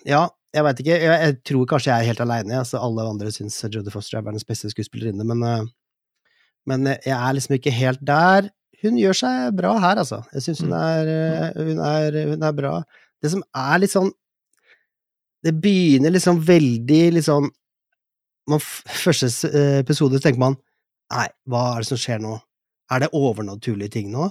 Ja, 0.09 0.27
jeg 0.53 0.65
veit 0.67 0.81
ikke. 0.83 0.97
Jeg, 0.99 1.19
jeg 1.27 1.37
tror 1.47 1.69
kanskje 1.71 1.93
jeg 1.93 2.03
er 2.03 2.11
helt 2.11 2.23
aleine. 2.25 2.59
Altså, 2.59 2.81
alle 2.83 3.07
andre 3.07 3.31
syns 3.35 3.61
Jodie 3.69 3.93
Foster 3.95 4.19
er 4.19 4.27
verdens 4.27 4.47
beste 4.49 4.71
skuespillerinne, 4.73 5.25
men, 5.29 5.45
eh, 5.47 5.71
men 6.69 6.91
jeg 6.97 7.15
er 7.15 7.37
liksom 7.37 7.55
ikke 7.57 7.75
helt 7.75 8.03
der. 8.07 8.51
Hun 8.83 8.99
gjør 8.99 9.15
seg 9.15 9.55
bra 9.55 9.77
her, 9.79 10.01
altså. 10.03 10.19
Jeg 10.35 10.49
syns 10.49 10.65
hun, 10.65 10.75
er, 10.75 11.13
eh, 11.13 11.63
hun, 11.63 11.79
hun 12.33 12.47
er 12.49 12.59
bra. 12.59 12.75
Det 13.23 13.31
som 13.31 13.45
er 13.55 13.79
litt 13.79 13.95
sånn 13.95 14.11
Det 15.43 15.53
begynner 15.63 16.11
liksom 16.11 16.41
veldig 16.43 17.03
litt 17.15 17.27
sånn 17.27 17.49
man, 18.51 18.63
Første 18.63 19.29
eh, 19.51 19.79
episode 19.83 20.19
tenker 20.23 20.43
man 20.43 20.57
Nei, 21.13 21.29
hva 21.47 21.63
er 21.77 21.85
det 21.85 21.91
som 21.93 22.01
skjer 22.01 22.23
nå? 22.23 22.35
Er 22.91 23.05
det 23.05 23.13
overnaturlige 23.15 23.95
ting 23.99 24.11
nå? 24.11 24.27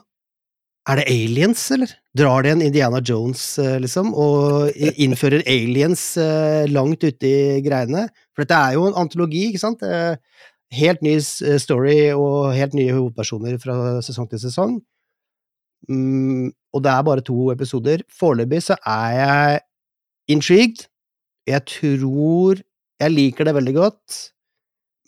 Er 0.90 0.98
det 0.98 1.10
aliens, 1.14 1.62
eller? 1.76 1.92
Drar 2.18 2.42
de 2.44 2.50
en 2.56 2.62
Indiana 2.66 3.02
Jones, 3.06 3.44
eh, 3.62 3.78
liksom, 3.80 4.16
og 4.18 4.72
innfører 4.98 5.44
aliens 5.46 6.18
eh, 6.18 6.66
langt 6.74 7.04
ute 7.06 7.28
i 7.28 7.60
greiene? 7.62 8.08
For 8.34 8.44
dette 8.44 8.58
er 8.58 8.74
jo 8.80 8.88
en 8.90 8.98
antologi, 8.98 9.48
ikke 9.52 9.62
sant? 9.62 9.86
Eh, 9.86 10.18
Helt 10.72 11.02
ny 11.04 11.18
story 11.20 12.14
og 12.16 12.54
helt 12.56 12.72
nye 12.78 12.94
hovedpersoner 12.96 13.58
fra 13.60 13.74
sesong 14.06 14.30
til 14.32 14.40
sesong. 14.40 14.78
Mm, 15.92 16.54
og 16.72 16.84
det 16.86 16.94
er 16.94 17.04
bare 17.04 17.24
to 17.28 17.50
episoder. 17.52 18.06
Foreløpig 18.08 18.62
så 18.64 18.78
er 18.88 19.18
jeg 19.18 19.60
intrigued. 20.32 20.86
Jeg 21.48 21.66
tror 21.68 22.62
Jeg 23.02 23.12
liker 23.12 23.44
det 23.44 23.56
veldig 23.56 23.74
godt, 23.74 24.16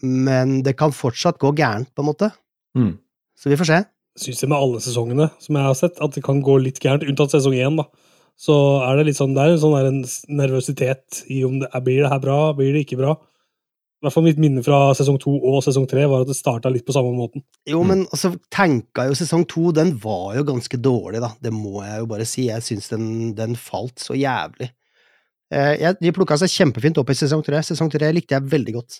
men 0.02 0.64
det 0.66 0.76
kan 0.76 0.92
fortsatt 0.92 1.38
gå 1.38 1.52
gærent, 1.54 1.92
på 1.94 2.02
en 2.02 2.08
måte. 2.08 2.32
Mm. 2.76 2.98
Så 3.38 3.50
vi 3.52 3.56
får 3.56 3.70
se. 3.70 3.80
Syns 4.20 4.44
jeg 4.44 4.52
med 4.52 4.60
alle 4.60 4.80
sesongene 4.84 5.30
som 5.42 5.58
jeg 5.58 5.66
har 5.66 5.78
sett, 5.78 6.00
at 6.04 6.16
det 6.16 6.24
kan 6.26 6.42
gå 6.46 6.60
litt 6.62 6.82
gærent, 6.84 7.06
unntatt 7.10 7.34
sesong 7.34 7.56
én, 7.58 7.80
da. 7.80 7.88
Så 8.40 8.56
er 8.86 8.98
det 8.98 9.08
litt 9.10 9.20
sånn, 9.20 9.34
det 9.36 9.44
er 9.44 9.54
en 9.54 9.62
sånn 9.62 9.76
der 9.78 10.36
nervøsitet 10.42 11.24
i 11.34 11.44
om 11.46 11.60
det 11.62 11.70
blir 11.86 12.04
det 12.04 12.12
her 12.12 12.22
bra, 12.22 12.38
blir 12.58 12.74
det 12.74 12.86
ikke 12.86 13.00
bra. 13.02 13.16
I 14.04 14.06
hvert 14.06 14.18
fall 14.18 14.26
mitt 14.26 14.40
minne 14.42 14.60
fra 14.66 14.78
sesong 14.98 15.16
to 15.22 15.32
og 15.32 15.62
sesong 15.64 15.86
tre 15.88 16.04
var 16.12 16.26
at 16.26 16.30
det 16.30 16.36
starta 16.36 16.68
litt 16.68 16.84
på 16.84 16.92
samme 16.92 17.14
måten. 17.16 17.40
Jo, 17.70 17.86
men 17.88 18.02
altså, 18.10 18.34
tenka 18.52 19.06
jo 19.08 19.16
sesong 19.16 19.46
to, 19.48 19.70
den 19.72 19.94
var 20.04 20.34
jo 20.36 20.44
ganske 20.50 20.80
dårlig, 20.82 21.22
da. 21.24 21.30
Det 21.40 21.54
må 21.56 21.78
jeg 21.86 22.02
jo 22.02 22.10
bare 22.12 22.28
si. 22.28 22.50
Jeg 22.50 22.66
syns 22.68 22.92
den, 22.92 23.06
den 23.38 23.56
falt 23.56 24.04
så 24.04 24.18
jævlig. 24.20 24.68
Eh, 25.54 25.88
de 26.02 26.12
plukka 26.12 26.36
seg 26.42 26.52
kjempefint 26.52 27.00
opp 27.00 27.14
i 27.14 27.16
sesong 27.16 27.46
tre. 27.48 27.64
Sesong 27.64 27.92
tre 27.94 28.12
likte 28.12 28.36
jeg 28.36 28.52
veldig 28.52 28.76
godt. 28.76 29.00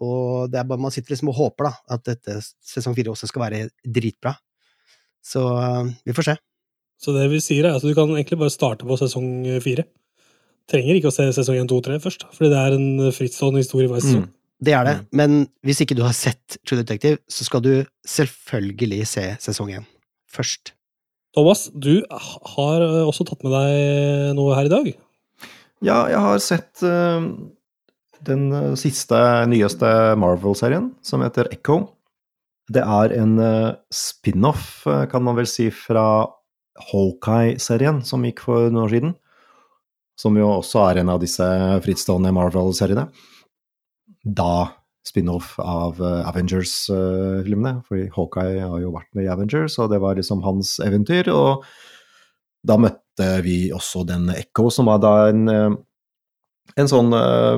Og 0.00 0.48
det 0.48 0.62
er 0.62 0.68
bare 0.70 0.80
man 0.80 0.94
sitter 0.94 1.12
liksom 1.12 1.32
og 1.34 1.38
håper, 1.42 1.68
da, 1.68 1.96
at 1.98 2.08
dette 2.08 2.38
sesong 2.72 2.96
fire 2.96 3.12
også 3.12 3.28
skal 3.28 3.44
være 3.44 3.62
dritbra. 3.84 4.32
Så 5.24 5.44
eh, 5.58 5.92
vi 6.08 6.16
får 6.16 6.30
se. 6.30 6.36
Så 6.98 7.14
det 7.14 7.28
vi 7.30 7.38
sier, 7.42 7.68
er 7.68 7.78
at 7.78 7.84
du 7.84 7.92
kan 7.94 8.10
egentlig 8.16 8.40
bare 8.40 8.52
starte 8.52 8.86
på 8.88 8.98
sesong 8.98 9.46
fire. 9.62 9.86
Trenger 10.68 10.98
ikke 10.98 11.12
å 11.12 11.14
se 11.14 11.28
sesong 11.36 11.60
én, 11.60 11.68
to, 11.70 11.78
tre 11.84 12.00
først, 12.02 12.26
fordi 12.34 12.50
det 12.52 12.58
er 12.60 12.74
en 12.76 13.12
frittstående 13.14 13.62
historie 13.62 13.90
hver 13.90 14.02
sesong. 14.04 14.26
Det 14.58 14.74
er 14.74 14.82
det. 14.88 14.96
Men 15.14 15.44
hvis 15.62 15.84
ikke 15.84 15.94
du 15.94 16.02
har 16.02 16.16
sett 16.16 16.58
True 16.66 16.80
Detective, 16.80 17.20
så 17.30 17.46
skal 17.46 17.62
du 17.62 17.72
selvfølgelig 18.08 19.04
se 19.06 19.28
sesong 19.44 19.70
én 19.78 19.86
først. 20.28 20.74
Thomas, 21.36 21.68
du 21.70 22.02
har 22.10 22.82
eh, 22.82 23.04
også 23.06 23.26
tatt 23.28 23.44
med 23.46 23.54
deg 23.54 24.34
noe 24.36 24.56
her 24.58 24.68
i 24.68 24.72
dag. 24.72 24.90
Ja, 25.84 26.00
jeg 26.10 26.18
har 26.18 26.40
sett 26.42 26.82
uh, 26.82 27.22
den 28.26 28.48
siste, 28.80 29.18
nyeste 29.46 29.92
Marvel-serien, 30.18 30.90
som 31.06 31.22
heter 31.22 31.52
Echo. 31.54 31.84
Det 32.68 32.82
er 32.84 33.14
en 33.16 33.38
eh, 33.40 33.76
spin-off, 33.94 34.82
eh, 34.86 35.06
kan 35.08 35.24
man 35.24 35.38
vel 35.38 35.48
si, 35.48 35.70
fra 35.72 36.28
Hawkeye-serien, 36.90 38.02
som 38.04 38.26
gikk 38.26 38.44
for 38.44 38.68
noen 38.68 38.84
år 38.84 38.92
siden. 38.92 39.14
Som 40.18 40.36
jo 40.36 40.50
også 40.58 40.82
er 40.90 41.00
en 41.00 41.12
av 41.14 41.22
disse 41.22 41.46
frittstående 41.84 42.34
Marvel-seriene. 42.34 43.06
Da 44.22 44.52
spin-off 45.08 45.54
av 45.62 46.02
eh, 46.04 46.28
Avengers-filmene, 46.28 47.78
fordi 47.88 48.10
Hawkeye 48.16 48.60
har 48.60 48.82
jo 48.84 48.92
vært 48.98 49.14
med 49.16 49.24
i 49.24 49.32
Avengers, 49.32 49.78
og 49.80 49.88
det 49.94 50.02
var 50.04 50.20
liksom 50.20 50.44
hans 50.44 50.76
eventyr. 50.84 51.32
og 51.32 51.64
da 52.68 52.74
møtte 52.76 53.28
vi 53.46 53.70
også 53.72 54.02
den 54.04 54.28
Echo, 54.34 54.68
som 54.74 54.90
var 54.90 54.98
da 55.00 55.12
en, 55.30 55.46
en 56.76 56.90
sånn 56.90 57.14
uh, 57.14 57.56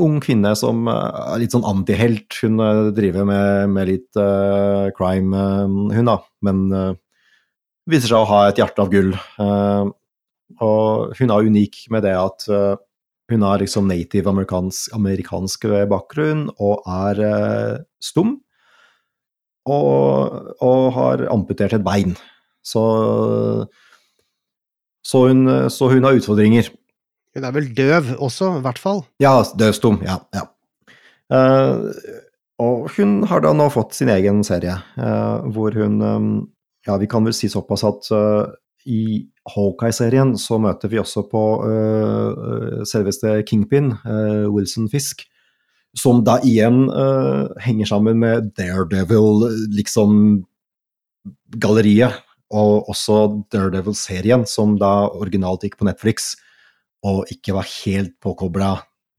ung 0.00 0.20
kvinne 0.22 0.54
som 0.58 0.88
eh, 0.90 1.18
er 1.34 1.42
litt 1.42 1.54
sånn 1.54 1.66
antihelt. 1.68 2.38
Hun 2.42 2.62
eh, 2.62 2.90
driver 2.96 3.26
med, 3.28 3.72
med 3.74 3.90
litt 3.90 4.20
uh, 4.20 4.90
crime, 4.96 5.34
uh, 5.34 5.92
hun 5.94 6.10
da, 6.10 6.18
men 6.44 6.64
viser 7.90 8.10
seg 8.10 8.22
å 8.22 8.30
ha 8.30 8.40
et 8.48 8.60
hjerte 8.60 8.80
av 8.80 8.90
gull. 8.92 9.12
Og 10.64 11.14
hun 11.18 11.32
er 11.34 11.48
unik 11.50 11.86
med 11.92 12.04
det 12.06 12.14
at 12.16 12.46
hun 13.32 13.44
har 13.44 13.60
liksom 13.60 13.88
native 13.88 14.30
amerikansk, 14.30 14.92
amerikansk 14.96 15.66
bakgrunn 15.90 16.46
og 16.54 16.84
er 16.88 17.20
stum. 18.00 18.38
Og, 19.68 20.48
og 20.64 20.80
har 20.96 21.26
amputert 21.32 21.76
et 21.76 21.84
bein. 21.84 22.16
Så 22.64 22.84
så 25.04 25.26
hun, 25.28 25.44
så 25.68 25.90
hun 25.92 26.08
har 26.08 26.16
utfordringer. 26.16 26.70
Hun 27.34 27.46
er 27.46 27.54
vel 27.54 27.70
døv 27.74 28.14
også, 28.22 28.52
i 28.58 28.62
hvert 28.62 28.78
fall. 28.78 29.02
Ja, 29.22 29.40
døvstum. 29.58 29.98
Ja. 30.06 30.20
ja. 30.34 30.46
Uh, 31.32 31.90
og 32.62 32.90
hun 32.94 33.22
har 33.26 33.42
da 33.42 33.50
nå 33.56 33.66
fått 33.74 33.96
sin 33.96 34.10
egen 34.12 34.44
serie, 34.46 34.76
uh, 35.00 35.46
hvor 35.54 35.74
hun 35.74 36.02
um, 36.02 36.34
Ja, 36.84 36.98
vi 37.00 37.08
kan 37.08 37.24
vel 37.24 37.32
si 37.32 37.48
såpass 37.48 37.80
at 37.88 38.10
uh, 38.12 38.44
i 38.84 39.24
Hawkeye-serien 39.48 40.34
så 40.36 40.58
møter 40.60 40.90
vi 40.92 40.98
også 41.00 41.22
på 41.30 41.40
selveste 42.84 43.38
Kingpin, 43.48 43.94
Wilson 44.52 44.90
Fisk, 44.92 45.22
som 45.96 46.20
da 46.26 46.34
igjen 46.44 46.82
henger 47.64 47.88
sammen 47.88 48.20
med 48.20 48.50
Daredevil, 48.60 49.46
liksom 49.72 50.44
galleriet, 51.56 52.20
og 52.52 52.90
også 52.92 53.22
Daredevil-serien, 53.56 54.44
som 54.44 54.76
da 54.76 55.08
originalt 55.16 55.64
gikk 55.64 55.80
på 55.80 55.88
Netflix, 55.88 56.34
og 57.04 57.30
ikke 57.32 57.54
var 57.56 57.68
helt 57.84 58.14
påkobla 58.24 58.74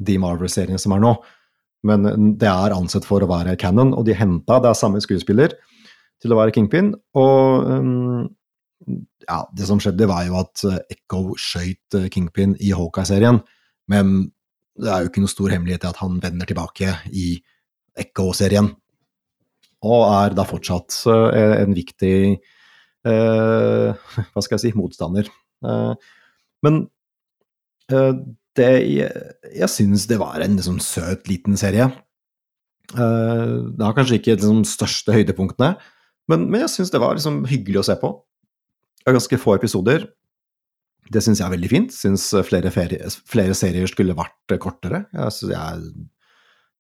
de 0.06 0.18
Marvel-seriene 0.22 0.82
som 0.82 0.96
er 0.96 1.04
nå. 1.04 1.14
Men 1.86 2.36
det 2.42 2.50
er 2.50 2.74
ansett 2.74 3.06
for 3.06 3.22
å 3.22 3.30
være 3.30 3.58
canon, 3.62 3.94
og 3.94 4.08
de 4.08 4.16
henta 4.18 4.58
det 4.62 4.72
er 4.72 4.80
samme 4.80 5.02
skuespiller 5.04 5.54
til 6.24 6.34
å 6.34 6.40
være 6.40 6.56
Kingpin. 6.56 6.94
Og 7.18 7.68
um, 7.70 8.24
ja, 9.26 9.44
det 9.54 9.68
som 9.70 9.82
skjedde, 9.82 10.08
var 10.10 10.26
jo 10.28 10.40
at 10.42 10.64
eh, 10.68 10.96
Echo 10.96 11.36
skøyt 11.40 11.98
eh, 11.98 12.08
Kingpin 12.14 12.56
i 12.62 12.72
Hawkeye-serien, 12.76 13.42
men 13.92 14.16
det 14.76 14.90
er 14.92 15.04
jo 15.04 15.12
ikke 15.12 15.24
noe 15.24 15.32
stor 15.32 15.54
hemmelighet 15.54 15.86
i 15.86 15.92
at 15.92 16.02
han 16.02 16.18
vender 16.24 16.50
tilbake 16.50 16.98
i 17.16 17.30
Echo-serien. 18.02 18.74
Og 19.86 20.04
er 20.10 20.36
da 20.36 20.46
fortsatt 20.48 20.98
eh, 21.12 21.56
en 21.62 21.76
viktig 21.78 22.18
eh, 22.36 24.06
Hva 24.34 24.44
skal 24.44 24.58
jeg 24.58 24.64
si 24.66 24.74
motstander. 24.78 25.30
Eh, 25.66 26.14
men 26.66 26.82
eh, 26.84 26.90
det 27.90 28.72
Jeg, 28.88 29.12
jeg 29.52 29.70
syns 29.72 30.08
det 30.10 30.18
var 30.22 30.42
en 30.42 30.58
liksom, 30.58 30.80
søt, 30.84 31.28
liten 31.30 31.58
serie. 31.60 31.90
Eh, 32.96 33.54
det 33.76 33.84
har 33.84 33.96
kanskje 33.98 34.20
ikke 34.20 34.36
de 34.36 34.42
liksom, 34.42 34.64
største 34.70 35.16
høydepunktene, 35.16 35.76
men, 36.32 36.48
men 36.50 36.64
jeg 36.64 36.74
syns 36.78 36.94
det 36.94 37.02
var 37.04 37.18
liksom, 37.18 37.44
hyggelig 37.50 37.84
å 37.84 37.88
se 37.90 37.98
på. 38.02 38.14
Det 39.02 39.12
er 39.12 39.18
ganske 39.20 39.42
få 39.42 39.58
episoder. 39.60 40.08
Det 41.14 41.22
syns 41.22 41.38
jeg 41.38 41.46
er 41.46 41.54
veldig 41.54 41.70
fint. 41.70 41.94
Syns 41.94 42.32
flere, 42.48 42.72
flere 42.74 43.58
serier 43.58 43.92
skulle 43.92 44.18
vært 44.18 44.56
kortere. 44.58 45.04
Jeg, 45.14 45.36
synes 45.36 45.54
jeg 45.54 46.08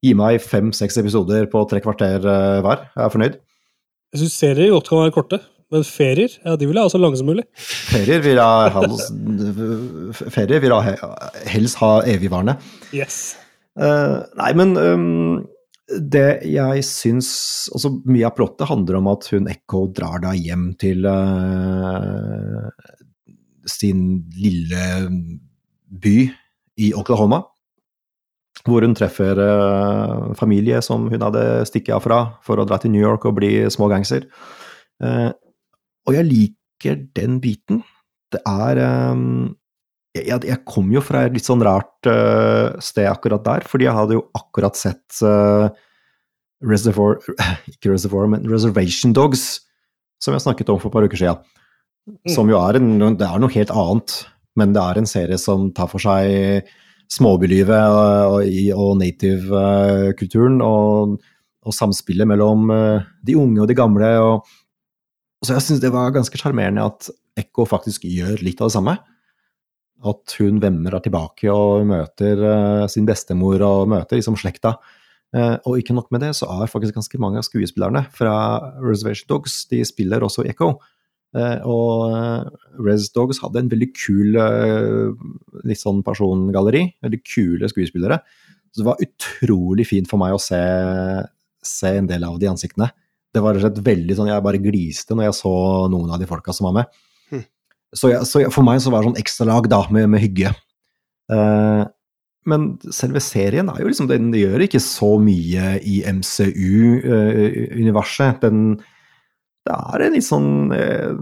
Gi 0.05 0.11
meg 0.17 0.43
fem-seks 0.43 0.99
episoder 1.01 1.47
på 1.49 1.63
tre 1.69 1.81
kvarter 1.81 2.21
eh, 2.21 2.61
hver. 2.61 2.87
Jeg 2.93 3.05
er 3.05 3.13
fornøyd. 3.13 3.37
Jeg 4.13 4.21
syns 4.21 4.35
serier 4.37 4.73
godt 4.75 4.89
kan 4.91 5.01
være 5.01 5.13
korte, 5.15 5.39
men 5.75 5.85
ferier 5.87 6.37
ja, 6.39 6.55
de 6.57 6.69
vil 6.69 6.79
jeg 6.79 6.87
ha 6.87 6.91
så 6.93 7.01
lange 7.01 7.19
som 7.19 7.27
mulig. 7.29 7.45
Ferier 7.59 8.23
vil 8.23 8.39
jeg 8.39 8.75
helst, 8.79 9.11
ferier 10.33 10.63
vil 10.63 10.75
jeg 10.75 10.95
helst 11.51 11.81
ha 11.83 11.91
evigvarende. 12.15 12.57
Yes. 12.95 13.35
Uh, 13.75 14.23
nei, 14.39 14.53
men 14.55 14.73
um, 14.79 15.43
det 15.85 16.47
jeg 16.47 16.83
syns 16.87 17.29
altså 17.75 17.91
Mye 18.07 18.25
av 18.25 18.37
plottet 18.37 18.69
handler 18.69 19.01
om 19.01 19.09
at 19.11 19.27
hun 19.33 19.49
Echo 19.51 19.85
drar 19.93 20.23
da 20.23 20.31
hjem 20.37 20.69
til 20.81 21.05
uh, 21.05 22.71
sin 23.67 24.23
lille 24.37 24.85
by 25.91 26.15
i 26.81 26.93
Oklahoma. 26.97 27.43
hvor 28.65 28.81
hun 28.81 28.95
treffer 28.97 29.37
uh, 29.37 30.33
familie 30.33 30.79
som 30.81 31.09
hun 31.11 31.21
hadde 31.21 31.65
stikket 31.69 31.93
av 31.93 32.01
fra 32.01 32.19
for 32.41 32.57
å 32.57 32.65
dra 32.65 32.79
til 32.81 32.89
New 32.95 33.03
York 33.03 33.27
og 33.27 33.35
bli 33.37 33.51
små 33.69 33.91
gangster. 33.91 34.25
Uh, 35.03 35.29
og 36.05 36.17
jeg 36.17 36.27
liker 36.29 37.01
den 37.17 37.39
biten. 37.43 37.81
Det 38.33 38.41
er 38.45 38.81
um, 39.11 39.55
jeg, 40.15 40.45
jeg, 40.47 40.61
kom 40.69 40.91
jo 40.93 41.01
fra 41.03 41.25
et 41.25 41.35
litt 41.35 41.47
sånn 41.47 41.63
rart 41.65 42.07
uh, 42.07 42.75
sted 42.83 43.09
akkurat 43.09 43.43
der, 43.45 43.65
fordi 43.67 43.87
jeg 43.87 43.97
hadde 43.97 44.17
jo 44.17 44.27
akkurat 44.37 44.77
sett 44.79 45.23
Reservoir 46.65 47.19
Ikke 47.71 47.91
Reservoir, 47.91 48.29
men 48.31 48.47
Reservation 48.49 49.13
Dogs, 49.15 49.65
som 50.23 50.35
jeg 50.35 50.45
snakket 50.45 50.71
om 50.71 50.79
for 50.79 50.89
et 50.89 50.95
par 50.95 51.07
uker 51.07 51.19
siden. 51.19 51.43
Mm. 52.05 52.31
Som 52.31 52.49
jo 52.51 52.61
er, 52.61 52.79
en, 52.79 53.17
det 53.17 53.27
er 53.27 53.41
noe 53.41 53.53
helt 53.53 53.73
annet, 53.73 54.17
men 54.55 54.73
det 54.75 54.81
er 54.81 54.99
en 54.99 55.09
serie 55.09 55.37
som 55.41 55.71
tar 55.75 55.89
for 55.91 56.01
seg 56.03 56.67
småbylivet 57.11 57.93
og, 57.93 58.45
og 58.73 58.91
native-kulturen 59.01 60.61
og, 60.65 61.17
og, 61.65 61.73
samspillet 61.75 62.29
mellom 62.29 62.71
eh, 62.73 63.05
de 63.25 63.35
unge 63.37 63.61
og 63.61 63.69
de 63.69 63.77
gamle. 63.77 64.11
Og, 64.23 64.55
så 65.45 65.57
jeg 65.57 65.65
syns 65.65 65.83
det 65.83 65.93
var 65.93 66.13
ganske 66.15 66.39
sjarmerende 66.39 66.85
at 66.89 67.09
Ekko 67.39 67.65
faktisk 67.67 68.05
gjør 68.07 68.41
litt 68.45 68.61
av 68.61 68.69
det 68.69 68.75
samme. 68.77 68.95
At 70.05 70.35
hun 70.39 70.59
vemmer 70.63 70.97
tilbake 71.03 71.51
og 71.51 71.85
møter 71.89 72.41
uh, 72.43 72.85
sin 72.91 73.07
bestemor 73.07 73.63
og 73.65 73.89
møter 73.91 74.19
liksom 74.19 74.37
slekta. 74.39 74.75
Uh, 75.35 75.57
og 75.67 75.79
ikke 75.81 75.95
nok 75.97 76.11
med 76.13 76.23
det, 76.23 76.33
så 76.37 76.47
er 76.53 76.71
faktisk 76.71 76.95
ganske 76.95 77.19
mange 77.21 77.41
av 77.41 77.47
skuespillerne 77.47 78.05
fra 78.15 78.35
Reservation 78.83 79.27
Dogs 79.31 79.63
de 79.71 79.81
spiller 79.87 80.23
også 80.23 80.45
Echo. 80.47 80.75
Uh, 81.35 81.59
og 81.67 82.13
eh, 82.15 82.43
Res 82.85 83.09
Dogs 83.11 83.41
hadde 83.43 83.59
en 83.59 83.67
veldig 83.67 83.89
kul 83.91 84.37
litt 85.67 85.81
sånn 85.81 85.99
persongalleri. 86.05 86.85
Veldig 87.03 87.19
kule 87.27 87.67
skuespillere. 87.67 88.21
Så 88.71 88.83
det 88.83 88.87
var 88.87 89.03
utrolig 89.03 89.87
fint 89.89 90.07
for 90.07 90.21
meg 90.21 90.35
å 90.35 90.39
se, 90.39 90.61
se 91.63 91.91
en 91.99 92.07
del 92.07 92.23
av 92.27 92.39
de 92.39 92.47
ansiktene. 92.51 92.87
Det 93.35 93.41
var 93.43 93.51
rett 93.55 93.63
og 93.63 93.67
slett 93.67 93.85
veldig 93.85 94.15
sånn, 94.15 94.31
Jeg 94.31 94.45
bare 94.45 94.63
gliste 94.63 95.13
når 95.15 95.23
jeg 95.27 95.39
så 95.41 95.53
noen 95.91 96.11
av 96.15 96.19
de 96.21 96.27
folka 96.29 96.51
som 96.55 96.65
var 96.69 96.75
med. 96.79 96.85
Hm. 97.33 97.45
Så, 97.91 98.05
jeg, 98.13 98.21
så 98.29 98.35
jeg, 98.45 98.51
for 98.55 98.63
meg 98.67 98.77
så 98.83 98.89
var 98.93 98.99
det 99.01 99.07
sånn 99.11 99.23
ekstralag 99.23 99.63
da, 99.71 99.81
med, 99.93 100.05
med 100.13 100.19
hygge. 100.23 100.49
Uh, 101.31 101.83
men 102.45 102.61
selve 102.93 103.19
serien 103.23 103.69
er 103.71 103.79
jo 103.81 103.87
liksom, 103.89 104.09
den 104.11 104.25
gjør 104.37 104.59
ikke 104.67 104.81
så 104.83 105.11
mye 105.21 105.65
i 105.81 106.03
MCU-universet. 106.05 108.41
den 108.45 108.57
det 109.65 109.73
er 109.73 109.97
en 110.05 110.13
litt 110.13 110.27
sånn 110.27 110.69
uh, 110.69 111.17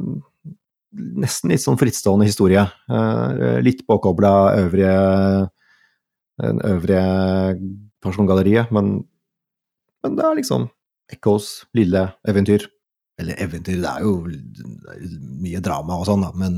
Nesten 0.93 1.49
litt 1.49 1.63
sånn 1.63 1.79
frittstående 1.81 2.27
historie. 2.27 2.61
Eh, 2.85 3.57
litt 3.65 3.81
påkobla 3.89 4.53
øvrige 4.59 4.93
øvrige 6.37 7.01
persongalleriet, 8.05 8.69
men, 8.69 9.01
men 10.05 10.11
det 10.19 10.25
er 10.27 10.37
liksom 10.37 10.69
Echoes 11.11 11.65
lille 11.75 12.07
eventyr. 12.27 12.67
Eller 13.19 13.37
eventyr, 13.43 13.81
det 13.83 13.89
er 13.89 14.05
jo 14.05 14.15
mye 15.43 15.61
drama 15.63 15.99
og 15.99 16.07
sånn, 16.07 16.23
da, 16.25 16.31
men, 16.37 16.57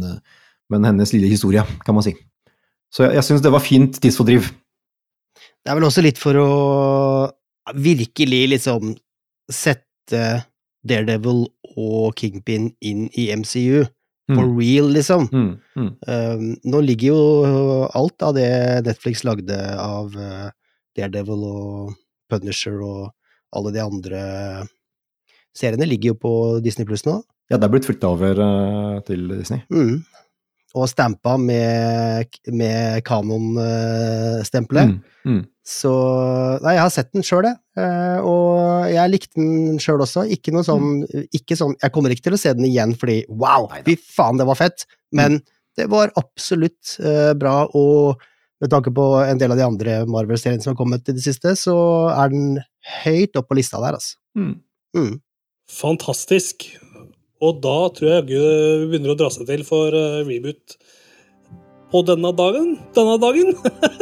men, 0.72 0.88
hennes 0.88 1.12
lille 1.12 1.28
historie, 1.28 1.66
kan 1.84 1.98
man 1.98 2.06
si. 2.06 2.14
Så 2.93 3.04
jeg, 3.04 3.18
jeg 3.18 3.28
syns 3.28 3.43
det 3.43 3.52
var 3.52 3.64
fint 3.64 4.00
tidsfordriv. 4.00 4.48
Det 5.36 5.72
er 5.72 5.76
vel 5.76 5.88
også 5.88 6.04
litt 6.06 6.22
for 6.22 6.38
å 6.39 6.50
virkelig 7.76 8.43
liksom 8.54 8.93
sette 9.52 10.22
Daredevil 10.86 11.43
og 11.76 12.16
Kingpin 12.16 12.70
inn 12.86 13.08
i 13.18 13.28
MCU. 13.36 13.84
For 14.26 14.41
mm. 14.41 14.54
real, 14.58 14.88
liksom. 14.89 15.28
Mm. 15.30 15.50
Mm. 15.78 15.89
Um, 16.10 16.46
nå 16.66 16.80
ligger 16.82 17.12
jo 17.12 17.20
alt 17.93 18.24
av 18.26 18.34
det 18.34 18.48
Netflix 18.88 19.22
lagde 19.28 19.58
av 19.78 20.16
uh, 20.18 20.48
Daredevil 20.98 21.43
og 21.46 21.91
Punisher 22.32 22.80
og 22.82 23.12
alle 23.56 23.74
de 23.76 23.84
andre 23.84 24.22
seriene, 25.56 25.88
ligger 25.88 26.14
jo 26.14 26.20
på 26.20 26.36
Disney 26.64 26.88
Pluss 26.88 27.06
nå. 27.08 27.22
Ja, 27.51 27.60
det 27.60 27.68
er 27.68 27.74
blitt 27.76 27.88
flytta 27.88 28.12
over 28.12 28.39
uh, 28.41 29.01
til 29.06 29.28
Disney. 29.32 29.62
Mm. 29.70 30.01
Og 30.76 30.89
stampa 30.91 31.38
med, 31.39 32.36
med 32.51 33.03
kanon-stempelet. 33.08 34.97
Uh, 35.24 35.43
så 35.66 35.91
Nei, 36.62 36.76
jeg 36.76 36.84
har 36.84 36.91
sett 36.93 37.14
den 37.16 37.26
sjøl, 37.26 37.47
jeg. 37.47 37.58
Uh, 37.80 38.20
og 38.28 38.91
jeg 38.91 39.14
likte 39.14 39.39
den 39.39 39.80
sjøl 39.82 40.03
også. 40.03 40.26
Ikke 40.36 40.53
noe 40.56 40.66
sånn, 40.68 41.03
mm. 41.06 41.26
ikke 41.36 41.58
sånn 41.60 41.74
Jeg 41.82 41.93
kommer 41.95 42.14
ikke 42.14 42.28
til 42.28 42.38
å 42.38 42.41
se 42.41 42.53
den 42.58 42.68
igjen 42.68 42.93
fordi 42.99 43.22
wow, 43.30 43.70
fy 43.88 43.95
faen, 43.99 44.41
det 44.41 44.49
var 44.49 44.60
fett! 44.60 44.88
Men 45.16 45.39
mm. 45.39 45.43
det 45.80 45.89
var 45.93 46.14
absolutt 46.20 46.97
uh, 47.06 47.32
bra, 47.38 47.62
og 47.78 48.26
med 48.62 48.72
tanke 48.72 48.93
på 48.95 49.06
en 49.20 49.39
del 49.39 49.53
av 49.53 49.60
de 49.60 49.66
andre 49.66 49.99
Marvel-seriene 50.10 50.64
som 50.64 50.74
har 50.74 50.80
kommet 50.80 51.10
i 51.12 51.16
det 51.16 51.24
siste, 51.26 51.56
så 51.60 51.76
er 52.14 52.32
den 52.32 52.60
høyt 53.03 53.36
opp 53.39 53.49
på 53.51 53.58
lista 53.60 53.82
der, 53.84 53.97
altså. 53.99 54.18
Mm. 54.38 54.58
mm. 54.95 55.14
Fantastisk. 55.76 56.68
Og 57.43 57.58
da 57.64 57.78
tror 57.93 58.10
jeg 58.10 58.22
jaggu 58.22 58.91
begynner 58.91 59.14
å 59.16 59.18
dra 59.20 59.32
seg 59.34 59.49
til 59.49 59.66
for 59.68 59.95
uh, 59.95 60.22
reboot 60.28 60.78
på 61.91 62.03
denne 62.08 62.32
dagen. 62.38 62.76
Denne 62.95 63.18
dagen! 63.22 63.56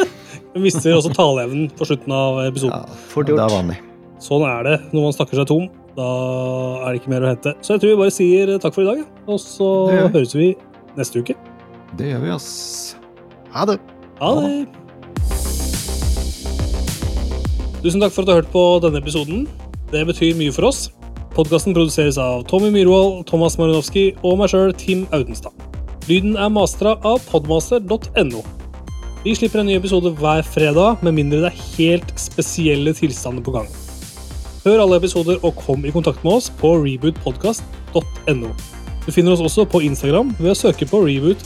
Vi 0.53 0.61
mister 0.61 0.93
også 0.93 1.09
taleevnen 1.15 1.71
på 1.73 1.87
slutten 1.89 2.13
av 2.13 2.43
episoden. 2.43 2.83
Ja, 2.83 2.99
for 3.09 3.25
det 3.25 3.39
er 3.41 3.49
vanlig. 3.49 3.79
Sånn 4.21 4.43
er 4.45 4.67
det 4.67 4.75
når 4.91 5.07
man 5.07 5.15
snakker 5.15 5.41
seg 5.41 5.49
tom. 5.49 5.65
Da 5.97 6.09
er 6.83 6.93
det 6.93 7.01
ikke 7.01 7.13
mer 7.13 7.25
å 7.25 7.31
hente. 7.31 7.55
Så 7.65 7.73
jeg 7.73 7.81
tror 7.81 7.93
vi 7.93 8.01
bare 8.03 8.13
sier 8.13 8.53
takk 8.61 8.77
for 8.77 8.85
i 8.85 8.91
dag, 8.91 9.01
og 9.25 9.41
så 9.41 9.71
høres 10.13 10.37
vi 10.37 10.51
neste 10.97 11.25
uke. 11.25 11.37
Det 11.97 12.13
gjør 12.13 12.23
vi, 12.27 12.31
ass. 12.37 12.53
Ha 13.53 13.65
det. 13.69 13.79
Ha 14.19 14.31
det. 14.39 14.49
Tusen 17.83 17.99
takk 17.99 18.13
for 18.15 18.23
at 18.23 18.27
du 18.27 18.31
har 18.31 18.41
hørt 18.41 18.51
på 18.53 18.65
denne 18.83 19.01
episoden. 19.01 19.47
Det 19.91 20.05
betyr 20.07 20.37
mye 20.39 20.53
for 20.55 20.69
oss. 20.69 20.87
Podkasten 21.33 21.73
produseres 21.73 22.19
av 22.21 22.43
Tommy 22.47 22.69
Myhrvold, 22.71 23.23
Thomas 23.27 23.57
Marinowski 23.57 24.11
og 24.21 24.37
meg 24.39 24.51
sjøl, 24.53 24.73
Tim 24.77 25.07
Audenstad. 25.11 25.53
Lyden 26.05 26.35
er 26.37 26.51
mastra 26.53 26.93
av 27.01 27.23
podmaster.no. 27.31 28.43
Vi 29.23 29.33
slipper 29.39 29.61
en 29.61 29.69
ny 29.71 29.77
episode 29.79 30.11
hver 30.19 30.43
fredag, 30.45 31.01
med 31.01 31.15
mindre 31.17 31.45
det 31.45 31.51
er 31.53 31.63
helt 31.77 32.13
spesielle 32.19 32.93
tilstander 32.97 33.43
på 33.45 33.55
gang. 33.55 33.71
Hør 34.63 34.85
alle 34.85 34.99
episoder 35.01 35.41
og 35.43 35.57
kom 35.63 35.83
i 35.87 35.91
kontakt 35.95 36.23
med 36.23 36.37
oss 36.37 36.51
på 36.59 36.75
rebootpodkast.no. 36.83 38.53
Du 39.03 39.11
finner 39.11 39.33
oss 39.35 39.43
også 39.43 39.65
på 39.67 39.83
Instagram 39.83 40.31
ved 40.39 40.53
å 40.53 40.59
søke 40.59 40.87
på 40.87 41.03
Reboot. 41.03 41.43